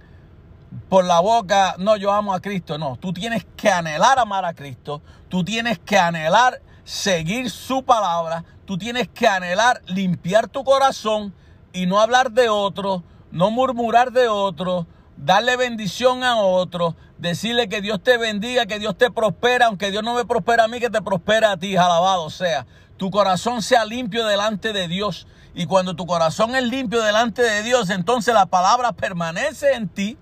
por 0.88 1.05
la 1.05 1.20
boca, 1.20 1.74
no, 1.78 1.97
yo 1.97 2.12
amo 2.12 2.32
a 2.32 2.41
Cristo. 2.41 2.78
No, 2.78 2.97
tú 2.97 3.12
tienes 3.12 3.45
que 3.57 3.70
anhelar 3.70 4.18
amar 4.18 4.45
a 4.45 4.55
Cristo. 4.55 5.03
Tú 5.28 5.45
tienes 5.45 5.78
que 5.78 5.99
anhelar 5.99 6.61
seguir 6.84 7.51
su 7.51 7.84
palabra. 7.84 8.45
Tú 8.70 8.78
tienes 8.78 9.08
que 9.08 9.26
anhelar 9.26 9.82
limpiar 9.88 10.46
tu 10.46 10.62
corazón 10.62 11.34
y 11.72 11.86
no 11.86 12.00
hablar 12.00 12.30
de 12.30 12.48
otro, 12.50 13.02
no 13.32 13.50
murmurar 13.50 14.12
de 14.12 14.28
otro, 14.28 14.86
darle 15.16 15.56
bendición 15.56 16.22
a 16.22 16.36
otro, 16.36 16.94
decirle 17.18 17.68
que 17.68 17.80
Dios 17.80 18.00
te 18.00 18.16
bendiga, 18.16 18.66
que 18.66 18.78
Dios 18.78 18.96
te 18.96 19.10
prospera, 19.10 19.66
aunque 19.66 19.90
Dios 19.90 20.04
no 20.04 20.14
me 20.14 20.24
prospera 20.24 20.62
a 20.62 20.68
mí, 20.68 20.78
que 20.78 20.88
te 20.88 21.02
prospera 21.02 21.50
a 21.50 21.56
ti, 21.56 21.76
alabado 21.76 22.30
sea. 22.30 22.64
Tu 22.96 23.10
corazón 23.10 23.60
sea 23.60 23.84
limpio 23.84 24.24
delante 24.24 24.72
de 24.72 24.86
Dios. 24.86 25.26
Y 25.52 25.66
cuando 25.66 25.96
tu 25.96 26.06
corazón 26.06 26.54
es 26.54 26.62
limpio 26.62 27.02
delante 27.02 27.42
de 27.42 27.64
Dios, 27.64 27.90
entonces 27.90 28.32
la 28.34 28.46
palabra 28.46 28.92
permanece 28.92 29.72
en 29.72 29.88
ti. 29.88 30.16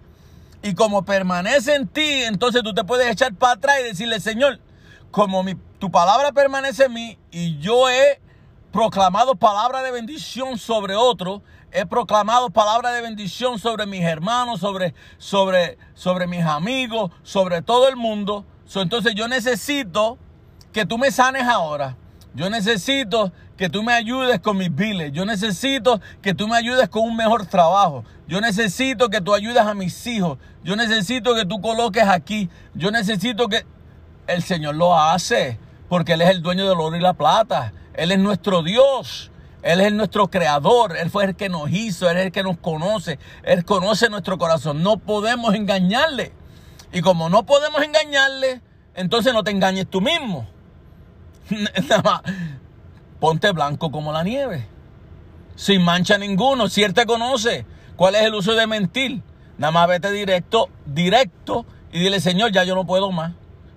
Y 0.63 0.73
como 0.73 1.05
permanece 1.05 1.75
en 1.75 1.87
ti, 1.87 2.23
entonces 2.23 2.63
tú 2.63 2.73
te 2.73 2.85
puedes 2.85 3.13
echar 3.13 3.35
para 3.35 3.53
atrás 3.53 3.77
y 3.81 3.89
decirle, 3.89 4.21
Señor, 4.21 4.59
como 5.11 5.45
tu 5.79 5.91
palabra 5.91 6.33
permanece 6.33 6.85
en 6.85 6.95
mí 6.95 7.19
y 7.31 7.59
yo 7.59 7.91
he 7.91 8.27
proclamado 8.73 9.35
palabra 9.35 9.83
de 9.83 9.91
bendición 9.91 10.59
sobre 10.59 10.95
otro, 10.95 11.43
he 11.73 11.87
proclamado 11.87 12.51
palabra 12.51 12.93
de 12.93 13.03
bendición 13.03 13.59
sobre 13.59 13.87
mis 13.87 14.03
hermanos, 14.03 14.61
sobre, 14.61 14.95
sobre, 15.19 15.79
sobre 15.95 16.27
mis 16.27 16.45
amigos, 16.45 17.11
sobre 17.23 17.63
todo 17.63 17.89
el 17.89 17.97
mundo. 17.97 18.45
So, 18.67 18.83
entonces 18.83 19.15
yo 19.15 19.29
necesito 19.29 20.19
que 20.73 20.87
tú 20.87 20.99
me 20.99 21.11
sanes 21.11 21.45
ahora. 21.45 21.97
Yo 22.35 22.51
necesito 22.51 23.33
que 23.57 23.69
tú 23.69 23.83
me 23.83 23.93
ayudes 23.93 24.39
con 24.41 24.57
mis 24.57 24.75
biles. 24.75 25.13
Yo 25.13 25.25
necesito 25.25 26.01
que 26.23 26.35
tú 26.35 26.47
me 26.47 26.57
ayudes 26.57 26.89
con 26.89 27.03
un 27.03 27.17
mejor 27.17 27.47
trabajo. 27.47 28.05
Yo 28.29 28.41
necesito 28.41 29.09
que 29.09 29.21
tú 29.21 29.35
ayudes 29.35 29.63
a 29.63 29.75
mis 29.75 30.07
hijos. 30.07 30.39
Yo 30.63 30.77
necesito 30.77 31.35
que 31.35 31.45
tú 31.45 31.61
coloques 31.61 32.05
aquí. 32.05 32.49
Yo 32.75 32.91
necesito 32.91 33.49
que 33.49 33.67
el 34.27 34.43
Señor 34.43 34.77
lo 34.77 34.99
hace 34.99 35.59
porque 35.89 36.13
Él 36.13 36.23
es 36.23 36.31
el 36.31 36.43
dueño 36.43 36.69
del 36.69 36.79
oro 36.79 36.97
y 36.97 37.01
la 37.01 37.15
plata. 37.15 37.73
Él 37.99 38.13
es 38.13 38.19
nuestro 38.21 38.63
Dios. 38.63 39.33
Él 39.63 39.81
es 39.81 39.93
nuestro 39.93 40.29
creador. 40.29 40.97
Él 40.97 41.11
fue 41.11 41.25
el 41.25 41.35
que 41.35 41.49
nos 41.49 41.69
hizo. 41.71 42.09
Él 42.09 42.17
es 42.17 42.27
el 42.27 42.33
que 42.33 42.45
nos 42.45 42.57
conoce. 42.57 43.19
Él 43.43 43.65
conoce 43.65 44.09
nuestro 44.09 44.39
corazón. 44.39 44.85
No 44.85 44.99
podemos 44.99 45.55
engañarle. 45.55 46.33
Y 46.93 47.01
como 47.01 47.29
no 47.29 47.45
podemos 47.45 47.83
engañarle, 47.83 48.63
entonces 48.95 49.35
no 49.35 49.43
te 49.43 49.51
engañes 49.51 49.89
tú 49.91 50.01
mismo. 50.01 50.47
Nada 51.89 52.03
más, 52.03 52.23
ponte 53.19 53.51
blanco 53.51 53.91
como 53.91 54.13
la 54.13 54.23
nieve. 54.23 54.65
Sin 55.57 55.83
mancha 55.83 56.19
ninguno. 56.19 56.69
Si 56.69 56.85
Él 56.85 56.95
te 56.95 57.05
conoce, 57.05 57.67
¿cuál 57.97 58.15
es 58.15 58.23
el 58.23 58.35
uso 58.35 58.55
de 58.55 58.69
mentir? 58.69 59.23
Nada 59.59 59.73
más 59.73 59.89
vete 59.89 60.13
directo, 60.13 60.69
directo 60.87 61.67
y 61.93 61.99
dile, 61.99 62.21
Señor, 62.21 62.53
ya 62.53 62.63
yo 62.63 62.77
no 62.77 62.87
puedo 62.87 63.11
más. 63.11 63.33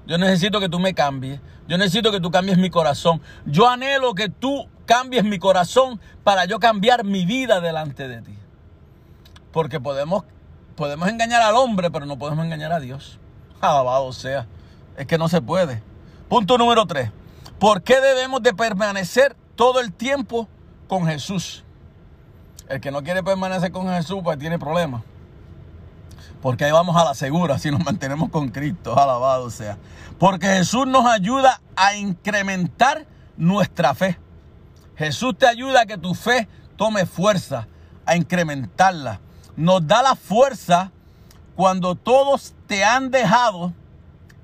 Yo 0.05 0.19
necesito 0.19 0.59
que 0.59 0.69
tú 0.69 0.77
me 0.79 0.93
cambies. 0.93 1.39
Yo 1.71 1.77
necesito 1.77 2.11
que 2.11 2.19
tú 2.19 2.31
cambies 2.31 2.57
mi 2.57 2.69
corazón. 2.69 3.21
Yo 3.45 3.69
anhelo 3.69 4.13
que 4.13 4.27
tú 4.27 4.67
cambies 4.85 5.23
mi 5.23 5.39
corazón 5.39 6.01
para 6.21 6.43
yo 6.43 6.59
cambiar 6.59 7.05
mi 7.05 7.25
vida 7.25 7.61
delante 7.61 8.09
de 8.09 8.21
ti. 8.21 8.37
Porque 9.53 9.79
podemos, 9.79 10.25
podemos 10.75 11.07
engañar 11.07 11.41
al 11.41 11.55
hombre, 11.55 11.89
pero 11.89 12.05
no 12.05 12.19
podemos 12.19 12.43
engañar 12.43 12.73
a 12.73 12.81
Dios. 12.81 13.19
Alabado 13.61 14.11
sea. 14.11 14.47
Es 14.97 15.07
que 15.07 15.17
no 15.17 15.29
se 15.29 15.41
puede. 15.41 15.81
Punto 16.27 16.57
número 16.57 16.85
tres. 16.87 17.09
¿Por 17.57 17.83
qué 17.83 18.01
debemos 18.01 18.43
de 18.43 18.53
permanecer 18.53 19.37
todo 19.55 19.79
el 19.79 19.93
tiempo 19.93 20.49
con 20.89 21.07
Jesús? 21.07 21.63
El 22.67 22.81
que 22.81 22.91
no 22.91 23.01
quiere 23.01 23.23
permanecer 23.23 23.71
con 23.71 23.87
Jesús, 23.87 24.19
pues 24.21 24.37
tiene 24.37 24.59
problemas. 24.59 25.03
Porque 26.41 26.65
ahí 26.65 26.71
vamos 26.71 26.97
a 26.97 27.05
la 27.05 27.13
segura 27.13 27.57
si 27.59 27.71
nos 27.71 27.85
mantenemos 27.85 28.29
con 28.29 28.49
Cristo. 28.49 28.99
Alabado 28.99 29.49
sea. 29.49 29.77
Porque 30.21 30.45
Jesús 30.45 30.85
nos 30.85 31.07
ayuda 31.07 31.61
a 31.75 31.95
incrementar 31.95 33.07
nuestra 33.37 33.95
fe. 33.95 34.19
Jesús 34.95 35.35
te 35.35 35.47
ayuda 35.47 35.81
a 35.81 35.85
que 35.87 35.97
tu 35.97 36.13
fe 36.13 36.47
tome 36.75 37.07
fuerza, 37.07 37.67
a 38.05 38.15
incrementarla. 38.15 39.19
Nos 39.55 39.87
da 39.87 40.03
la 40.03 40.15
fuerza 40.15 40.91
cuando 41.55 41.95
todos 41.95 42.53
te 42.67 42.83
han 42.83 43.09
dejado. 43.09 43.73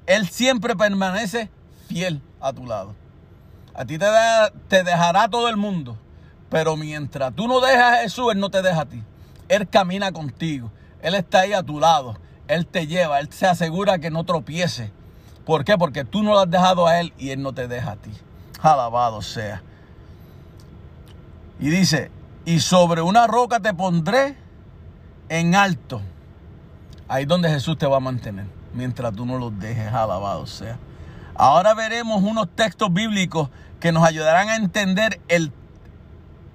Él 0.07 0.27
siempre 0.27 0.75
permanece 0.75 1.51
fiel 1.87 2.23
a 2.41 2.51
tu 2.51 2.65
lado. 2.65 2.95
A 3.75 3.85
ti 3.85 3.99
te, 3.99 4.07
te 4.69 4.83
dejará 4.83 5.27
todo 5.27 5.47
el 5.47 5.57
mundo. 5.57 5.95
Pero 6.49 6.75
mientras 6.75 7.35
tú 7.35 7.47
no 7.47 7.59
dejas 7.59 7.99
a 7.99 8.01
Jesús, 8.01 8.31
Él 8.31 8.39
no 8.39 8.49
te 8.49 8.63
deja 8.63 8.81
a 8.81 8.85
ti. 8.85 9.03
Él 9.47 9.69
camina 9.69 10.11
contigo. 10.11 10.71
Él 11.03 11.13
está 11.13 11.41
ahí 11.41 11.53
a 11.53 11.61
tu 11.61 11.79
lado. 11.79 12.17
Él 12.47 12.65
te 12.65 12.87
lleva. 12.87 13.19
Él 13.19 13.31
se 13.31 13.45
asegura 13.45 13.99
que 13.99 14.09
no 14.09 14.23
tropiece. 14.23 14.96
¿Por 15.47 15.63
qué? 15.63 15.77
Porque 15.77 16.03
tú 16.03 16.23
no 16.23 16.31
lo 16.31 16.39
has 16.39 16.51
dejado 16.51 16.87
a 16.87 16.99
Él 16.99 17.13
y 17.17 17.29
Él 17.29 17.41
no 17.41 17.53
te 17.53 17.69
deja 17.69 17.91
a 17.91 17.95
ti. 17.95 18.11
Alabado 18.61 19.21
sea. 19.21 19.63
Y 21.57 21.69
dice, 21.69 22.11
y 22.43 22.59
sobre 22.59 23.01
una 23.01 23.27
roca 23.27 23.61
te 23.61 23.73
pondré 23.73 24.35
en 25.29 25.55
alto. 25.55 26.01
Ahí 27.07 27.23
donde 27.23 27.49
Jesús 27.49 27.77
te 27.77 27.87
va 27.87 27.95
a 27.95 28.01
mantener. 28.01 28.45
Mientras 28.73 29.15
tú 29.15 29.25
no 29.25 29.37
los 29.37 29.57
dejes. 29.57 29.87
Alabado 29.87 30.45
sea. 30.47 30.77
Ahora 31.33 31.73
veremos 31.73 32.21
unos 32.23 32.49
textos 32.53 32.91
bíblicos 32.91 33.49
que 33.79 33.93
nos 33.93 34.03
ayudarán 34.03 34.49
a 34.49 34.57
entender 34.57 35.21
el, 35.29 35.53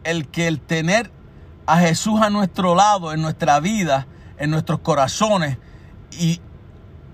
el 0.04 0.28
que 0.28 0.48
el 0.48 0.60
tener 0.60 1.10
a 1.64 1.78
Jesús 1.78 2.20
a 2.20 2.28
nuestro 2.28 2.74
lado, 2.74 3.14
en 3.14 3.22
nuestra 3.22 3.58
vida, 3.58 4.06
en 4.36 4.50
nuestros 4.50 4.80
corazones 4.80 5.56
y, 6.10 6.42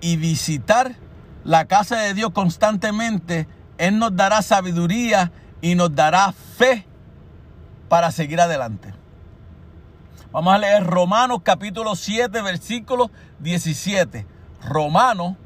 y 0.01 0.17
visitar 0.17 0.97
la 1.49 1.65
casa 1.65 1.95
de 1.95 2.13
Dios 2.13 2.29
constantemente, 2.29 3.47
Él 3.79 3.97
nos 3.97 4.15
dará 4.15 4.43
sabiduría 4.43 5.31
y 5.61 5.73
nos 5.73 5.95
dará 5.95 6.31
fe 6.31 6.85
para 7.87 8.11
seguir 8.11 8.39
adelante. 8.39 8.93
Vamos 10.31 10.53
a 10.53 10.59
leer 10.59 10.83
Romanos 10.83 11.39
capítulo 11.41 11.95
7, 11.95 12.43
versículo 12.43 13.09
17. 13.39 14.27
Romanos 14.61 15.37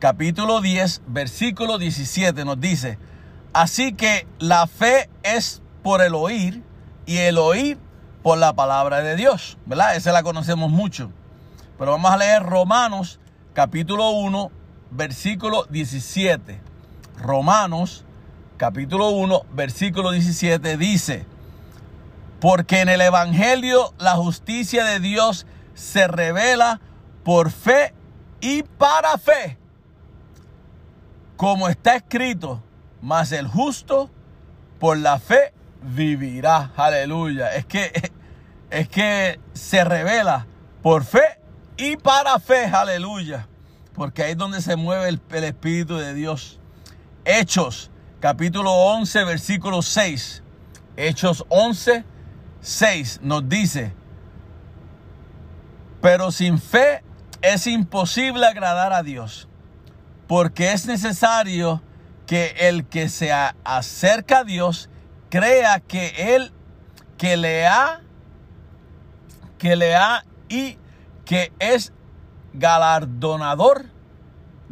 capítulo 0.00 0.60
10, 0.60 1.02
versículo 1.06 1.78
17 1.78 2.44
nos 2.44 2.60
dice, 2.60 2.98
así 3.52 3.92
que 3.92 4.26
la 4.40 4.66
fe 4.66 5.08
es 5.22 5.62
por 5.84 6.02
el 6.02 6.16
oír 6.16 6.64
y 7.06 7.18
el 7.18 7.38
oír 7.38 7.78
por 8.24 8.36
la 8.36 8.52
palabra 8.54 8.98
de 8.98 9.14
Dios, 9.14 9.58
¿verdad? 9.66 9.94
Esa 9.94 10.10
la 10.10 10.24
conocemos 10.24 10.72
mucho. 10.72 11.12
Pero 11.78 11.92
vamos 11.92 12.10
a 12.10 12.16
leer 12.16 12.42
Romanos 12.42 13.20
capítulo 13.52 14.10
1, 14.10 14.50
versículo 14.92 15.64
17. 15.64 16.60
Romanos 17.18 18.04
capítulo 18.56 19.10
1, 19.10 19.46
versículo 19.52 20.12
17 20.12 20.76
dice, 20.76 21.26
porque 22.40 22.80
en 22.80 22.88
el 22.88 23.00
Evangelio 23.00 23.92
la 23.98 24.12
justicia 24.12 24.84
de 24.84 25.00
Dios 25.00 25.46
se 25.74 26.06
revela 26.06 26.80
por 27.24 27.50
fe 27.50 27.94
y 28.40 28.62
para 28.62 29.18
fe. 29.18 29.58
Como 31.36 31.68
está 31.68 31.96
escrito, 31.96 32.62
mas 33.00 33.32
el 33.32 33.48
justo 33.48 34.10
por 34.78 34.96
la 34.98 35.18
fe 35.18 35.52
vivirá. 35.82 36.70
Aleluya. 36.76 37.54
Es 37.54 37.66
que, 37.66 38.12
es 38.70 38.88
que 38.88 39.40
se 39.54 39.82
revela 39.84 40.46
por 40.82 41.04
fe 41.04 41.40
y 41.76 41.96
para 41.96 42.38
fe. 42.38 42.66
Aleluya. 42.66 43.48
Porque 44.02 44.24
ahí 44.24 44.32
es 44.32 44.36
donde 44.36 44.60
se 44.60 44.74
mueve 44.74 45.08
el, 45.08 45.44
Espíritu 45.44 45.94
de 45.96 46.12
Dios. 46.12 46.58
Hechos, 47.24 47.88
capítulo 48.18 48.72
11, 48.72 49.22
versículo 49.22 49.80
6. 49.80 50.42
Hechos 50.96 51.44
11, 51.48 52.04
6 52.60 53.20
nos 53.22 53.48
dice, 53.48 53.94
pero 56.00 56.32
sin 56.32 56.58
fe 56.58 57.04
es 57.42 57.68
imposible 57.68 58.44
agradar 58.44 58.92
a 58.92 59.04
Dios, 59.04 59.48
porque 60.26 60.72
es 60.72 60.86
necesario 60.86 61.80
que 62.26 62.56
el 62.58 62.86
que 62.86 63.08
se 63.08 63.30
acerca 63.30 64.38
a 64.38 64.44
Dios 64.44 64.90
crea 65.30 65.78
que 65.78 66.34
Él, 66.34 66.50
que 67.16 67.36
le 67.36 67.68
ha, 67.68 68.00
que 69.58 69.76
le 69.76 69.94
ha 69.94 70.24
y 70.48 70.76
que 71.24 71.52
es 71.60 71.92
galardonador 72.52 73.91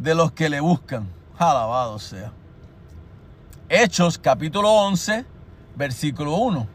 de 0.00 0.14
los 0.14 0.32
que 0.32 0.48
le 0.48 0.60
buscan. 0.60 1.08
Alabado 1.38 1.98
sea. 1.98 2.32
Hechos 3.68 4.18
capítulo 4.18 4.70
11, 4.70 5.24
versículo 5.76 6.34
1. 6.36 6.66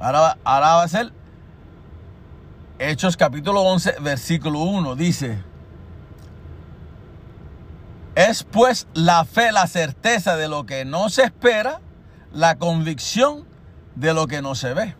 Ahora, 0.00 0.38
ahora 0.44 0.74
va 0.76 0.82
a 0.84 0.88
ser 0.88 1.12
Hechos 2.78 3.16
capítulo 3.16 3.62
11, 3.62 3.96
versículo 4.00 4.60
1. 4.60 4.94
Dice, 4.94 5.42
es 8.14 8.44
pues 8.44 8.86
la 8.94 9.24
fe, 9.24 9.50
la 9.50 9.66
certeza 9.66 10.36
de 10.36 10.48
lo 10.48 10.64
que 10.64 10.84
no 10.84 11.08
se 11.08 11.24
espera, 11.24 11.80
la 12.32 12.56
convicción 12.56 13.44
de 13.96 14.14
lo 14.14 14.28
que 14.28 14.40
no 14.40 14.54
se 14.54 14.74
ve. 14.74 14.94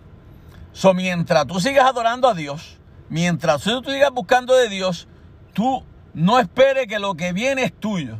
So, 0.72 0.92
mientras 0.94 1.46
tú 1.46 1.60
sigas 1.60 1.86
adorando 1.86 2.28
a 2.28 2.34
Dios, 2.34 2.78
mientras 3.08 3.62
tú 3.62 3.82
sigas 3.84 4.10
buscando 4.10 4.56
de 4.56 4.68
Dios, 4.68 5.06
tú 5.52 5.84
no 6.18 6.40
esperes 6.40 6.88
que 6.88 6.98
lo 6.98 7.14
que 7.14 7.32
viene 7.32 7.62
es 7.62 7.72
tuyo. 7.72 8.18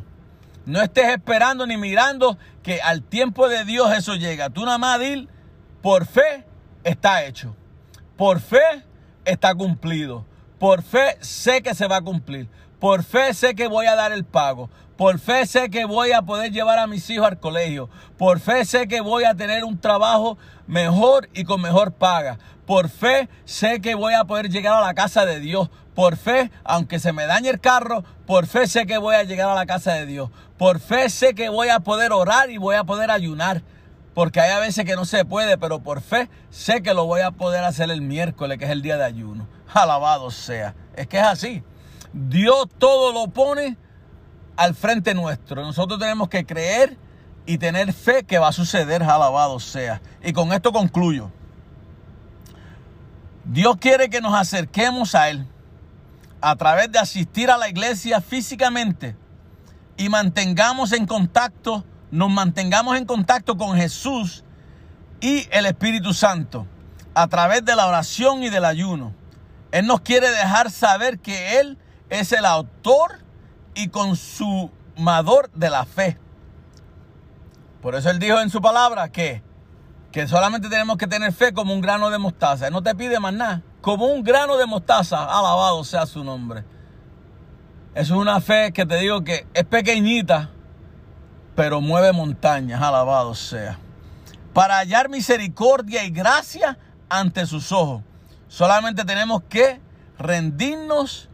No 0.67 0.81
estés 0.81 1.09
esperando 1.09 1.67
ni 1.67 1.77
mirando 1.77 2.39
que 2.63 2.81
al 2.81 3.03
tiempo 3.03 3.49
de 3.49 3.65
Dios 3.65 3.93
eso 3.93 4.15
llega. 4.15 4.51
Tú 4.51 4.65
nada 4.65 4.79
más 4.79 5.01
por 5.83 6.07
fe 6.07 6.45
está 6.85 7.25
hecho. 7.25 7.57
Por 8.17 8.39
fe 8.41 8.85
está 9.25 9.53
cumplido. 9.53 10.25
Por 10.61 10.83
fe 10.83 11.17
sé 11.21 11.61
que 11.61 11.75
se 11.75 11.89
va 11.89 11.97
a 11.97 12.01
cumplir. 12.01 12.49
Por 12.79 13.03
fe 13.03 13.35
sé 13.35 13.57
que 13.57 13.67
voy 13.67 13.87
a 13.87 13.97
dar 13.97 14.13
el 14.13 14.25
pago. 14.25 14.71
Por 14.97 15.19
fe 15.19 15.45
sé 15.45 15.69
que 15.69 15.85
voy 15.85 16.13
a 16.13 16.23
poder 16.23 16.53
llevar 16.53 16.79
a 16.79 16.87
mis 16.87 17.11
hijos 17.11 17.27
al 17.27 17.41
colegio. 17.41 17.91
Por 18.17 18.39
fe 18.39 18.65
sé 18.65 18.87
que 18.87 19.01
voy 19.01 19.25
a 19.25 19.35
tener 19.35 19.65
un 19.65 19.81
trabajo 19.81 20.39
mejor 20.69 21.29
y 21.35 21.43
con 21.43 21.61
mejor 21.61 21.93
paga. 21.93 22.39
Por 22.65 22.91
fe 22.91 23.29
sé 23.45 23.81
que 23.81 23.97
voy 23.97 24.15
a 24.15 24.25
poder 24.25 24.51
llegar 24.51 24.75
a 24.75 24.87
la 24.87 24.95
casa 24.95 25.27
de 25.27 25.41
Dios. 25.41 25.69
Por 25.99 26.17
fe, 26.17 26.53
aunque 26.63 27.01
se 27.01 27.13
me 27.13 27.27
dañe 27.27 27.51
el 27.51 27.59
carro, 27.59 28.05
por 28.25 28.47
fe 28.47 28.69
sé 28.69 28.87
que 28.87 28.99
voy 28.99 29.17
a 29.17 29.25
llegar 29.25 29.49
a 29.51 29.57
la 29.57 29.67
casa 29.67 29.95
de 29.95 30.07
Dios. 30.07 30.31
Por 30.57 30.79
fe 30.79 31.11
sé 31.11 31.35
que 31.35 31.49
voy 31.49 31.71
a 31.71 31.81
poder 31.81 32.13
orar 32.13 32.51
y 32.51 32.57
voy 32.57 32.77
a 32.77 32.85
poder 32.85 33.11
ayunar. 33.11 33.63
Porque 34.15 34.41
hay 34.41 34.53
a 34.53 34.61
veces 34.61 34.85
que 34.85 34.95
no 34.95 35.05
se 35.05 35.25
puede, 35.25 35.59
pero 35.59 35.81
por 35.81 36.01
fe 36.01 36.31
sé 36.51 36.85
que 36.85 36.95
lo 36.95 37.07
voy 37.07 37.23
a 37.23 37.33
poder 37.33 37.65
hacer 37.65 37.91
el 37.91 38.01
miércoles, 38.01 38.59
que 38.59 38.67
es 38.67 38.71
el 38.71 38.81
día 38.81 38.97
de 38.97 39.07
ayuno. 39.07 39.49
Alabado 39.75 40.31
sea. 40.31 40.77
Es 40.95 41.09
que 41.09 41.19
es 41.19 41.25
así. 41.25 41.65
Dios 42.13 42.69
todo 42.79 43.13
lo 43.13 43.33
pone 43.33 43.77
al 44.55 44.77
frente 44.77 45.15
nuestro. 45.15 45.63
Nosotros 45.63 45.99
tenemos 45.99 46.29
que 46.29 46.47
creer 46.47 46.97
y 47.45 47.59
tener 47.59 47.93
fe 47.93 48.23
que 48.23 48.39
va 48.39 48.51
a 48.51 48.53
suceder. 48.53 49.03
Alabado 49.03 49.59
sea. 49.59 50.01
Y 50.23 50.33
con 50.33 50.53
esto 50.53 50.71
concluyo. 50.71 51.33
Dios 53.45 53.79
quiere 53.81 54.09
que 54.09 54.21
nos 54.21 54.35
acerquemos 54.35 55.17
a 55.17 55.29
Él 55.31 55.45
a 56.41 56.57
través 56.57 56.91
de 56.93 56.99
asistir 56.99 57.51
a 57.51 57.59
la 57.59 57.69
iglesia 57.69 58.21
físicamente 58.21 59.17
y 59.97 60.09
mantengamos 60.09 60.93
en 60.93 61.07
contacto, 61.07 61.85
nos 62.11 62.31
mantengamos 62.31 62.97
en 62.97 63.05
contacto 63.05 63.57
con 63.57 63.77
Jesús 63.77 64.45
y 65.21 65.49
el 65.51 65.67
Espíritu 65.67 66.15
Santo 66.15 66.67
a 67.15 67.27
través 67.27 67.65
de 67.65 67.75
la 67.75 67.87
oración 67.87 68.45
y 68.45 68.49
del 68.49 68.65
ayuno. 68.65 69.13
Él 69.73 69.87
nos 69.87 70.01
quiere 70.01 70.31
dejar 70.31 70.71
saber 70.71 71.19
que 71.19 71.59
Él 71.61 71.79
es 72.09 72.33
el 72.33 72.47
autor 72.47 73.19
y 73.75 73.89
consumador 73.89 75.51
de 75.53 75.71
la 75.71 75.85
fe. 75.85 76.19
Por 77.83 77.95
eso 77.95 78.11
Él 78.11 78.19
dijo 78.19 78.41
en 78.41 78.51
su 78.51 78.61
palabra 78.61 79.11
que, 79.11 79.43
que 80.13 80.27
solamente 80.29 80.69
tenemos 80.69 80.97
que 80.97 81.07
tener 81.07 81.33
fe 81.33 81.53
como 81.53 81.75
un 81.75 81.81
grano 81.81 82.11
de 82.11 82.19
mostaza. 82.19 82.69
Él 82.69 82.73
no 82.73 82.83
te 82.83 82.95
pide 82.95 83.19
más 83.19 83.35
nada. 83.35 83.63
Como 83.89 84.05
un 84.05 84.23
grano 84.23 84.59
de 84.59 84.67
mostaza, 84.67 85.25
alabado 85.25 85.83
sea 85.83 86.05
su 86.05 86.23
nombre. 86.23 86.63
Eso 87.95 88.17
es 88.17 88.21
una 88.21 88.39
fe 88.39 88.71
que 88.71 88.85
te 88.85 88.97
digo 88.97 89.25
que 89.25 89.47
es 89.55 89.65
pequeñita, 89.65 90.51
pero 91.57 91.81
mueve 91.81 92.13
montañas, 92.13 92.83
alabado 92.83 93.35
sea. 93.35 93.79
Para 94.53 94.77
hallar 94.77 95.09
misericordia 95.09 96.05
y 96.05 96.11
gracia 96.11 96.77
ante 97.09 97.47
sus 97.47 97.73
ojos. 97.73 98.03
Solamente 98.47 99.07
tenemos 99.07 99.45
que 99.49 99.81
rendirnos 100.19 101.31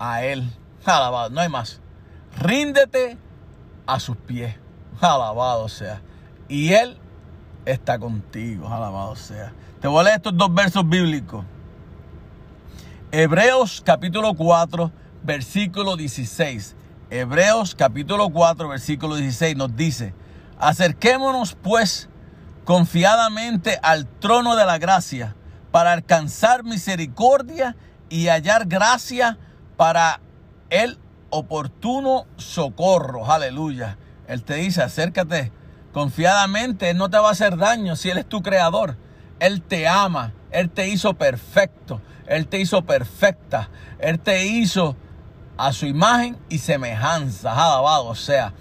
a 0.00 0.24
Él. 0.24 0.52
Alabado, 0.84 1.30
no 1.30 1.40
hay 1.40 1.48
más. 1.48 1.80
Ríndete 2.36 3.16
a 3.86 4.00
sus 4.00 4.16
pies. 4.16 4.56
Alabado 5.00 5.68
sea. 5.68 6.02
Y 6.48 6.72
Él 6.72 6.98
está 7.64 7.96
contigo. 8.00 8.66
Alabado 8.66 9.14
sea. 9.14 9.52
Te 9.80 9.86
voy 9.86 10.00
a 10.00 10.02
leer 10.02 10.16
estos 10.16 10.36
dos 10.36 10.52
versos 10.52 10.88
bíblicos. 10.88 11.44
Hebreos 13.14 13.82
capítulo 13.84 14.32
4, 14.32 14.90
versículo 15.22 15.96
16. 15.96 16.76
Hebreos 17.10 17.74
capítulo 17.74 18.30
4, 18.30 18.70
versículo 18.70 19.16
16 19.16 19.54
nos 19.54 19.76
dice, 19.76 20.14
acerquémonos 20.58 21.54
pues 21.54 22.08
confiadamente 22.64 23.78
al 23.82 24.06
trono 24.06 24.56
de 24.56 24.64
la 24.64 24.78
gracia 24.78 25.36
para 25.70 25.92
alcanzar 25.92 26.64
misericordia 26.64 27.76
y 28.08 28.28
hallar 28.28 28.64
gracia 28.66 29.36
para 29.76 30.22
el 30.70 30.98
oportuno 31.28 32.24
socorro. 32.38 33.30
Aleluya. 33.30 33.98
Él 34.26 34.42
te 34.42 34.54
dice, 34.54 34.82
acércate 34.82 35.52
confiadamente, 35.92 36.88
Él 36.88 36.96
no 36.96 37.10
te 37.10 37.18
va 37.18 37.28
a 37.28 37.32
hacer 37.32 37.58
daño 37.58 37.94
si 37.94 38.08
Él 38.08 38.16
es 38.16 38.26
tu 38.26 38.40
creador. 38.40 38.96
Él 39.38 39.60
te 39.60 39.86
ama, 39.86 40.32
Él 40.50 40.70
te 40.70 40.88
hizo 40.88 41.12
perfecto, 41.12 42.00
Él 42.26 42.46
te 42.46 42.60
hizo 42.60 42.82
perfecta, 42.82 43.70
Él 43.98 44.18
te 44.20 44.46
hizo 44.46 44.96
a 45.56 45.72
su 45.72 45.86
imagen 45.86 46.36
y 46.48 46.58
semejanza. 46.58 47.52
Alabado 47.52 48.14
sea. 48.14 48.52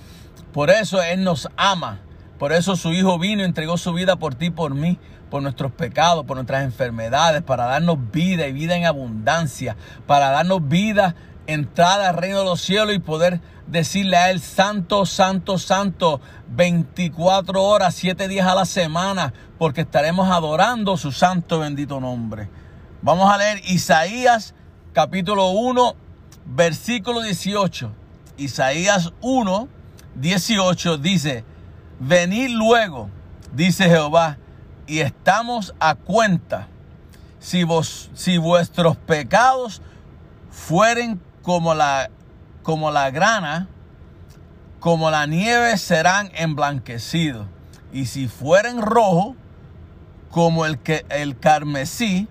Por 0.54 0.70
eso 0.70 1.02
Él 1.02 1.24
nos 1.24 1.50
ama. 1.56 2.00
Por 2.38 2.54
eso 2.54 2.76
su 2.76 2.92
Hijo 2.92 3.20
vino 3.20 3.42
y 3.42 3.46
entregó 3.46 3.78
su 3.78 3.94
vida 3.94 4.16
por 4.16 4.36
ti 4.36 4.48
y 4.48 4.50
por 4.50 4.74
mí, 4.74 4.98
por 5.30 5.44
nuestros 5.44 5.72
pecados, 5.72 6.26
por 6.26 6.38
nuestras 6.38 6.64
enfermedades, 6.64 7.44
para 7.44 7.66
darnos 7.66 7.98
vida 8.12 8.48
y 8.48 8.52
vida 8.52 8.76
en 8.76 8.86
abundancia, 8.86 9.76
para 10.08 10.32
darnos 10.32 10.68
vida, 10.68 11.16
entrada 11.46 12.10
al 12.10 12.18
reino 12.18 12.40
de 12.40 12.46
los 12.46 12.62
cielos 12.62 12.96
y 12.96 13.00
poder 13.00 13.42
decirle 13.68 14.18
a 14.18 14.32
Él, 14.32 14.40
Santo, 14.42 15.06
Santo, 15.06 15.58
Santo, 15.58 16.20
24 16.50 17.64
horas, 17.64 17.96
7 17.96 18.28
días 18.28 18.48
a 18.48 18.56
la 18.56 18.66
semana, 18.66 19.34
porque 19.58 19.82
estaremos 19.82 20.30
adorando 20.30 20.98
su 20.98 21.12
santo 21.12 21.60
bendito 21.60 22.00
nombre. 22.00 22.50
Vamos 23.04 23.34
a 23.34 23.38
leer 23.38 23.64
Isaías 23.66 24.54
capítulo 24.94 25.50
1, 25.50 25.96
versículo 26.46 27.22
18. 27.22 27.92
Isaías 28.38 29.12
1, 29.22 29.68
18 30.14 30.98
dice, 31.00 31.44
venid 32.00 32.50
luego, 32.52 33.10
dice 33.54 33.86
Jehová, 33.90 34.38
y 34.86 35.00
estamos 35.00 35.74
a 35.80 35.96
cuenta. 35.96 36.68
Si, 37.40 37.64
vos, 37.64 38.12
si 38.14 38.38
vuestros 38.38 38.98
pecados 38.98 39.82
fueren 40.52 41.20
como 41.42 41.74
la, 41.74 42.12
como 42.62 42.92
la 42.92 43.10
grana, 43.10 43.68
como 44.80 45.10
la 45.10 45.26
nieve 45.26 45.76
serán 45.80 46.30
emblanquecidos. 46.36 47.48
Y 47.92 48.06
si 48.06 48.28
fueren 48.28 48.80
rojos, 48.80 49.36
como 50.30 50.68
el, 50.68 50.78
que, 50.78 51.04
el 51.10 51.40
carmesí, 51.40 52.28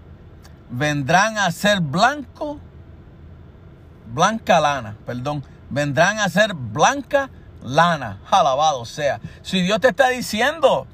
vendrán 0.71 1.39
a 1.39 1.51
ser 1.51 1.81
blanco, 1.81 2.59
blanca 4.13 4.61
lana, 4.61 4.97
perdón, 5.05 5.45
vendrán 5.69 6.19
a 6.19 6.29
ser 6.29 6.55
blanca 6.55 7.31
lana. 7.63 8.21
Alabado 8.31 8.85
sea. 8.85 9.21
Si 9.43 9.61
Dios 9.63 9.81
te 9.81 9.89
está 9.89 10.09
diciendo, 10.09 10.87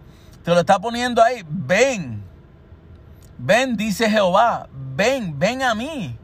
te 0.42 0.52
lo 0.52 0.60
está 0.60 0.78
poniendo 0.78 1.22
ahí, 1.22 1.44
ven, 1.48 2.22
ven, 3.38 3.76
dice 3.76 4.10
Jehová, 4.10 4.68
ven, 4.94 5.38
ven 5.38 5.62
a 5.62 5.74
mí. 5.74 6.16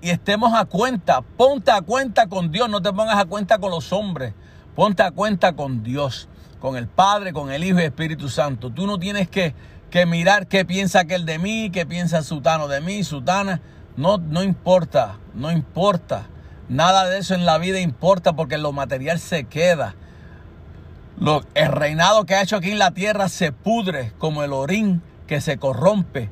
Y 0.00 0.10
estemos 0.10 0.54
a 0.54 0.64
cuenta, 0.64 1.22
ponte 1.22 1.70
a 1.70 1.80
cuenta 1.80 2.28
con 2.28 2.52
Dios, 2.52 2.68
no 2.68 2.80
te 2.80 2.92
pongas 2.92 3.18
a 3.18 3.24
cuenta 3.24 3.58
con 3.58 3.70
los 3.70 3.92
hombres, 3.92 4.34
ponte 4.74 5.02
a 5.02 5.10
cuenta 5.10 5.54
con 5.54 5.82
Dios, 5.82 6.28
con 6.60 6.76
el 6.76 6.86
Padre, 6.86 7.32
con 7.32 7.50
el 7.50 7.64
Hijo 7.64 7.80
y 7.80 7.84
Espíritu 7.84 8.28
Santo. 8.28 8.70
Tú 8.70 8.86
no 8.86 8.98
tienes 8.98 9.28
que, 9.28 9.54
que 9.90 10.06
mirar 10.06 10.46
qué 10.46 10.64
piensa 10.64 11.00
aquel 11.00 11.24
de 11.26 11.38
mí, 11.38 11.70
qué 11.70 11.86
piensa 11.86 12.22
Sutano 12.22 12.68
de 12.68 12.80
mí, 12.80 13.04
Sutana. 13.04 13.60
No, 13.96 14.18
no 14.18 14.42
importa, 14.42 15.18
no 15.34 15.50
importa. 15.50 16.26
Nada 16.68 17.06
de 17.06 17.18
eso 17.18 17.34
en 17.34 17.46
la 17.46 17.58
vida 17.58 17.80
importa 17.80 18.34
porque 18.34 18.58
lo 18.58 18.72
material 18.72 19.18
se 19.18 19.44
queda. 19.44 19.94
Lo, 21.18 21.42
el 21.54 21.72
reinado 21.72 22.26
que 22.26 22.34
ha 22.34 22.42
hecho 22.42 22.56
aquí 22.56 22.72
en 22.72 22.78
la 22.78 22.90
tierra 22.90 23.28
se 23.28 23.52
pudre 23.52 24.12
como 24.18 24.42
el 24.42 24.52
orín 24.52 25.02
que 25.26 25.40
se 25.40 25.56
corrompe. 25.56 26.30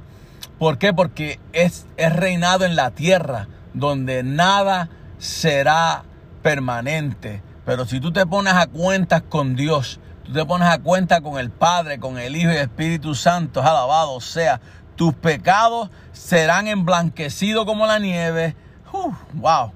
¿Por 0.58 0.78
qué? 0.78 0.92
Porque 0.92 1.40
es, 1.52 1.86
es 1.96 2.14
reinado 2.14 2.64
en 2.64 2.76
la 2.76 2.90
tierra 2.90 3.48
donde 3.72 4.22
nada 4.22 4.88
será 5.18 6.04
permanente. 6.42 7.42
Pero 7.64 7.86
si 7.86 8.00
tú 8.00 8.12
te 8.12 8.26
pones 8.26 8.54
a 8.54 8.66
cuentas 8.66 9.22
con 9.22 9.56
Dios, 9.56 10.00
tú 10.24 10.32
te 10.32 10.44
pones 10.44 10.68
a 10.68 10.78
cuenta 10.78 11.20
con 11.20 11.38
el 11.38 11.50
Padre, 11.50 11.98
con 11.98 12.18
el 12.18 12.34
Hijo 12.36 12.50
y 12.50 12.56
el 12.56 12.62
Espíritu 12.62 13.14
Santo, 13.14 13.60
alabado 13.60 14.20
sea, 14.20 14.60
tus 14.96 15.14
pecados 15.14 15.90
serán 16.12 16.68
emblanquecidos 16.68 17.64
como 17.64 17.86
la 17.86 17.98
nieve. 17.98 18.56
Uh, 18.92 19.12
wow. 19.34 19.72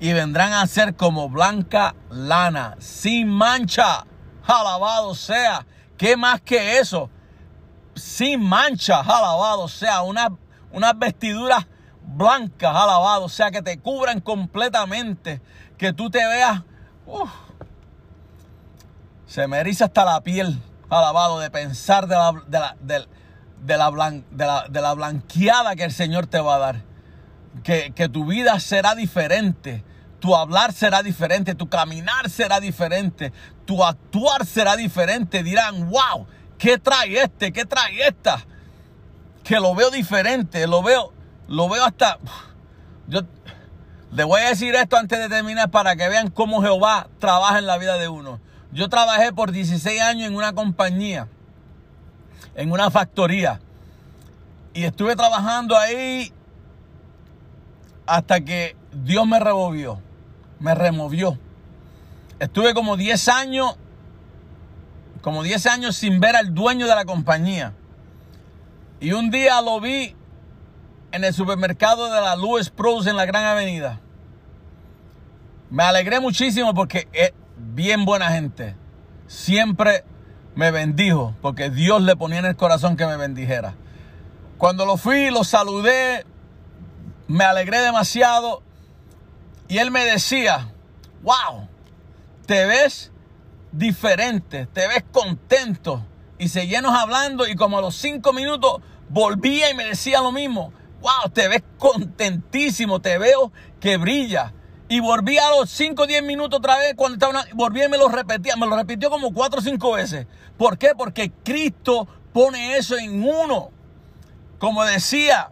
Y 0.00 0.12
vendrán 0.12 0.52
a 0.52 0.66
ser 0.66 0.96
como 0.96 1.28
blanca 1.28 1.94
lana, 2.10 2.76
sin 2.78 3.28
mancha. 3.28 4.06
Alabado 4.44 5.14
sea. 5.14 5.64
¿Qué 5.96 6.16
más 6.16 6.40
que 6.40 6.78
eso? 6.78 7.08
Sin 7.94 8.42
mancha, 8.42 9.00
alabado 9.00 9.68
sea. 9.68 10.02
Una, 10.02 10.28
unas 10.72 10.98
vestiduras 10.98 11.66
blancas, 12.02 12.74
alabado 12.74 13.28
sea. 13.28 13.50
Que 13.50 13.62
te 13.62 13.78
cubran 13.78 14.20
completamente. 14.20 15.40
Que 15.78 15.92
tú 15.92 16.10
te 16.10 16.26
veas. 16.26 16.62
uf, 17.06 17.30
se 19.32 19.48
me 19.48 19.58
hasta 19.60 20.04
la 20.04 20.20
piel, 20.20 20.60
alabado, 20.90 21.40
de 21.40 21.50
pensar 21.50 22.06
de 22.06 22.16
la, 22.16 22.34
de 22.46 22.58
la, 22.58 22.76
de 23.62 23.78
la, 23.78 23.90
blan- 23.90 24.24
de 24.30 24.44
la- 24.44 24.66
de 24.68 24.80
la 24.82 24.92
blanqueada 24.92 25.74
que 25.74 25.84
el 25.84 25.92
Señor 25.92 26.26
te 26.26 26.38
va 26.38 26.56
a 26.56 26.58
dar. 26.58 26.82
Que, 27.64 27.92
que 27.94 28.10
tu 28.10 28.26
vida 28.26 28.60
será 28.60 28.94
diferente. 28.94 29.84
Tu 30.20 30.36
hablar 30.36 30.74
será 30.74 31.02
diferente, 31.02 31.54
tu 31.54 31.70
caminar 31.70 32.28
será 32.28 32.60
diferente, 32.60 33.32
tu 33.64 33.82
actuar 33.82 34.44
será 34.44 34.76
diferente. 34.76 35.42
Dirán, 35.42 35.88
wow, 35.88 36.26
¿qué 36.58 36.76
trae 36.76 37.22
este? 37.22 37.54
¿Qué 37.54 37.64
trae 37.64 38.06
esta? 38.06 38.44
Que 39.44 39.60
lo 39.60 39.74
veo 39.74 39.90
diferente, 39.90 40.66
lo 40.66 40.82
veo, 40.82 41.14
lo 41.48 41.70
veo 41.70 41.86
hasta... 41.86 42.18
Yo 43.08 43.22
le 44.10 44.24
voy 44.24 44.42
a 44.42 44.50
decir 44.50 44.74
esto 44.74 44.98
antes 44.98 45.18
de 45.18 45.30
terminar 45.30 45.70
para 45.70 45.96
que 45.96 46.06
vean 46.10 46.28
cómo 46.28 46.60
Jehová 46.60 47.08
trabaja 47.18 47.58
en 47.58 47.66
la 47.66 47.78
vida 47.78 47.96
de 47.96 48.08
uno. 48.08 48.38
Yo 48.72 48.88
trabajé 48.88 49.32
por 49.32 49.52
16 49.52 50.00
años 50.00 50.28
en 50.28 50.34
una 50.34 50.54
compañía, 50.54 51.28
en 52.54 52.72
una 52.72 52.90
factoría. 52.90 53.60
Y 54.72 54.84
estuve 54.84 55.14
trabajando 55.14 55.76
ahí 55.76 56.32
hasta 58.06 58.40
que 58.40 58.74
Dios 58.92 59.26
me 59.26 59.38
removió, 59.38 60.00
me 60.58 60.74
removió. 60.74 61.38
Estuve 62.38 62.72
como 62.72 62.96
10 62.96 63.28
años, 63.28 63.76
como 65.20 65.42
10 65.42 65.66
años 65.66 65.96
sin 65.96 66.18
ver 66.18 66.34
al 66.34 66.54
dueño 66.54 66.86
de 66.86 66.94
la 66.94 67.04
compañía. 67.04 67.74
Y 69.00 69.12
un 69.12 69.30
día 69.30 69.60
lo 69.60 69.80
vi 69.80 70.16
en 71.12 71.24
el 71.24 71.34
supermercado 71.34 72.06
de 72.10 72.20
la 72.22 72.36
Louis 72.36 72.70
Pros 72.70 73.06
en 73.06 73.16
la 73.16 73.26
Gran 73.26 73.44
Avenida. 73.44 74.00
Me 75.68 75.82
alegré 75.82 76.20
muchísimo 76.20 76.72
porque 76.72 77.06
es 77.12 77.32
bien 77.62 78.04
buena 78.04 78.30
gente. 78.30 78.76
Siempre 79.26 80.04
me 80.54 80.70
bendijo 80.70 81.34
porque 81.40 81.70
Dios 81.70 82.02
le 82.02 82.16
ponía 82.16 82.40
en 82.40 82.46
el 82.46 82.56
corazón 82.56 82.96
que 82.96 83.06
me 83.06 83.16
bendijera. 83.16 83.74
Cuando 84.58 84.84
lo 84.84 84.96
fui, 84.96 85.30
lo 85.30 85.44
saludé, 85.44 86.26
me 87.28 87.44
alegré 87.44 87.80
demasiado 87.80 88.62
y 89.68 89.78
él 89.78 89.90
me 89.90 90.04
decía, 90.04 90.72
wow, 91.22 91.68
te 92.46 92.66
ves 92.66 93.10
diferente, 93.72 94.66
te 94.66 94.86
ves 94.86 95.04
contento. 95.10 96.04
Y 96.38 96.48
seguíamos 96.48 96.94
hablando 96.94 97.46
y 97.46 97.54
como 97.54 97.78
a 97.78 97.80
los 97.80 97.94
cinco 97.96 98.32
minutos 98.32 98.82
volvía 99.08 99.70
y 99.70 99.74
me 99.74 99.84
decía 99.84 100.20
lo 100.20 100.32
mismo, 100.32 100.72
wow, 101.00 101.30
te 101.32 101.48
ves 101.48 101.62
contentísimo, 101.78 103.00
te 103.00 103.18
veo 103.18 103.52
que 103.80 103.96
brilla. 103.96 104.52
Y 104.92 105.00
volví 105.00 105.38
a 105.38 105.48
los 105.48 105.70
5 105.70 106.02
o 106.02 106.06
10 106.06 106.22
minutos 106.22 106.58
otra 106.58 106.76
vez 106.76 106.92
cuando 106.94 107.14
estaba 107.14 107.46
volví 107.54 107.82
y 107.82 107.88
me 107.88 107.96
lo 107.96 108.08
repetía, 108.08 108.56
me 108.56 108.66
lo 108.66 108.76
repitió 108.76 109.08
como 109.08 109.32
4 109.32 109.58
o 109.58 109.62
5 109.62 109.92
veces. 109.92 110.26
¿Por 110.58 110.76
qué? 110.76 110.90
Porque 110.94 111.32
Cristo 111.42 112.06
pone 112.34 112.76
eso 112.76 112.98
en 112.98 113.24
uno. 113.24 113.70
Como 114.58 114.84
decía, 114.84 115.50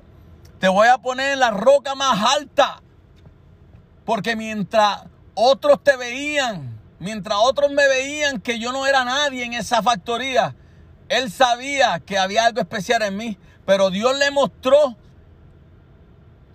te 0.58 0.68
voy 0.68 0.88
a 0.88 0.98
poner 0.98 1.32
en 1.32 1.40
la 1.40 1.52
roca 1.52 1.94
más 1.94 2.36
alta. 2.36 2.82
Porque 4.04 4.36
mientras 4.36 5.04
otros 5.32 5.82
te 5.82 5.96
veían, 5.96 6.78
mientras 6.98 7.38
otros 7.40 7.70
me 7.70 7.88
veían 7.88 8.42
que 8.42 8.58
yo 8.58 8.72
no 8.72 8.86
era 8.86 9.06
nadie 9.06 9.42
en 9.42 9.54
esa 9.54 9.82
factoría, 9.82 10.54
él 11.08 11.32
sabía 11.32 11.98
que 12.00 12.18
había 12.18 12.44
algo 12.44 12.60
especial 12.60 13.00
en 13.00 13.16
mí. 13.16 13.38
Pero 13.64 13.88
Dios 13.88 14.18
le 14.18 14.30
mostró, 14.32 14.98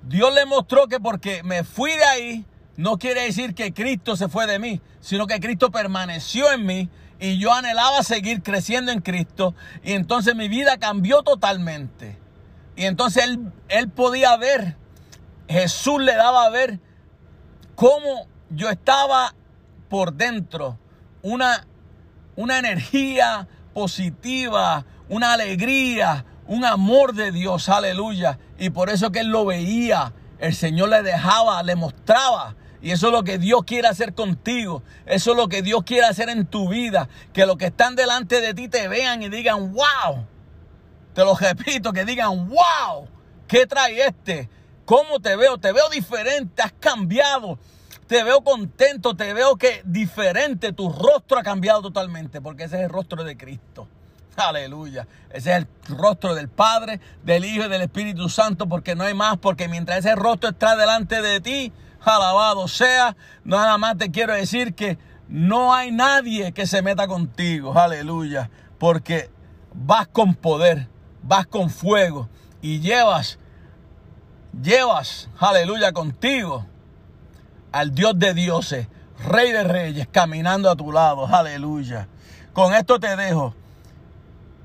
Dios 0.03 0.31
le 0.35 0.45
mostró 0.45 0.87
que 0.87 0.99
porque 0.99 1.41
me 1.41 1.63
fui 1.63 1.89
de 1.89 2.05
ahí, 2.05 2.45
no 2.77 2.97
quiere 2.97 3.21
decir 3.21 3.55
que 3.55 3.73
Cristo 3.73 4.15
se 4.15 4.27
fue 4.27 4.47
de 4.47 4.59
mí, 4.59 4.81
sino 4.99 5.27
que 5.27 5.39
Cristo 5.39 5.71
permaneció 5.71 6.51
en 6.51 6.65
mí 6.65 6.89
y 7.19 7.37
yo 7.37 7.53
anhelaba 7.53 8.03
seguir 8.03 8.43
creciendo 8.43 8.91
en 8.91 9.01
Cristo 9.01 9.55
y 9.83 9.93
entonces 9.93 10.35
mi 10.35 10.49
vida 10.49 10.77
cambió 10.77 11.23
totalmente. 11.23 12.17
Y 12.75 12.85
entonces 12.85 13.23
él, 13.23 13.51
él 13.69 13.89
podía 13.89 14.35
ver, 14.35 14.75
Jesús 15.47 16.01
le 16.01 16.15
daba 16.15 16.45
a 16.45 16.49
ver 16.49 16.79
cómo 17.75 18.27
yo 18.49 18.69
estaba 18.69 19.33
por 19.89 20.13
dentro, 20.13 20.77
una, 21.21 21.65
una 22.35 22.59
energía 22.59 23.47
positiva, 23.73 24.85
una 25.07 25.33
alegría, 25.33 26.25
un 26.47 26.65
amor 26.65 27.13
de 27.13 27.31
Dios, 27.31 27.69
aleluya. 27.69 28.39
Y 28.57 28.69
por 28.69 28.89
eso 28.89 29.11
que 29.11 29.19
él 29.19 29.27
lo 29.27 29.45
veía, 29.45 30.13
el 30.39 30.53
Señor 30.53 30.89
le 30.89 31.03
dejaba, 31.03 31.61
le 31.63 31.75
mostraba. 31.75 32.55
Y 32.85 32.91
eso 32.91 33.07
es 33.07 33.13
lo 33.13 33.23
que 33.23 33.39
Dios 33.39 33.63
quiere 33.65 33.87
hacer 33.87 34.13
contigo. 34.13 34.83
Eso 35.07 35.31
es 35.31 35.37
lo 35.37 35.47
que 35.49 35.63
Dios 35.63 35.81
quiere 35.83 36.05
hacer 36.05 36.29
en 36.29 36.45
tu 36.45 36.69
vida. 36.69 37.09
Que 37.33 37.47
los 37.47 37.57
que 37.57 37.65
están 37.65 37.95
delante 37.95 38.41
de 38.41 38.53
ti 38.53 38.67
te 38.67 38.87
vean 38.87 39.23
y 39.23 39.29
digan, 39.29 39.73
wow. 39.73 40.23
Te 41.15 41.25
lo 41.25 41.35
repito, 41.35 41.93
que 41.93 42.05
digan, 42.05 42.47
wow. 42.47 43.07
¿Qué 43.47 43.65
trae 43.65 44.05
este? 44.05 44.51
¿Cómo 44.85 45.19
te 45.19 45.35
veo? 45.35 45.57
Te 45.57 45.73
veo 45.73 45.89
diferente, 45.89 46.61
has 46.61 46.73
cambiado. 46.73 47.57
Te 48.05 48.23
veo 48.23 48.43
contento, 48.43 49.15
te 49.15 49.33
veo 49.33 49.55
que 49.55 49.81
diferente. 49.83 50.71
Tu 50.71 50.87
rostro 50.87 51.39
ha 51.39 51.43
cambiado 51.43 51.81
totalmente 51.81 52.39
porque 52.39 52.65
ese 52.65 52.75
es 52.75 52.83
el 52.83 52.89
rostro 52.89 53.23
de 53.23 53.35
Cristo. 53.35 53.87
Aleluya. 54.35 55.07
Ese 55.31 55.53
es 55.53 55.57
el 55.57 55.67
rostro 55.97 56.35
del 56.35 56.49
Padre, 56.49 56.99
del 57.23 57.45
Hijo 57.45 57.65
y 57.65 57.67
del 57.67 57.81
Espíritu 57.81 58.29
Santo, 58.29 58.67
porque 58.67 58.93
no 58.93 59.05
hay 59.05 59.15
más, 59.15 59.39
porque 59.39 59.67
mientras 59.67 59.97
ese 59.97 60.13
rostro 60.13 60.51
está 60.51 60.75
delante 60.75 61.23
de 61.23 61.41
ti, 61.41 61.73
alabado 62.05 62.67
sea, 62.67 63.15
nada 63.43 63.77
más 63.77 63.97
te 63.97 64.11
quiero 64.11 64.33
decir 64.33 64.73
que 64.75 64.97
no 65.27 65.73
hay 65.73 65.91
nadie 65.91 66.51
que 66.51 66.67
se 66.67 66.81
meta 66.81 67.07
contigo, 67.07 67.77
aleluya, 67.77 68.49
porque 68.77 69.29
vas 69.73 70.07
con 70.07 70.35
poder, 70.35 70.87
vas 71.23 71.47
con 71.47 71.69
fuego 71.69 72.29
y 72.61 72.79
llevas, 72.79 73.39
llevas, 74.61 75.29
aleluya, 75.37 75.91
contigo 75.93 76.65
al 77.71 77.93
Dios 77.93 78.17
de 78.17 78.33
dioses, 78.33 78.87
Rey 79.17 79.51
de 79.51 79.63
reyes, 79.63 80.07
caminando 80.11 80.69
a 80.69 80.75
tu 80.75 80.91
lado, 80.91 81.25
aleluya. 81.25 82.07
Con 82.53 82.73
esto 82.73 82.99
te 82.99 83.15
dejo. 83.15 83.55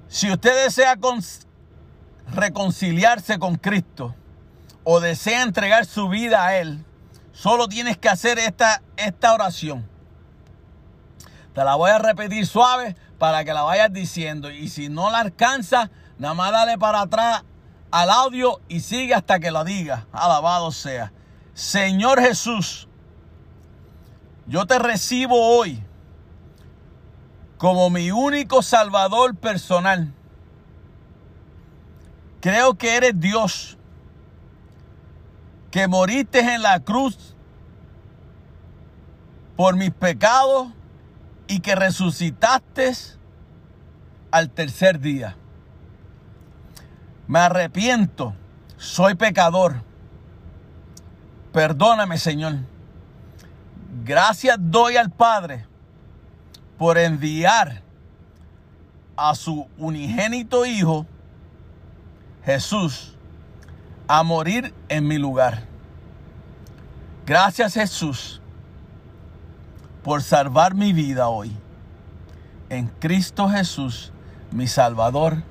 Si 0.08 0.30
usted 0.30 0.64
desea 0.64 0.96
con- 0.96 1.22
reconciliarse 2.34 3.38
con 3.38 3.56
Cristo 3.56 4.14
o 4.82 4.98
desea 4.98 5.42
entregar 5.42 5.86
su 5.86 6.08
vida 6.08 6.44
a 6.44 6.56
Él, 6.56 6.84
solo 7.40 7.68
tienes 7.68 7.96
que 7.96 8.10
hacer 8.10 8.38
esta, 8.38 8.82
esta 8.98 9.32
oración. 9.32 9.88
Te 11.54 11.64
la 11.64 11.74
voy 11.74 11.90
a 11.90 11.98
repetir 11.98 12.46
suave 12.46 12.96
para 13.18 13.44
que 13.44 13.54
la 13.54 13.62
vayas 13.62 13.90
diciendo. 13.90 14.50
Y 14.50 14.68
si 14.68 14.90
no 14.90 15.10
la 15.10 15.20
alcanza, 15.20 15.90
nada 16.18 16.34
más 16.34 16.52
dale 16.52 16.76
para 16.76 17.00
atrás 17.00 17.44
al 17.90 18.10
audio 18.10 18.60
y 18.68 18.80
sigue 18.80 19.14
hasta 19.14 19.40
que 19.40 19.50
lo 19.50 19.64
diga. 19.64 20.06
Alabado 20.12 20.70
sea. 20.70 21.14
Señor 21.54 22.20
Jesús, 22.20 22.88
yo 24.46 24.66
te 24.66 24.78
recibo 24.78 25.56
hoy 25.56 25.82
como 27.56 27.88
mi 27.88 28.10
único 28.10 28.60
salvador 28.60 29.34
personal. 29.34 30.12
Creo 32.42 32.74
que 32.74 32.96
eres 32.96 33.18
Dios, 33.18 33.78
que 35.70 35.88
moriste 35.88 36.40
en 36.40 36.62
la 36.62 36.80
cruz 36.80 37.30
por 39.60 39.76
mis 39.76 39.90
pecados 39.90 40.68
y 41.46 41.60
que 41.60 41.74
resucitaste 41.74 42.94
al 44.30 44.48
tercer 44.48 45.00
día. 45.00 45.36
Me 47.26 47.40
arrepiento, 47.40 48.34
soy 48.78 49.16
pecador. 49.16 49.82
Perdóname, 51.52 52.16
Señor. 52.16 52.54
Gracias 54.02 54.56
doy 54.58 54.96
al 54.96 55.10
Padre 55.10 55.66
por 56.78 56.96
enviar 56.96 57.82
a 59.14 59.34
su 59.34 59.68
unigénito 59.76 60.64
Hijo, 60.64 61.04
Jesús, 62.46 63.14
a 64.08 64.22
morir 64.22 64.72
en 64.88 65.06
mi 65.06 65.18
lugar. 65.18 65.64
Gracias 67.26 67.74
Jesús 67.74 68.39
por 70.02 70.22
salvar 70.22 70.74
mi 70.74 70.93
vida 70.93 71.28
hoy. 71.28 71.52
En 72.68 72.86
Cristo 72.86 73.48
Jesús, 73.48 74.12
mi 74.51 74.66
Salvador. 74.66 75.43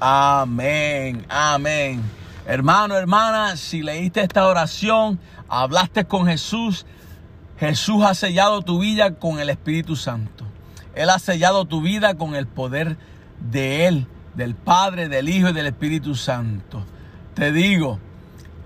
Amén, 0.00 1.24
amén. 1.28 2.02
Hermano, 2.46 2.96
hermana, 2.96 3.56
si 3.56 3.82
leíste 3.82 4.20
esta 4.20 4.46
oración, 4.46 5.18
hablaste 5.48 6.04
con 6.04 6.26
Jesús, 6.26 6.84
Jesús 7.58 8.04
ha 8.04 8.14
sellado 8.14 8.62
tu 8.62 8.80
vida 8.80 9.14
con 9.14 9.40
el 9.40 9.48
Espíritu 9.48 9.96
Santo. 9.96 10.44
Él 10.94 11.10
ha 11.10 11.18
sellado 11.18 11.64
tu 11.64 11.80
vida 11.80 12.16
con 12.16 12.34
el 12.34 12.46
poder 12.46 12.96
de 13.40 13.86
Él, 13.86 14.06
del 14.34 14.54
Padre, 14.54 15.08
del 15.08 15.28
Hijo 15.28 15.48
y 15.48 15.52
del 15.52 15.66
Espíritu 15.66 16.14
Santo. 16.14 16.84
Te 17.34 17.52
digo, 17.52 17.98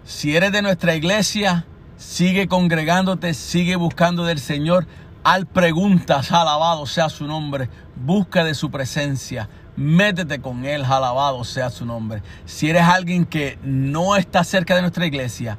si 0.04 0.34
eres 0.34 0.52
de 0.52 0.62
nuestra 0.62 0.94
iglesia, 0.94 1.66
sigue 1.96 2.48
congregándote, 2.48 3.34
sigue 3.34 3.76
buscando 3.76 4.24
del 4.24 4.38
Señor. 4.38 4.86
Al 5.24 5.46
preguntas, 5.46 6.32
alabado 6.32 6.86
sea 6.86 7.08
su 7.08 7.26
nombre. 7.26 7.68
Busca 7.96 8.44
de 8.44 8.54
su 8.54 8.70
presencia. 8.70 9.48
Métete 9.76 10.40
con 10.40 10.64
Él, 10.64 10.84
alabado 10.84 11.44
sea 11.44 11.70
su 11.70 11.84
nombre. 11.84 12.22
Si 12.46 12.70
eres 12.70 12.82
alguien 12.82 13.24
que 13.24 13.58
no 13.62 14.16
está 14.16 14.42
cerca 14.44 14.74
de 14.74 14.80
nuestra 14.80 15.06
iglesia, 15.06 15.58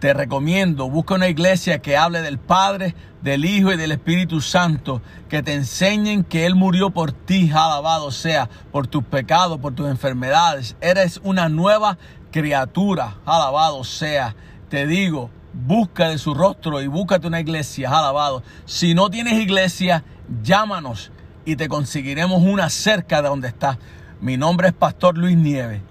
te 0.00 0.14
recomiendo, 0.14 0.88
busca 0.88 1.14
una 1.14 1.28
iglesia 1.28 1.80
que 1.80 1.96
hable 1.96 2.22
del 2.22 2.38
Padre, 2.38 2.94
del 3.20 3.44
Hijo 3.44 3.70
y 3.72 3.76
del 3.76 3.92
Espíritu 3.92 4.40
Santo, 4.40 5.02
que 5.28 5.42
te 5.42 5.52
enseñen 5.52 6.24
que 6.24 6.46
Él 6.46 6.54
murió 6.54 6.88
por 6.88 7.12
ti, 7.12 7.50
alabado 7.50 8.10
sea, 8.10 8.48
por 8.72 8.86
tus 8.86 9.04
pecados, 9.04 9.58
por 9.58 9.74
tus 9.74 9.88
enfermedades. 9.88 10.74
Eres 10.80 11.20
una 11.22 11.50
nueva 11.50 11.98
criatura, 12.32 13.18
alabado 13.26 13.84
sea. 13.84 14.34
Te 14.70 14.86
digo, 14.86 15.30
busca 15.52 16.08
de 16.08 16.18
su 16.18 16.34
rostro 16.34 16.80
y 16.80 16.86
búscate 16.86 17.26
una 17.26 17.40
iglesia, 17.40 17.90
alabado. 17.90 18.44
Si 18.66 18.94
no 18.94 19.10
tienes 19.10 19.32
iglesia, 19.34 20.04
llámanos 20.42 21.10
y 21.44 21.56
te 21.56 21.68
conseguiremos 21.68 22.40
una 22.42 22.70
cerca 22.70 23.20
de 23.22 23.28
donde 23.28 23.48
estás. 23.48 23.78
Mi 24.20 24.36
nombre 24.36 24.68
es 24.68 24.74
Pastor 24.74 25.18
Luis 25.18 25.36
Nieves. 25.36 25.82